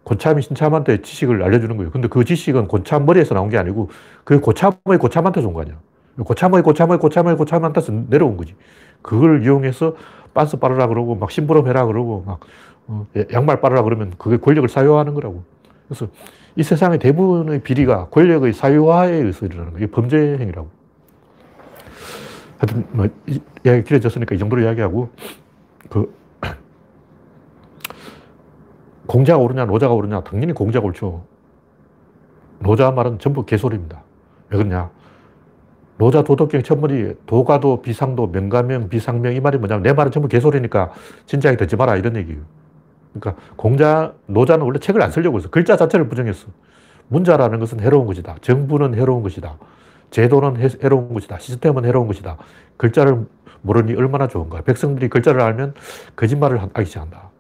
고참이 0.06 0.44
신참한테 0.44 1.02
지식을 1.02 1.44
알려주는 1.44 1.76
거예요. 1.78 1.92
근데 1.92 2.08
그 2.08 2.24
지식은 2.24 2.68
고참 2.68 3.06
머리에서 3.06 3.34
나온 3.34 3.50
게 3.50 3.58
아니고 3.58 3.90
그 4.24 4.40
고참의 4.40 5.00
고참한테 5.00 5.42
준거 5.42 5.62
아니야. 5.62 5.76
고참의 6.24 6.62
고참의 6.62 7.00
고참의 7.00 7.36
고참한테서 7.36 7.92
내려온 8.10 8.38
거지. 8.38 8.56
그걸 9.02 9.44
이용해서 9.44 9.96
빤스 10.34 10.58
빨으라 10.58 10.88
그러고 10.88 11.16
막 11.16 11.32
심부름 11.32 11.68
해라 11.68 11.86
그러고 11.86 12.24
막 12.26 12.40
어, 12.88 13.08
양말 13.34 13.62
빨으라 13.62 13.82
그러면 13.82 14.14
그게 14.18 14.38
권력을 14.38 14.70
사유화하는 14.70 15.16
거라고. 15.16 15.44
그래서 15.88 16.08
이 16.56 16.62
세상의 16.62 17.00
대부분의 17.00 17.62
비리가 17.64 18.08
권력의 18.10 18.54
사유화에 18.54 19.12
의해서 19.12 19.46
일어나는 19.48 19.74
거예요. 19.74 19.88
범죄 19.88 20.18
행위라고. 20.18 20.70
하여튼 22.60 22.86
뭐 22.92 23.08
이야기 23.66 23.84
길어졌으니까 23.84 24.36
이 24.36 24.38
정도로 24.38 24.62
이야기하고 24.62 25.10
그 25.90 26.14
공자가 29.16 29.40
옳으냐, 29.40 29.64
노자가 29.64 29.94
옳으냐? 29.94 30.26
당연히 30.26 30.52
공자가 30.52 30.86
옳죠. 30.86 31.24
노자 32.60 32.92
말은 32.92 33.18
전부 33.18 33.46
개소리입니다. 33.46 34.04
왜 34.50 34.58
그러냐? 34.58 34.90
노자 35.98 36.22
도덕경 36.22 36.64
천문이 36.64 37.14
도가도 37.26 37.82
비상도 37.82 38.28
명가명 38.28 38.90
비상명 38.90 39.34
이 39.34 39.40
말이 39.40 39.58
뭐냐면 39.58 39.84
내 39.84 39.94
말은 39.94 40.12
전부 40.12 40.28
개소리니까 40.28 40.92
진지하게 41.28 41.56
듣지 41.56 41.78
마라 41.78 41.96
이런 41.96 42.18
얘기예요. 42.18 42.42
그러니까 43.14 43.42
공자, 43.56 44.14
노자는 44.26 44.66
원래 44.66 44.80
책을 44.80 45.02
안 45.02 45.10
쓰려고 45.12 45.38
했어. 45.38 45.50
글자 45.50 45.78
자체를 45.78 46.10
부정했어. 46.10 46.50
문자라는 47.08 47.60
것은 47.60 47.80
해로운 47.80 48.08
것이다. 48.08 48.36
정부는 48.42 48.96
해로운 48.96 49.24
것이다. 49.24 49.58
제도는 50.12 50.58
해, 50.58 50.68
로운 50.90 51.14
것이다. 51.14 51.40
시스템은 51.40 51.86
해로운 51.86 52.08
것이다. 52.08 52.36
글자를 52.76 53.26
모르니 53.62 53.96
얼마나 53.96 54.28
좋은가. 54.28 54.60
백성들이 54.60 55.08
글자를 55.08 55.40
알면 55.40 55.74
거짓말을 56.18 56.62
하기 56.62 56.84
시작한다. 56.84 57.35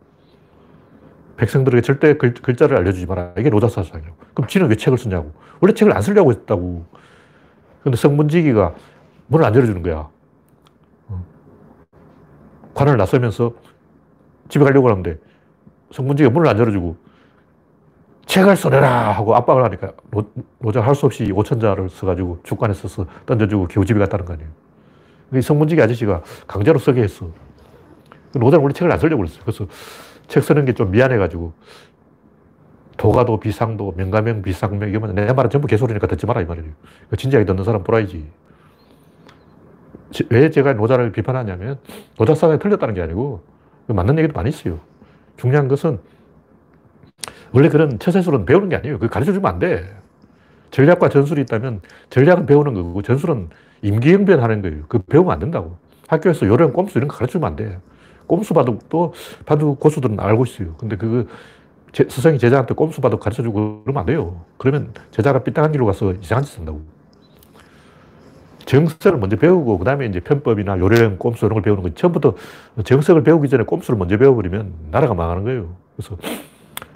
백성들에게 1.37 1.81
절대 1.81 2.15
글, 2.17 2.33
글자를 2.33 2.77
알려주지 2.77 3.05
마라. 3.05 3.33
이게 3.37 3.49
노자 3.49 3.67
사상이에요. 3.67 4.13
그럼 4.33 4.47
지는 4.47 4.69
왜 4.69 4.75
책을 4.75 4.97
쓰냐고. 4.97 5.33
원래 5.59 5.73
책을 5.73 5.93
안 5.95 6.01
쓰려고 6.01 6.31
했다고. 6.31 6.85
근데 7.83 7.97
성문지기가 7.97 8.73
문을 9.27 9.45
안 9.45 9.53
열어주는 9.55 9.81
거야. 9.83 10.09
어. 11.07 11.25
관을 12.73 12.97
나서면서 12.97 13.53
집에 14.49 14.63
가려고 14.63 14.89
하는데 14.89 15.17
성문지기가 15.91 16.33
문을 16.33 16.47
안 16.49 16.57
열어주고 16.57 16.97
책을 18.25 18.55
써내라 18.55 19.11
하고 19.11 19.35
압박을 19.35 19.63
하니까 19.65 19.91
노, 20.11 20.71
자 20.71 20.81
할 20.81 20.95
수 20.95 21.05
없이 21.05 21.25
5천자를 21.25 21.89
써가지고 21.89 22.39
주관에 22.43 22.73
써서 22.73 23.05
던져주고 23.25 23.67
겨우 23.67 23.85
집에 23.85 23.99
갔다는 23.99 24.25
거 24.25 24.33
아니에요. 24.33 24.49
성문지기 25.41 25.81
아저씨가 25.81 26.21
강제로 26.47 26.79
쓰게 26.79 27.01
했어. 27.03 27.27
노자는 28.33 28.63
원래 28.63 28.73
책을 28.73 28.91
안 28.91 28.99
쓰려고 28.99 29.17
그랬어요. 29.23 29.41
그래서 29.45 29.65
책 30.27 30.43
쓰는 30.43 30.65
게 30.65 30.73
좀 30.73 30.91
미안해가지고 30.91 31.53
도가도 32.97 33.39
비상도 33.39 33.93
명가명 33.97 34.41
비상명 34.41 34.89
이거면 34.89 35.15
내 35.15 35.31
말은 35.33 35.49
전부 35.49 35.67
개소리니까 35.67 36.07
듣지 36.07 36.25
마라 36.25 36.41
이 36.41 36.45
말이에요. 36.45 36.71
진지하게 37.17 37.45
듣는 37.45 37.63
사람 37.63 37.83
보라이지. 37.83 38.25
왜 40.29 40.49
제가 40.49 40.73
노자를 40.73 41.11
비판하냐면 41.11 41.77
노자사상이 42.17 42.59
틀렸다는 42.59 42.93
게 42.93 43.01
아니고 43.01 43.43
맞는 43.87 44.17
얘기도 44.19 44.33
많이 44.33 44.49
있어요. 44.49 44.79
중요한 45.37 45.67
것은 45.67 45.99
원래 47.51 47.69
그런 47.69 47.99
처세술은 47.99 48.45
배우는 48.45 48.69
게 48.69 48.77
아니에요. 48.77 48.99
그 48.99 49.07
가르쳐 49.09 49.33
주면 49.33 49.51
안 49.51 49.59
돼. 49.59 49.93
전략과 50.71 51.09
전술이 51.09 51.41
있다면 51.41 51.81
전략은 52.09 52.45
배우는 52.45 52.73
거고 52.73 53.01
전술은 53.01 53.49
임기응변 53.81 54.41
하는 54.41 54.61
거예요. 54.61 54.83
그 54.87 54.99
배우면 54.99 55.31
안 55.33 55.39
된다고. 55.39 55.77
학교에서 56.07 56.45
요령, 56.47 56.73
꼼수 56.73 56.97
이런 56.97 57.07
거 57.07 57.15
가르쳐 57.17 57.33
주면 57.33 57.49
안 57.49 57.55
돼. 57.55 57.79
꼼수 58.27 58.53
바둑도 58.53 59.13
바둑 59.45 59.79
고수들은 59.79 60.19
알고 60.19 60.45
있어요. 60.45 60.73
근데 60.77 60.95
그 60.95 61.27
제, 61.91 62.05
스승이 62.09 62.39
제자한테 62.39 62.73
꼼수 62.73 63.01
바둑 63.01 63.19
가르쳐 63.19 63.41
주고 63.41 63.83
그러면 63.83 64.01
안 64.01 64.05
돼요. 64.05 64.41
그러면 64.57 64.93
제자가 65.11 65.43
삐딱한 65.43 65.71
길로 65.71 65.85
가서 65.85 66.13
이상한 66.13 66.43
짓 66.43 66.57
한다고. 66.57 66.81
정석을 68.65 69.19
먼저 69.19 69.37
배우고 69.37 69.77
그 69.77 69.85
다음에 69.85 70.07
이제 70.07 70.19
편법이나 70.19 70.79
요령, 70.79 71.17
꼼수 71.17 71.45
이런 71.45 71.53
걸 71.53 71.61
배우는 71.61 71.83
거 71.83 71.89
처음부터 71.93 72.35
정석을 72.83 73.23
배우기 73.23 73.47
전에 73.47 73.63
꼼수를 73.63 73.97
먼저 73.97 74.17
배워버리면 74.17 74.73
나라가 74.91 75.13
망하는 75.13 75.43
거예요. 75.43 75.75
그래서 75.95 76.17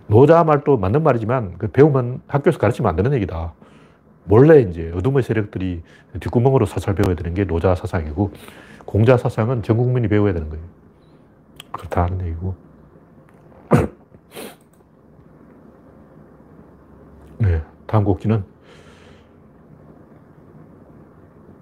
노자 0.08 0.44
말도 0.44 0.78
맞는 0.78 1.04
말이지만 1.04 1.56
그 1.60 1.68
배우면 1.68 2.22
학교에서 2.28 2.58
가르치면 2.58 2.90
안 2.90 2.96
되는 2.96 3.14
얘기다. 3.14 3.54
몰래 4.24 4.62
이제 4.62 4.92
어둠의 4.96 5.24
세력들이 5.24 5.82
뒷구멍으로 6.20 6.66
사설 6.66 6.96
배워야 6.96 7.16
되는 7.16 7.34
게 7.34 7.46
노자 7.46 7.76
사상이고 7.76 8.32
공자 8.86 9.18
사상은 9.18 9.62
전 9.64 9.78
국민이 9.78 10.08
배워야 10.08 10.34
되는 10.34 10.50
거예요. 10.50 10.64
그렇다는 11.72 12.26
얘기고. 12.28 12.56
네, 17.40 17.62
다음 17.88 18.04
곡기는 18.04 18.44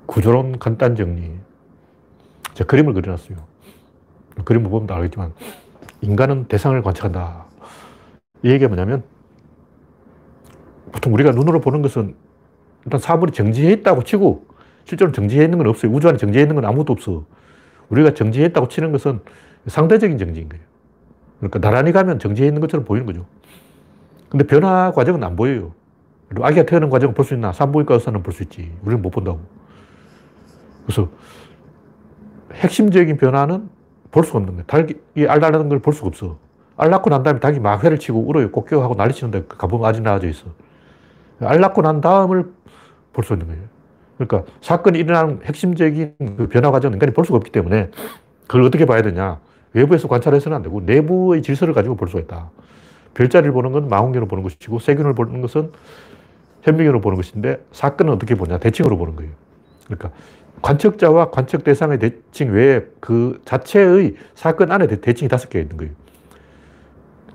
구조론 0.05 0.59
간단 0.59 0.95
정리. 0.95 1.31
제가 2.53 2.67
그림을 2.67 2.93
그려놨어요. 2.93 3.37
그림을 4.43 4.69
보면 4.69 4.89
알겠지만, 4.89 5.33
인간은 6.01 6.47
대상을 6.47 6.81
관측한다. 6.81 7.45
이 8.43 8.49
얘기가 8.49 8.69
뭐냐면, 8.69 9.03
보통 10.91 11.13
우리가 11.13 11.31
눈으로 11.31 11.59
보는 11.59 11.81
것은 11.81 12.15
일단 12.85 12.99
사물이 12.99 13.33
정지해 13.33 13.73
있다고 13.73 14.03
치고, 14.03 14.47
실제로 14.85 15.11
정지해 15.11 15.43
있는 15.43 15.57
건 15.57 15.67
없어요. 15.67 15.91
우주 15.91 16.07
안에 16.07 16.17
정지해 16.17 16.43
있는 16.43 16.55
건 16.55 16.65
아무것도 16.65 16.93
없어. 16.93 17.25
우리가 17.89 18.13
정지해 18.13 18.47
있다고 18.47 18.69
치는 18.69 18.91
것은 18.91 19.19
상대적인 19.67 20.17
정지인 20.17 20.49
거예요. 20.49 20.63
그러니까 21.39 21.59
나란히 21.59 21.91
가면 21.91 22.19
정지해 22.19 22.47
있는 22.47 22.61
것처럼 22.61 22.85
보이는 22.85 23.05
거죠. 23.05 23.25
근데 24.29 24.45
변화 24.45 24.91
과정은 24.91 25.23
안 25.23 25.35
보여요. 25.35 25.73
아기가 26.41 26.63
태어난 26.65 26.89
과정을 26.89 27.13
볼수 27.15 27.33
있나? 27.35 27.53
산부인과 27.53 27.95
의사는 27.95 28.21
볼 28.23 28.33
수 28.33 28.43
있지. 28.43 28.71
우리는 28.83 29.01
못 29.01 29.09
본다고. 29.11 29.39
그래서 30.85 31.09
핵심적인 32.53 33.17
변화는 33.17 33.69
볼 34.11 34.23
수가 34.23 34.39
없는 34.39 34.53
거예요. 34.55 34.65
닭이 34.65 35.27
알 35.27 35.39
낳는 35.39 35.69
걸 35.69 35.79
볼 35.79 35.93
수가 35.93 36.07
없어. 36.07 36.37
알 36.75 36.89
낳고 36.89 37.09
난 37.09 37.23
다음에 37.23 37.39
닭이 37.39 37.59
막 37.59 37.83
회를 37.83 37.97
치고 37.99 38.19
울어요. 38.27 38.51
꼭격하고 38.51 38.95
난리 38.95 39.13
치는데 39.13 39.45
가보면 39.47 39.87
아직 39.87 40.01
나아져 40.01 40.27
있어. 40.27 40.47
알 41.39 41.59
낳고 41.59 41.81
난 41.81 42.01
다음을 42.01 42.51
볼 43.13 43.23
수 43.23 43.33
있는 43.33 43.47
거예요. 43.47 43.61
그러니까 44.17 44.51
사건이 44.61 44.97
일어나는 44.99 45.41
핵심적인 45.43 46.15
그 46.37 46.47
변화 46.49 46.71
과정은 46.71 46.95
인간이 46.95 47.13
볼 47.13 47.25
수가 47.25 47.37
없기 47.37 47.51
때문에 47.51 47.89
그걸 48.47 48.63
어떻게 48.63 48.85
봐야 48.85 49.01
되냐. 49.01 49.39
외부에서 49.73 50.07
관찰해서는 50.07 50.55
안 50.55 50.61
되고 50.63 50.81
내부의 50.81 51.41
질서를 51.41 51.73
가지고 51.73 51.95
볼 51.95 52.07
수가 52.07 52.21
있다. 52.21 52.49
별자리를 53.13 53.51
보는 53.51 53.71
건 53.71 53.87
망원경으로 53.89 54.27
보는 54.27 54.43
것이고 54.43 54.79
세균을 54.79 55.13
보는 55.15 55.41
것은 55.41 55.71
현미경으로 56.63 57.01
보는 57.01 57.15
것인데 57.15 57.63
사건은 57.71 58.13
어떻게 58.13 58.35
보냐. 58.35 58.57
대칭으로 58.57 58.97
보는 58.97 59.15
거예요. 59.15 59.31
그러니까 59.85 60.11
관측자와 60.61 61.31
관측 61.31 61.63
대상의 61.63 61.99
대칭 61.99 62.51
외에 62.51 62.81
그 62.99 63.41
자체의 63.45 64.15
사건 64.35 64.71
안에 64.71 64.87
대칭이 64.87 65.29
다섯 65.29 65.49
개가 65.49 65.63
있는 65.63 65.77
거예요. 65.77 65.93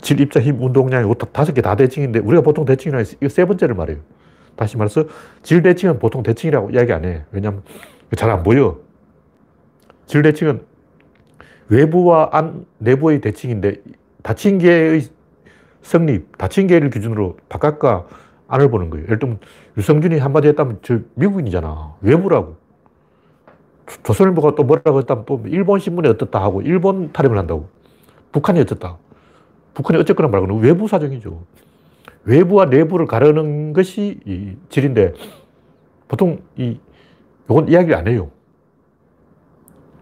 질, 0.01 0.21
입자, 0.21 0.41
힘, 0.41 0.61
운동량 0.61 1.09
이 1.09 1.15
다섯 1.33 1.53
개 1.53 1.63
다 1.63 1.77
대칭인데 1.77 2.19
우리가 2.19 2.43
보통 2.43 2.65
대칭이라 2.65 3.03
이거 3.03 3.29
세 3.29 3.45
번째를 3.45 3.75
말해요. 3.75 3.99
다시 4.57 4.77
말해서 4.77 5.05
질 5.43 5.63
대칭은 5.63 5.99
보통 5.99 6.23
대칭이라고 6.23 6.71
이야기 6.71 6.93
안 6.93 7.05
해. 7.05 7.25
왜냐하면 7.31 7.63
잘 8.17 8.31
안 8.31 8.43
보여. 8.43 8.79
질 10.07 10.23
대칭은 10.23 10.63
외부와 11.73 12.29
안, 12.33 12.67
내부의 12.79 13.23
대칭인데 13.23 13.77
닫힌 14.23 14.59
개의 14.59 15.09
성립, 15.81 16.37
닫힌 16.37 16.67
개를 16.67 16.91
기준으로 16.91 17.39
바깥과 17.49 18.07
안을 18.47 18.71
보는 18.71 18.91
거예요. 18.91 19.07
예를 19.07 19.19
들면 19.19 19.39
유성균이 19.79 20.19
한마디 20.19 20.49
했다면 20.49 20.81
저 20.83 20.99
미국인이잖아. 21.15 21.95
외부라고. 22.03 22.57
조선일보가 24.03 24.55
또 24.55 24.65
뭐라고 24.65 24.99
했다면 24.99 25.25
또 25.25 25.43
일본 25.47 25.81
신문이 25.81 26.09
어떻다 26.09 26.43
하고 26.43 26.61
일본 26.61 27.11
타령을 27.11 27.39
한다고. 27.39 27.69
북한이 28.33 28.61
어떻다. 28.61 28.99
북한이 29.73 29.99
어쨌거나 29.99 30.29
말고는 30.29 30.61
외부 30.61 30.87
사정이죠. 30.87 31.43
외부와 32.25 32.67
내부를 32.67 33.07
가르는 33.07 33.73
것이 33.73 34.21
이 34.27 34.57
질인데 34.69 35.15
보통 36.07 36.43
이, 36.57 36.79
요건 37.49 37.69
이야기를 37.69 37.97
안 37.97 38.07
해요. 38.09 38.31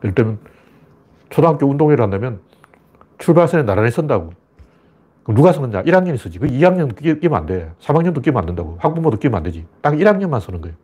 예를 0.03 0.15
들면 0.15 0.50
초등학교 1.31 1.67
운동회를 1.67 2.03
한다면 2.03 2.41
출발선에 3.19 3.63
나란히 3.65 3.91
선다고. 3.91 4.33
그럼 5.23 5.37
누가 5.37 5.53
서느냐? 5.53 5.83
1학년이 5.83 6.17
서지. 6.19 6.39
그 6.39 6.47
2학년 6.47 6.95
끼면 7.21 7.35
안 7.39 7.47
돼. 7.47 7.71
3학년도 7.81 8.23
끼면 8.23 8.41
안 8.41 8.47
된다고. 8.47 8.77
학부모도 8.81 9.19
끼면 9.19 9.37
안 9.37 9.43
되지. 9.43 9.67
딱 9.83 9.95
1학년만 9.95 10.41
서는 10.41 10.61
거예요. 10.61 10.77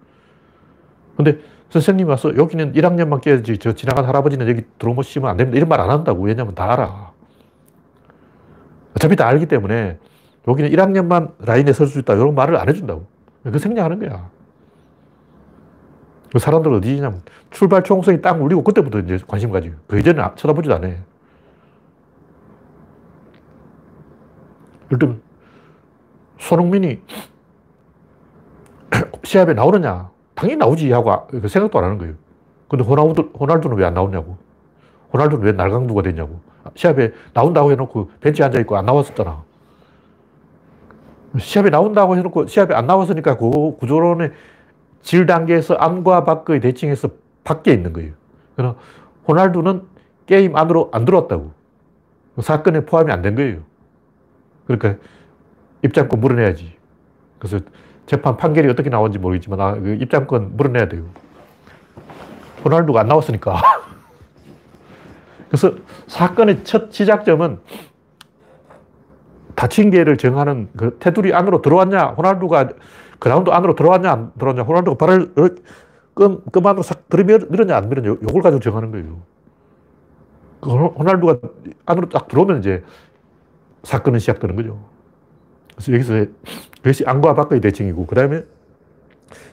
근데 1.16 1.38
선생님이 1.70 2.08
와서 2.10 2.36
여기는 2.36 2.72
1학년만 2.74 3.20
끼야지. 3.20 3.58
저 3.58 3.72
지나간 3.72 4.04
할아버지는 4.04 4.48
여기 4.48 4.62
들어오시면 4.78 5.28
안 5.30 5.36
됩니다. 5.36 5.56
이런 5.56 5.68
말 5.68 5.80
안 5.80 5.90
한다고. 5.90 6.22
왜냐면 6.22 6.54
다 6.54 6.72
알아. 6.72 7.12
어차피 8.94 9.16
다 9.16 9.26
알기 9.26 9.46
때문에 9.46 9.98
여기는 10.46 10.70
1학년만 10.70 11.32
라인에 11.44 11.72
설 11.72 11.86
수 11.88 11.98
있다. 11.98 12.14
이런 12.14 12.34
말을 12.34 12.56
안 12.56 12.68
해준다고. 12.68 13.06
그 13.42 13.58
생략하는 13.58 13.98
거야. 13.98 14.28
그 16.32 16.38
사람들은 16.38 16.76
어디 16.76 17.00
냐면 17.00 17.22
출발 17.50 17.82
총성이 17.82 18.20
딱 18.20 18.40
울리고 18.40 18.62
그때부터 18.64 18.98
이제 19.00 19.18
관심 19.26 19.50
가지고. 19.50 19.76
그 19.86 19.98
이전에 19.98 20.22
쳐다보지도 20.36 20.74
않아요. 20.76 20.96
들면 24.88 25.20
손흥민이 26.38 27.00
시합에 29.24 29.54
나오느냐? 29.54 30.10
당연히 30.34 30.58
나오지 30.58 30.92
하고 30.92 31.26
그 31.28 31.48
생각도 31.48 31.78
안 31.78 31.84
하는 31.84 31.98
거예요. 31.98 32.14
근데 32.68 32.84
호날두, 32.84 33.30
호날두는 33.38 33.76
왜 33.76 33.84
안 33.84 33.94
나오냐고. 33.94 34.36
호날두는 35.12 35.44
왜 35.44 35.52
날강두가 35.52 36.02
됐냐고. 36.02 36.40
시합에 36.74 37.12
나온다고 37.32 37.70
해놓고 37.72 38.10
벤치에 38.20 38.44
앉아있고 38.46 38.76
안 38.76 38.84
나왔었잖아. 38.86 39.44
시합에 41.38 41.70
나온다고 41.70 42.16
해놓고 42.16 42.46
시합에 42.46 42.74
안 42.74 42.86
나왔으니까 42.86 43.36
그 43.38 43.76
구조론의 43.78 44.32
질 45.02 45.26
단계에서 45.26 45.74
안과 45.74 46.24
밖의 46.24 46.60
대칭에서 46.60 47.10
밖에 47.44 47.72
있는 47.72 47.92
거예요. 47.92 48.12
그러나 48.56 48.76
호날두는 49.28 49.82
게임 50.26 50.56
안으로 50.56 50.90
안 50.92 51.04
들어왔다고. 51.04 51.52
사건에 52.40 52.84
포함이 52.84 53.12
안 53.12 53.22
된 53.22 53.34
거예요. 53.34 53.60
그러니까 54.66 55.02
입장권 55.82 56.20
물어내야지. 56.20 56.76
그래서 57.38 57.60
재판 58.06 58.36
판결이 58.36 58.68
어떻게 58.68 58.90
나온지 58.90 59.18
모르겠지만 59.18 59.60
아, 59.60 59.74
그 59.74 59.94
입장권 60.00 60.56
물어내야 60.56 60.88
돼요. 60.88 61.04
호날두가 62.64 63.00
안 63.00 63.08
나왔으니까. 63.08 63.60
그래서 65.48 65.72
사건의 66.08 66.64
첫 66.64 66.92
시작점은 66.92 67.60
다친 69.54 69.90
개를 69.90 70.16
정하는 70.16 70.68
그 70.76 70.98
테두리 70.98 71.32
안으로 71.32 71.62
들어왔냐, 71.62 72.08
호날두가 72.08 72.70
그라운드 73.18 73.50
안으로 73.50 73.74
들어왔냐, 73.74 74.10
안 74.10 74.32
들어왔냐, 74.38 74.62
호날두가 74.62 74.96
발을 74.96 75.32
끔, 76.14 76.42
끔 76.50 76.66
안으로 76.66 76.82
싹 76.82 77.08
들이밀었냐, 77.08 77.76
안 77.76 77.88
밀었냐, 77.88 78.08
요걸 78.08 78.42
가지고 78.42 78.60
정하는 78.60 78.90
거예요. 78.90 79.22
그 80.60 80.70
호날두가 80.70 81.38
안으로 81.86 82.08
딱 82.08 82.28
들어오면 82.28 82.58
이제 82.60 82.82
사건은 83.82 84.18
시작되는 84.18 84.56
거죠. 84.56 84.84
그래서 85.74 85.92
여기서 85.92 86.32
그것이 86.76 87.04
안과 87.06 87.34
밖의 87.34 87.60
대칭이고, 87.60 88.06
그 88.06 88.14
다음에 88.14 88.44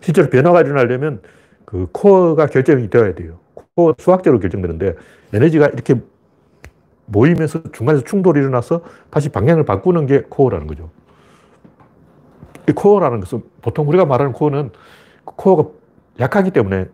실제로 0.01 0.30
변화가 0.30 0.61
일어나려면 0.61 1.22
그 1.66 1.88
코어가 1.91 2.47
결정이 2.47 2.89
되어야 2.89 3.16
돼요. 3.16 3.39
코어 3.76 3.95
수학적으로 3.97 4.39
결정되는데 4.39 4.95
에너지가 5.34 5.68
이렇게 5.68 5.95
모이면서 7.05 7.64
중간에서 7.72 8.03
충돌이 8.03 8.39
일어나서 8.39 8.82
다시 9.09 9.30
방향을 9.30 9.66
바꾸는 9.66 10.05
게 10.05 10.22
코어라는 10.30 10.68
거죠. 10.68 10.91
이 12.68 12.72
코어라는 12.72 13.20
것은 13.20 13.43
보통 13.61 13.88
우리가 13.88 14.05
말하는 14.05 14.34
코어는 14.34 14.72
코어가 15.26 15.70
약하기 16.20 16.51
때문에 16.51 16.86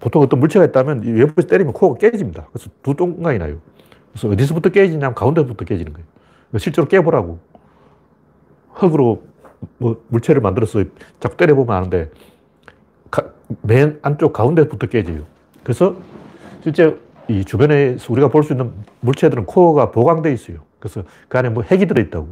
보통 0.00 0.22
어떤 0.22 0.40
물체가 0.40 0.64
있다면 0.66 1.02
외부에서 1.02 1.48
때리면 1.48 1.72
코어가 1.72 1.98
깨집니다. 1.98 2.46
그래서 2.52 2.70
두 2.82 2.94
동강이 2.94 3.38
나요. 3.38 3.58
그래서 4.12 4.28
어디서부터 4.28 4.70
깨지냐면 4.70 5.14
가운데부터 5.14 5.64
깨지는 5.64 5.92
거예요. 5.92 6.06
실제로 6.58 6.86
깨보라고. 6.88 7.38
흙으로 8.72 9.22
뭐 9.78 10.02
물체를 10.08 10.40
만들어서 10.42 10.84
자꾸 11.20 11.36
때려보면 11.36 11.76
아는데 11.76 12.10
가, 13.10 13.24
맨 13.62 13.98
안쪽 14.02 14.32
가운데부터 14.32 14.88
깨져요. 14.88 15.22
그래서 15.62 15.96
실제 16.62 16.96
이 17.28 17.44
주변에서 17.44 18.12
우리가 18.12 18.28
볼 18.28 18.42
수 18.42 18.52
있는 18.52 18.72
물체들은 19.00 19.46
코어가 19.46 19.90
보강되어 19.92 20.32
있어요. 20.32 20.58
그래서 20.78 21.02
그 21.28 21.38
안에 21.38 21.48
뭐 21.48 21.62
핵이 21.62 21.86
들어있다고. 21.86 22.28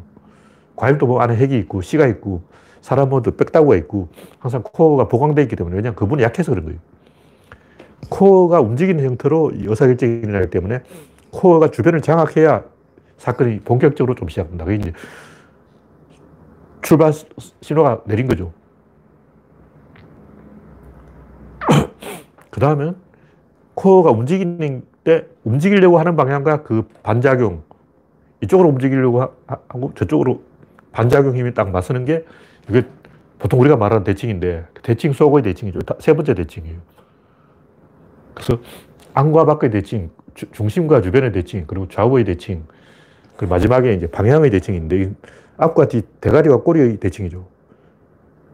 과일도 0.76 1.06
뭐 1.06 1.20
안에 1.20 1.36
핵이 1.36 1.56
있고, 1.60 1.80
씨가 1.80 2.06
있고, 2.08 2.42
사람도 2.82 3.36
빽다구가 3.36 3.76
있고, 3.76 4.08
항상 4.38 4.62
코어가 4.62 5.08
보강되어 5.08 5.42
있기 5.44 5.56
때문에, 5.56 5.76
왜냐하면 5.76 5.96
그분이 5.96 6.22
약해서 6.22 6.52
그런 6.52 6.66
거예요. 6.66 6.78
코어가 8.10 8.60
움직이는 8.60 9.04
형태로 9.04 9.52
의사결정이 9.54 10.20
일어나기 10.20 10.50
때문에 10.50 10.82
코어가 11.30 11.70
주변을 11.70 12.02
장악해야 12.02 12.64
사건이 13.16 13.60
본격적으로 13.60 14.14
좀 14.14 14.28
시작된다. 14.28 14.64
그게 14.64 14.76
이제 14.76 14.92
출발 16.82 17.12
신호가 17.60 18.02
내린 18.04 18.26
거죠. 18.26 18.52
그 22.50 22.60
다음은 22.60 22.96
코어가 23.74 24.10
움직이는 24.10 24.84
때 25.04 25.26
움직이려고 25.44 25.98
하는 25.98 26.16
방향과 26.16 26.62
그 26.62 26.86
반작용, 27.02 27.62
이쪽으로 28.42 28.68
움직이려고 28.68 29.22
하고 29.46 29.92
저쪽으로 29.94 30.42
반작용 30.92 31.36
힘이 31.36 31.54
딱 31.54 31.70
맞서는 31.70 32.04
게 32.04 32.24
이게 32.68 32.84
보통 33.38 33.60
우리가 33.60 33.76
말하는 33.76 34.04
대칭인데 34.04 34.66
대칭 34.82 35.12
속의 35.12 35.42
대칭이죠. 35.42 35.80
세 35.98 36.14
번째 36.14 36.34
대칭이에요. 36.34 36.78
그래서 38.34 38.60
안과 39.14 39.44
밖의 39.44 39.70
대칭, 39.70 40.10
중심과 40.52 41.02
주변의 41.02 41.32
대칭, 41.32 41.64
그리고 41.66 41.88
좌우의 41.88 42.24
대칭, 42.24 42.64
그리고 43.36 43.52
마지막에 43.52 43.92
이제 43.94 44.06
방향의 44.06 44.50
대칭인데 44.50 45.12
앞과 45.56 45.88
뒤 45.88 46.02
대가리와 46.20 46.62
꼬리의 46.62 46.98
대칭이죠. 46.98 47.46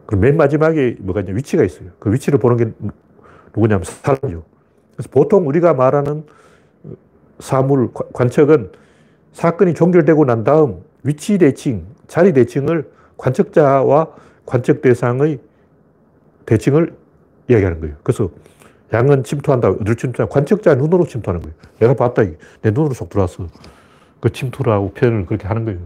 그리고 0.05 0.21
맨 0.21 0.37
마지막에 0.37 0.97
뭐가 0.99 1.21
있냐 1.21 1.33
위치가 1.33 1.63
있어요. 1.63 1.89
그 1.99 2.11
위치를 2.11 2.39
보는 2.39 2.57
게 2.57 2.71
누구냐면 3.53 3.83
사람이죠. 3.83 4.43
그래서 4.95 5.09
보통 5.11 5.47
우리가 5.47 5.73
말하는 5.75 6.25
사물, 7.39 7.91
관측은 7.93 8.71
사건이 9.31 9.75
종결되고 9.75 10.25
난 10.25 10.43
다음 10.43 10.81
위치 11.03 11.37
대칭, 11.37 11.85
자리 12.07 12.33
대칭을 12.33 12.89
관측자와 13.19 14.07
관측 14.45 14.81
대상의 14.81 15.39
대칭을 16.45 16.95
이야기하는 17.49 17.79
거예요. 17.81 17.95
그래서 18.01 18.31
양은 18.91 19.23
침투한다. 19.23 19.69
어디를 19.69 19.95
침투한 19.95 20.29
관측자 20.29 20.73
눈으로 20.73 21.05
침투하는 21.05 21.41
거예요. 21.41 21.55
내가 21.79 21.93
봤다. 21.93 22.23
내 22.61 22.71
눈으로 22.71 22.93
쏙 22.93 23.09
들어왔어. 23.09 23.47
그 24.19 24.31
침투라고 24.31 24.93
표현을 24.93 25.25
그렇게 25.27 25.47
하는 25.47 25.65
거예요. 25.65 25.79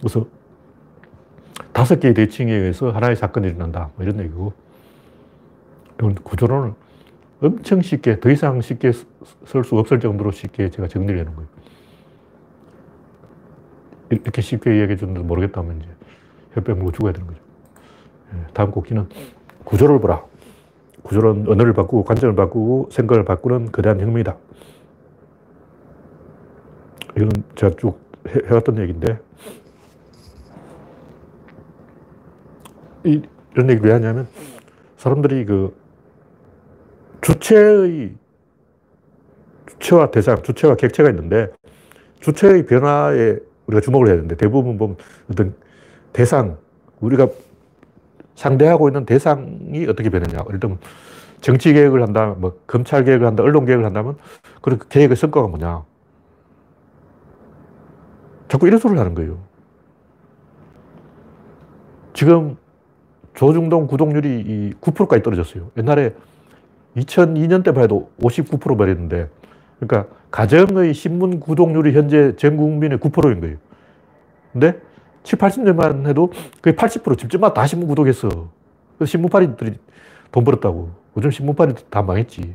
그래서 0.00 0.26
다섯 1.72 2.00
개의 2.00 2.14
대칭에 2.14 2.52
의해서 2.52 2.90
하나의 2.90 3.14
사건이 3.14 3.46
일어난다. 3.46 3.90
뭐 3.94 4.04
이런 4.04 4.18
얘기고. 4.18 4.52
이건 5.98 6.14
구조론을 6.16 6.74
엄청 7.40 7.82
쉽게, 7.82 8.18
더 8.20 8.30
이상 8.30 8.60
쉽게 8.60 8.92
쓸 9.44 9.62
수 9.64 9.76
없을 9.76 10.00
정도로 10.00 10.32
쉽게 10.32 10.70
제가 10.70 10.88
정리를 10.88 11.20
해놓은 11.20 11.36
거예요. 11.36 11.48
이렇게 14.10 14.40
쉽게 14.42 14.76
이야기해 14.78 14.96
줬는데 14.96 15.20
모르겠다면 15.22 15.78
이제 15.78 15.88
혈병 16.52 16.76
물고 16.76 16.92
죽어야 16.92 17.12
되는 17.12 17.26
거죠. 17.26 17.40
예, 18.34 18.46
다음 18.52 18.70
곡기는 18.70 19.08
구조를 19.64 20.00
보라. 20.00 20.24
구조는 21.02 21.48
언어를 21.48 21.72
바꾸고 21.72 22.04
관점을 22.04 22.34
바꾸고 22.34 22.88
생각을 22.90 23.24
바꾸는 23.24 23.72
거대한 23.72 24.00
혁명이다. 24.00 24.36
이건 27.16 27.30
제가 27.54 27.74
쭉 27.76 27.98
해, 28.28 28.54
왔던 28.54 28.78
얘기인데 28.78 29.18
이, 33.04 33.22
이런 33.54 33.70
얘기를 33.70 33.88
왜 33.88 33.92
하냐면 33.92 34.28
사람들이 34.96 35.44
그 35.44 35.74
주체의 37.20 38.14
주체와 39.66 40.10
대상, 40.10 40.42
주체와 40.42 40.76
객체가 40.76 41.10
있는데 41.10 41.50
주체의 42.20 42.66
변화에 42.66 43.38
우리가 43.66 43.80
주목을 43.80 44.08
해야 44.08 44.16
되는데 44.16 44.36
대부분 44.36 44.76
보면 44.76 44.96
어떤 45.30 45.54
대상, 46.12 46.58
우리가 47.00 47.28
상대하고 48.34 48.88
있는 48.88 49.04
대상이 49.04 49.86
어떻게 49.88 50.10
변했냐. 50.10 50.44
예를 50.48 50.60
들면 50.60 50.78
정치 51.40 51.72
개혁을 51.72 52.02
한다, 52.02 52.34
뭐 52.38 52.58
검찰 52.66 53.04
개혁을 53.04 53.26
한다, 53.26 53.42
언론 53.42 53.64
개혁을 53.64 53.84
한다면 53.84 54.16
그 54.60 54.78
개혁의 54.88 55.16
성과가 55.16 55.48
뭐냐. 55.48 55.84
자꾸 58.48 58.66
이런 58.66 58.80
소리를 58.80 58.98
하는 58.98 59.14
거예요. 59.14 59.38
지금 62.14 62.56
조중동 63.34 63.86
구독률이 63.86 64.74
9%까지 64.80 65.22
떨어졌어요. 65.22 65.70
옛날에 65.76 66.14
2002년 66.96 67.62
때 67.62 67.72
봐도 67.72 68.10
59% 68.20 68.76
말했는데, 68.76 69.28
그러니까 69.78 70.12
가정의 70.30 70.94
신문 70.94 71.38
구독률이 71.38 71.92
현재 71.92 72.34
전 72.36 72.56
국민의 72.56 72.98
9%인 72.98 73.40
거예요. 73.40 73.56
근데 74.52 74.80
7, 75.28 75.38
80년만 75.38 76.06
해도 76.06 76.32
거의 76.62 76.74
80% 76.74 77.18
집집마다 77.18 77.60
다 77.60 77.66
신문 77.66 77.86
구독했어. 77.88 78.48
신문파리들이 79.04 79.74
돈 80.32 80.44
벌었다고. 80.44 80.90
요즘 81.18 81.30
신문파리 81.30 81.74
다 81.90 82.00
망했지. 82.00 82.54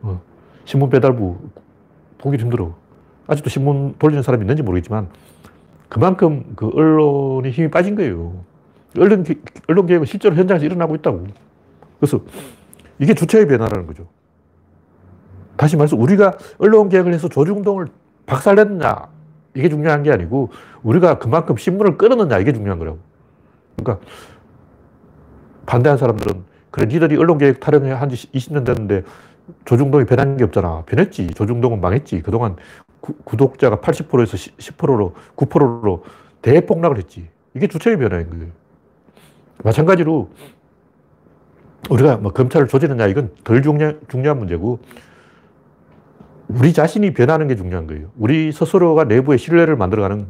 어. 0.00 0.18
신문 0.64 0.88
배달부 0.88 1.36
보기 2.16 2.38
힘들어. 2.38 2.74
아직도 3.26 3.50
신문 3.50 3.94
돌리는 3.98 4.22
사람이 4.22 4.42
있는지 4.42 4.62
모르겠지만 4.62 5.10
그만큼 5.90 6.54
그 6.56 6.70
언론이 6.72 7.50
힘이 7.50 7.70
빠진 7.70 7.94
거예요. 7.94 8.42
언론, 8.96 9.24
언론 9.66 9.86
개혁은 9.86 10.06
실제로 10.06 10.34
현장에서 10.34 10.64
일어나고 10.64 10.94
있다고. 10.96 11.26
그래서 12.00 12.20
이게 12.98 13.12
주체의 13.12 13.46
변화라는 13.46 13.86
거죠. 13.86 14.06
다시 15.58 15.76
말해서 15.76 15.94
우리가 15.96 16.38
언론 16.56 16.88
개혁을 16.88 17.12
해서 17.12 17.28
조중동을 17.28 17.88
박살냈느냐 18.24 19.08
이게 19.58 19.68
중요한 19.68 20.04
게 20.04 20.12
아니고 20.12 20.50
우리가 20.84 21.18
그만큼 21.18 21.56
신문을 21.56 21.98
끌었느냐 21.98 22.38
이게 22.38 22.52
중요한 22.52 22.78
거라고. 22.78 22.98
그러니까 23.76 24.06
반대한 25.66 25.98
사람들은 25.98 26.44
그래 26.70 26.86
니들이 26.86 27.16
언론 27.16 27.38
개혁 27.38 27.58
타령해 27.58 27.90
한지 27.90 28.30
20년 28.32 28.64
됐는데 28.64 29.02
조중동이 29.64 30.04
변한 30.04 30.36
게 30.36 30.44
없잖아. 30.44 30.84
변했지. 30.86 31.28
조중동은 31.28 31.80
망했지. 31.80 32.22
그동안 32.22 32.54
구, 33.00 33.36
독자가 33.36 33.78
80%에서 33.78 34.36
10%로 34.36 35.14
9%로 35.34 36.04
대폭락을 36.42 36.98
했지. 36.98 37.28
이게 37.54 37.66
주체의 37.66 37.98
변화인 37.98 38.30
거예요. 38.30 38.46
마찬가지로 39.64 40.30
우리가 41.90 42.18
뭐 42.18 42.32
검찰을 42.32 42.68
조지느냐 42.68 43.06
이건 43.08 43.32
덜 43.42 43.62
중요한, 43.62 44.00
중요한 44.08 44.38
문제고 44.38 44.78
우리 46.48 46.72
자신이 46.72 47.12
변하는 47.12 47.48
게 47.48 47.56
중요한 47.56 47.86
거예요. 47.86 48.10
우리 48.16 48.52
스스로가 48.52 49.04
내부에 49.04 49.36
신뢰를 49.36 49.76
만들어가는 49.76 50.26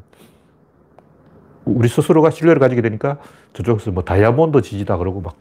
우리 1.64 1.88
스스로가 1.88 2.30
신뢰를 2.30 2.60
가지게 2.60 2.82
되니까 2.82 3.18
저쪽에서 3.52 3.92
뭐 3.92 4.02
다이아몬드 4.02 4.62
지지다 4.62 4.96
그러고 4.96 5.20
막 5.20 5.36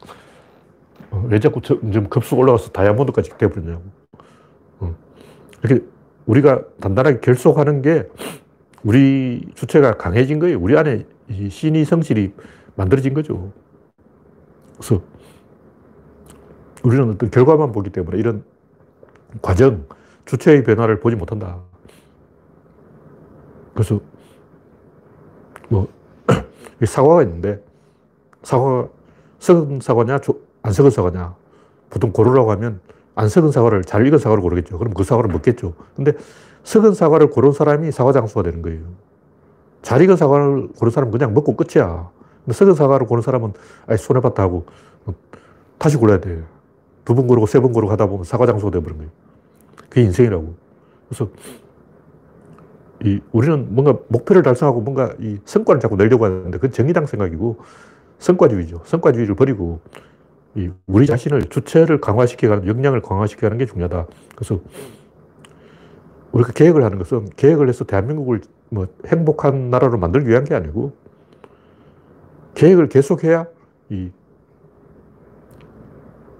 왜 1.10 1.40
자꾸 1.40 1.60
좀 1.60 2.08
급속 2.08 2.38
올라가서 2.38 2.70
다이아몬드까지 2.70 3.36
돼버리냐고. 3.38 3.82
어. 4.80 4.94
이렇게 5.62 5.84
우리가 6.26 6.62
단단하게 6.80 7.20
결속하는 7.20 7.82
게 7.82 8.08
우리 8.84 9.48
주체가 9.54 9.96
강해진 9.96 10.38
거예요. 10.38 10.58
우리 10.60 10.76
안에 10.76 11.06
신이 11.50 11.84
성질이 11.84 12.32
만들어진 12.76 13.14
거죠. 13.14 13.52
그래서 14.76 15.02
우리는 16.82 17.10
어떤 17.10 17.30
결과만 17.30 17.72
보기 17.72 17.90
때문에 17.90 18.18
이런 18.18 18.44
과정, 19.42 19.84
주체의 20.28 20.62
변화를 20.62 21.00
보지 21.00 21.16
못한다. 21.16 21.58
그래서 23.72 23.98
뭐 25.68 25.88
사과가 26.84 27.22
있는데 27.22 27.62
사과 28.42 28.88
썩은 29.38 29.80
사과냐 29.80 30.18
안 30.62 30.72
썩은 30.72 30.90
사과냐 30.90 31.34
보통 31.90 32.12
고르라고 32.12 32.50
하면 32.52 32.80
안 33.14 33.28
썩은 33.28 33.52
사과를 33.52 33.84
잘 33.84 34.06
익은 34.06 34.18
사과를 34.18 34.42
고르겠죠. 34.42 34.78
그럼 34.78 34.92
그 34.92 35.02
사과를 35.02 35.30
먹겠죠. 35.30 35.72
근데 35.96 36.12
썩은 36.62 36.92
사과를 36.92 37.30
고른 37.30 37.52
사람이 37.52 37.90
사과 37.90 38.12
장수가 38.12 38.42
되는 38.42 38.60
거예요. 38.60 38.82
잘 39.80 40.02
익은 40.02 40.16
사과를 40.16 40.68
고른 40.78 40.90
사람은 40.90 41.10
그냥 41.12 41.32
먹고 41.32 41.56
끝이야. 41.56 42.10
근데 42.44 42.52
썩은 42.52 42.74
사과를 42.74 43.06
고른 43.06 43.22
사람은 43.22 43.54
아이 43.86 43.96
손해봤다 43.96 44.42
하고 44.42 44.66
다시 45.78 45.96
골라야 45.96 46.20
돼. 46.20 46.42
두번 47.06 47.26
고르고 47.26 47.46
세 47.46 47.60
번 47.60 47.72
고르고 47.72 47.90
하다 47.92 48.06
보면 48.06 48.24
사과 48.24 48.44
장수가 48.44 48.72
되어버린 48.72 48.98
거예요. 48.98 49.10
그게 49.88 50.02
인생이라고. 50.02 50.54
그래서 51.08 51.30
이 53.04 53.20
우리는 53.32 53.74
뭔가 53.74 53.96
목표를 54.08 54.42
달성하고 54.42 54.80
뭔가 54.80 55.14
이 55.20 55.38
성과를 55.44 55.80
자꾸 55.80 55.96
내려고 55.96 56.24
하는데 56.24 56.50
그건 56.50 56.72
정의당 56.72 57.06
생각이고 57.06 57.58
성과주의죠. 58.18 58.82
성과주의를 58.84 59.36
버리고 59.36 59.80
이 60.56 60.70
우리 60.86 61.06
자신을 61.06 61.42
주체를 61.44 62.00
강화시켜가는 62.00 62.66
역량을 62.66 63.00
강화시켜가는 63.02 63.58
게 63.58 63.66
중요하다. 63.66 64.06
그래서 64.34 64.60
우리가 66.32 66.52
계획을 66.52 66.82
하는 66.82 66.98
것은 66.98 67.28
계획을 67.36 67.68
해서 67.68 67.84
대한민국을 67.84 68.40
뭐 68.70 68.86
행복한 69.06 69.70
나라로 69.70 69.98
만들기 69.98 70.28
위한 70.28 70.44
게 70.44 70.54
아니고 70.54 70.92
계획을 72.54 72.88
계속해야 72.88 73.46
이 73.90 74.10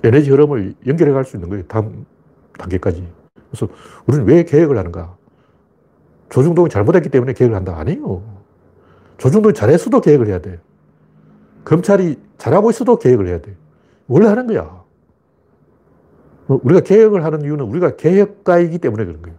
에너지 0.02 0.30
흐름을 0.30 0.74
연결해 0.86 1.12
갈 1.12 1.24
수 1.24 1.36
있는 1.36 1.48
거예요. 1.48 1.64
다음 1.66 2.04
단계까지. 2.58 3.17
그래서 3.50 3.68
우리는 4.06 4.26
왜 4.26 4.44
계획을 4.44 4.76
하는가? 4.76 5.16
조중동이 6.30 6.68
잘못했기 6.68 7.08
때문에 7.08 7.32
계획을 7.32 7.56
한다. 7.56 7.78
아니에요. 7.78 8.22
조중동이 9.16 9.54
잘했어도 9.54 10.00
계획을 10.00 10.28
해야 10.28 10.40
돼. 10.40 10.60
검찰이 11.64 12.18
잘하고 12.38 12.70
있어도 12.70 12.98
계획을 12.98 13.26
해야 13.26 13.40
돼. 13.40 13.56
원래 14.06 14.26
하는 14.26 14.46
거야. 14.46 14.82
뭐 16.46 16.60
우리가 16.62 16.80
계획을 16.80 17.24
하는 17.24 17.42
이유는 17.42 17.64
우리가 17.66 17.96
계획가이기 17.96 18.78
때문에 18.78 19.04
그런 19.04 19.22
거예요. 19.22 19.36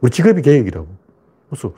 우리 0.00 0.10
직업이 0.10 0.42
계획이라고. 0.42 0.86
그래서 1.48 1.72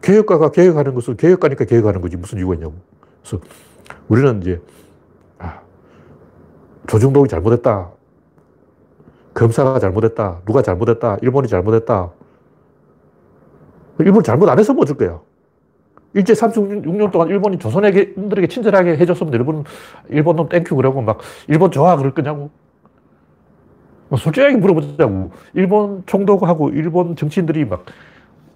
계획가가 0.00 0.50
계획하는 0.50 0.94
것을 0.94 1.16
계획가니까 1.16 1.64
계획하는 1.64 2.00
거지 2.00 2.16
무슨 2.16 2.38
이유가 2.38 2.54
있냐고. 2.54 2.74
그래서 3.22 3.44
우리는 4.08 4.40
이제 4.40 4.60
아, 5.38 5.60
조중동이 6.86 7.28
잘못했다. 7.28 7.90
검사가 9.38 9.78
잘못했다. 9.78 10.40
누가 10.44 10.62
잘못했다. 10.62 11.16
일본이 11.22 11.48
잘못했다. 11.48 12.10
일본 14.00 14.22
잘못 14.22 14.48
안 14.48 14.58
해서 14.58 14.74
뭐 14.74 14.82
어쩔 14.82 14.96
거야. 14.96 15.20
일제 16.14 16.32
36년 16.32 17.12
동안 17.12 17.28
일본이 17.28 17.58
조선에게들에게 17.58 18.48
친절하게 18.48 18.96
해줬으면 18.96 19.32
일본, 19.34 19.64
일본 20.08 20.36
놈 20.36 20.48
thank 20.48 20.64
you 20.64 20.74
그러고 20.74 21.02
막 21.02 21.18
일본 21.46 21.70
좋아 21.70 21.96
그럴 21.96 22.12
거냐고. 22.14 22.50
뭐 24.08 24.18
솔직하게 24.18 24.56
물어보자고. 24.56 25.30
일본 25.54 26.02
총독하고 26.06 26.70
일본 26.70 27.14
정치인들이 27.14 27.64
막 27.66 27.84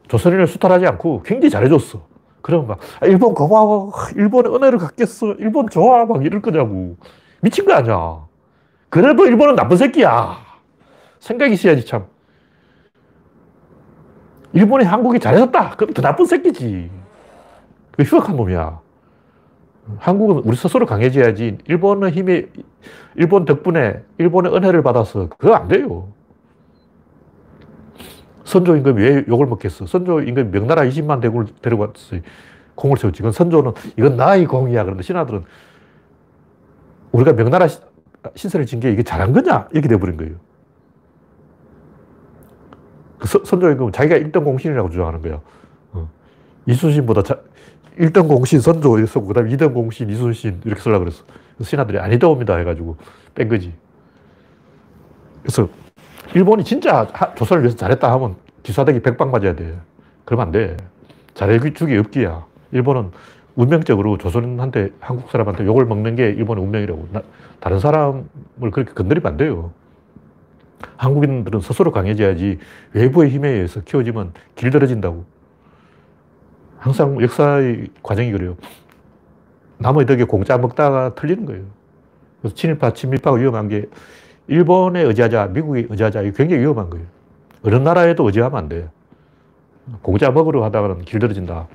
조선인을 0.09 0.47
수탈하지 0.47 0.87
않고 0.87 1.23
굉장히 1.23 1.51
잘해줬어. 1.51 2.07
그러면 2.41 2.67
막, 2.67 2.79
아, 3.01 3.07
일본 3.07 3.35
고마워. 3.35 3.93
일본의 4.17 4.53
은혜를 4.53 4.79
갚겠어. 4.79 5.35
일본 5.35 5.69
좋아. 5.69 6.05
막 6.07 6.25
이럴 6.25 6.43
거냐고. 6.43 6.97
미친 7.41 7.65
거 7.67 7.75
아니야. 7.75 8.25
그래도 8.89 9.27
일본은 9.27 9.55
나쁜 9.55 9.77
새끼야. 9.77 10.52
생각이 11.23 11.55
있어야지, 11.55 11.87
참. 11.87 12.07
일본이 14.53 14.85
한국이 14.85 15.21
잘해줬다. 15.21 15.77
그럼 15.77 15.95
더 15.95 16.03
나쁜 16.03 16.27
새끼지. 16.27 16.91
그 17.93 18.03
흉악한 18.03 18.37
놈이야. 18.37 18.81
한국은 19.99 20.43
우리 20.45 20.57
스스로 20.57 20.85
강해져야지. 20.85 21.59
일본의 21.67 22.11
힘이, 22.11 22.47
일본 23.15 23.45
덕분에 23.45 24.03
일본의 24.19 24.53
은혜를 24.53 24.83
받아서 24.83 25.29
그거 25.29 25.55
안 25.55 25.69
돼요. 25.69 26.09
선조 28.45 28.77
임금이 28.77 29.01
왜 29.01 29.25
욕을 29.29 29.47
먹겠어? 29.47 29.87
선조 29.87 30.21
임금이 30.21 30.51
명나라 30.51 30.83
20만 30.83 31.21
대군을 31.21 31.47
데리고 31.63 31.83
왔어요. 31.83 32.21
공을 32.75 32.97
세웠지. 32.97 33.19
그건 33.19 33.31
선조는 33.33 33.73
이건 33.97 34.17
나의 34.17 34.47
공이야. 34.47 34.83
그런데 34.83 35.03
신하들은 35.05 35.45
우리가 37.13 37.33
명나라 37.35 37.69
신세를 38.35 38.67
진 38.67 38.81
게 38.81 38.91
이게 38.91 39.03
잘한 39.05 39.33
거냐? 39.33 39.69
이렇게 39.73 39.89
돼버린 39.89 40.17
거예요. 40.17 40.35
그 43.23 43.29
선조 43.29 43.71
임금은 43.71 43.93
자기가 43.93 44.17
1등 44.17 44.43
공신이라고 44.43 44.91
주장하는 44.91 45.23
거야. 45.23 45.41
어. 45.93 46.09
이순신보다 46.67 47.23
자, 47.23 47.39
1등 47.97 48.27
공신 48.27 48.61
선조 48.61 48.99
쓰고, 49.07 49.29
그 49.29 49.35
다음에 49.35 49.51
2등 49.51 49.73
공신 49.73 50.11
이순신 50.11 50.63
이렇게 50.65 50.81
쓰려고 50.81 51.05
그랬어. 51.05 51.23
신하들이 51.63 52.01
아니다 52.01 52.27
옵니다 52.27 52.57
해가지고 52.57 52.97
뺀 53.37 53.49
거지. 53.49 53.73
그래서 55.43 55.69
일본이 56.35 56.65
진짜 56.65 57.07
조선을 57.37 57.63
위해서 57.63 57.77
잘했다 57.77 58.11
하면 58.13 58.35
기사대기 58.65 59.01
백방 59.03 59.31
맞아야 59.31 59.55
돼. 59.55 59.79
그러면 60.25 60.47
안 60.47 60.53
돼. 60.53 60.77
잘해주기 61.35 61.97
없기야. 61.99 62.45
일본은 62.73 63.11
운명적으로 63.55 64.19
조선한테, 64.19 64.91
한국 64.99 65.31
사람한테 65.31 65.65
욕을 65.65 65.85
먹는 65.85 66.17
게 66.17 66.31
일본의 66.31 66.65
운명이라고. 66.65 67.09
나, 67.13 67.23
다른 67.61 67.79
사람을 67.79 68.25
그렇게 68.73 68.93
건드리면 68.93 69.31
안 69.31 69.37
돼요. 69.37 69.73
한국인들은 70.97 71.61
스스로 71.61 71.93
강해져야지 71.93 72.59
외부의 72.93 73.31
힘에 73.31 73.51
의해서 73.51 73.81
키워지면 73.81 74.33
길들어진다고. 74.57 75.25
항상 76.79 77.21
역사의 77.21 77.89
과정이 78.03 78.33
그래요. 78.33 78.57
남의 79.79 80.07
덕에 80.07 80.25
공짜 80.25 80.59
먹다가 80.59 81.15
틀리는 81.15 81.47
거예요. 81.47 81.65
그래서 82.41 82.55
친일파, 82.55 82.93
친밀파가 82.93 83.37
위험한 83.37 83.69
게 83.69 83.89
일본에 84.49 85.03
의지하자, 85.03 85.49
미국에 85.49 85.87
의지하자, 85.89 86.23
이게 86.23 86.33
굉장히 86.37 86.63
위험한 86.63 86.91
거예요. 86.91 87.07
어느 87.65 87.77
나라에도 87.77 88.25
의지하면 88.27 88.59
안 88.59 88.69
돼요. 88.69 88.89
공짜 90.03 90.31
먹으러 90.31 90.65
하다가는 90.65 91.05
길들어진다. 91.05 91.69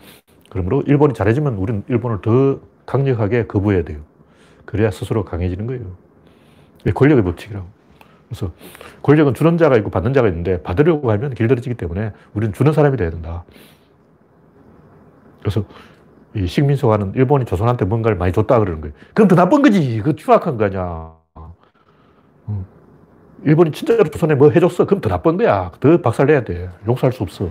그러므로 0.50 0.82
일본이 0.86 1.14
잘해지면 1.14 1.56
우리는 1.56 1.84
일본을 1.88 2.22
더 2.22 2.60
강력하게 2.86 3.48
거부해야 3.48 3.84
돼요. 3.84 4.00
그래야 4.66 4.92
스스로 4.92 5.24
강해지는 5.24 5.68
거예요. 5.68 5.84
권력의 6.94 7.24
법칙이라고. 7.24 7.77
그래서 8.28 8.52
권력은 9.04 9.34
주는 9.34 9.58
자가 9.58 9.78
있고 9.78 9.90
받는 9.90 10.14
자가 10.14 10.28
있는데 10.28 10.62
받으려고 10.62 11.12
하면 11.12 11.34
길들어지기 11.34 11.76
때문에 11.76 12.12
우리는 12.34 12.54
주는 12.54 12.74
사람이 12.74 12.98
돼야 12.98 13.10
된다. 13.10 13.46
그래서 15.40 15.64
이 16.36 16.46
식민소가는 16.46 17.14
일본이 17.16 17.46
조선한테 17.46 17.86
뭔가를 17.86 18.18
많이 18.18 18.34
줬다 18.34 18.60
그러는 18.60 18.82
거예요. 18.82 18.94
그럼 19.14 19.28
더 19.28 19.36
나쁜 19.36 19.62
거지. 19.62 20.02
그 20.04 20.16
추악한 20.16 20.58
거 20.58 20.66
아니야. 20.66 21.16
일본이 23.44 23.72
진짜로 23.72 24.04
조선에 24.04 24.36
뭐 24.36 24.50
해줬어? 24.50 24.86
그럼 24.86 25.00
더 25.00 25.10
나쁜 25.10 25.38
거야. 25.38 25.72
더 25.80 26.02
박살내야 26.02 26.44
돼. 26.44 26.70
용서할 26.86 27.14
수 27.14 27.24
없어. 27.24 27.50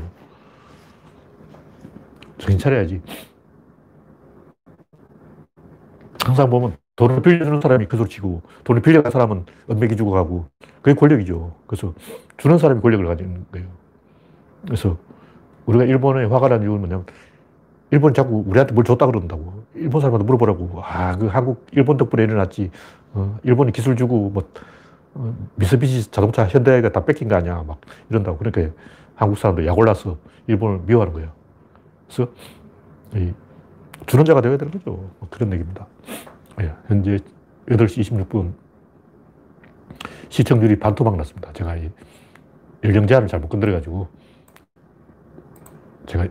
정신 2.39 2.59
차려야지. 2.59 3.01
항상 6.25 6.51
보면 6.51 6.77
돈을 6.97 7.21
빌려주는 7.23 7.61
사람이 7.61 7.87
그 7.87 7.97
소리 7.97 8.09
치고 8.09 8.43
돈을 8.65 8.83
빌려간 8.83 9.13
사람은 9.13 9.45
은맥이 9.71 9.97
주고 9.97 10.13
가고 10.13 10.47
그게 10.81 10.95
권력이죠. 10.95 11.55
그래서 11.67 11.95
주는 12.39 12.59
사람이 12.59 12.81
권력을 12.81 13.07
가지는 13.07 13.45
거예요. 13.53 13.69
그래서 14.65 14.97
우리가 15.67 15.85
일본에 15.85 16.25
화가 16.25 16.49
난 16.49 16.63
이유는 16.63 16.79
뭐냐면 16.81 17.07
일본이 17.91 18.15
자꾸 18.15 18.43
우리한테 18.47 18.73
뭘 18.75 18.85
줬다 18.85 19.07
그런다고. 19.07 19.65
일본 19.75 20.01
사람한테 20.01 20.25
물어보라고. 20.25 20.81
아, 20.83 21.17
그 21.17 21.27
한국, 21.27 21.67
일본 21.73 21.97
덕분에 21.97 22.25
일어났지. 22.25 22.71
어, 23.13 23.39
일본이 23.45 23.73
기술 23.73 23.95
주고 23.95 24.31
뭐 24.31 24.43
어, 25.15 25.35
미쓰비시 25.55 26.11
자동차 26.11 26.47
현대가 26.47 26.89
다 26.91 27.05
뺏긴 27.05 27.29
거 27.29 27.37
아니야. 27.37 27.63
막 27.67 27.81
이런다고. 28.11 28.39
그러니까 28.39 28.75
한국 29.15 29.39
사람들 29.39 29.67
약 29.67 29.79
올라서 29.79 30.17
일본을 30.47 30.81
미워하는 30.87 31.13
거예요. 31.13 31.31
그래서 32.07 32.33
이 33.15 33.33
주는 34.07 34.25
자가 34.25 34.41
되어야 34.41 34.57
되는 34.57 34.73
거죠. 34.73 34.91
뭐 35.19 35.29
그런 35.31 35.53
얘기입니다. 35.53 35.87
예, 36.61 36.73
현재 36.89 37.19
8시 37.69 38.01
26분 38.01 38.55
시청률이 40.29 40.79
반토막 40.79 41.17
났습니다. 41.17 41.53
제가 41.53 41.77
이 41.77 41.91
연령 42.85 43.07
제한을 43.07 43.29
잘못 43.29 43.49
건드려가지고 43.49 44.09
제가 46.07 46.29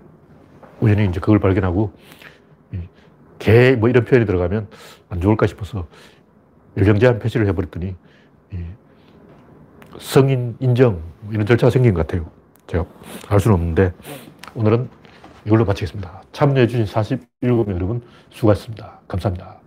우연히 0.79 1.05
이제 1.05 1.19
그걸 1.19 1.39
발견하고 1.39 1.93
개 3.39 3.75
뭐 3.75 3.89
이런 3.89 4.05
표현이 4.05 4.25
들어가면 4.25 4.67
안 5.09 5.21
좋을까 5.21 5.45
싶어서 5.47 5.87
연령 6.77 6.97
제한 6.99 7.19
표시를 7.19 7.47
해버렸더니 7.47 7.95
성인 9.99 10.55
인정 10.59 11.01
뭐 11.21 11.33
이런 11.33 11.45
절차가 11.45 11.69
생긴 11.69 11.93
것 11.93 12.05
같아요. 12.05 12.29
제가 12.67 12.85
알 13.29 13.39
수는 13.39 13.55
없는데 13.55 13.93
오늘은 14.55 14.89
이걸로 15.45 15.63
마치겠습니다. 15.65 16.23
참여해주신 16.31 16.85
47명 16.85 17.69
여러분 17.75 18.01
수고하셨습니다. 18.29 19.01
감사합니다. 19.07 19.59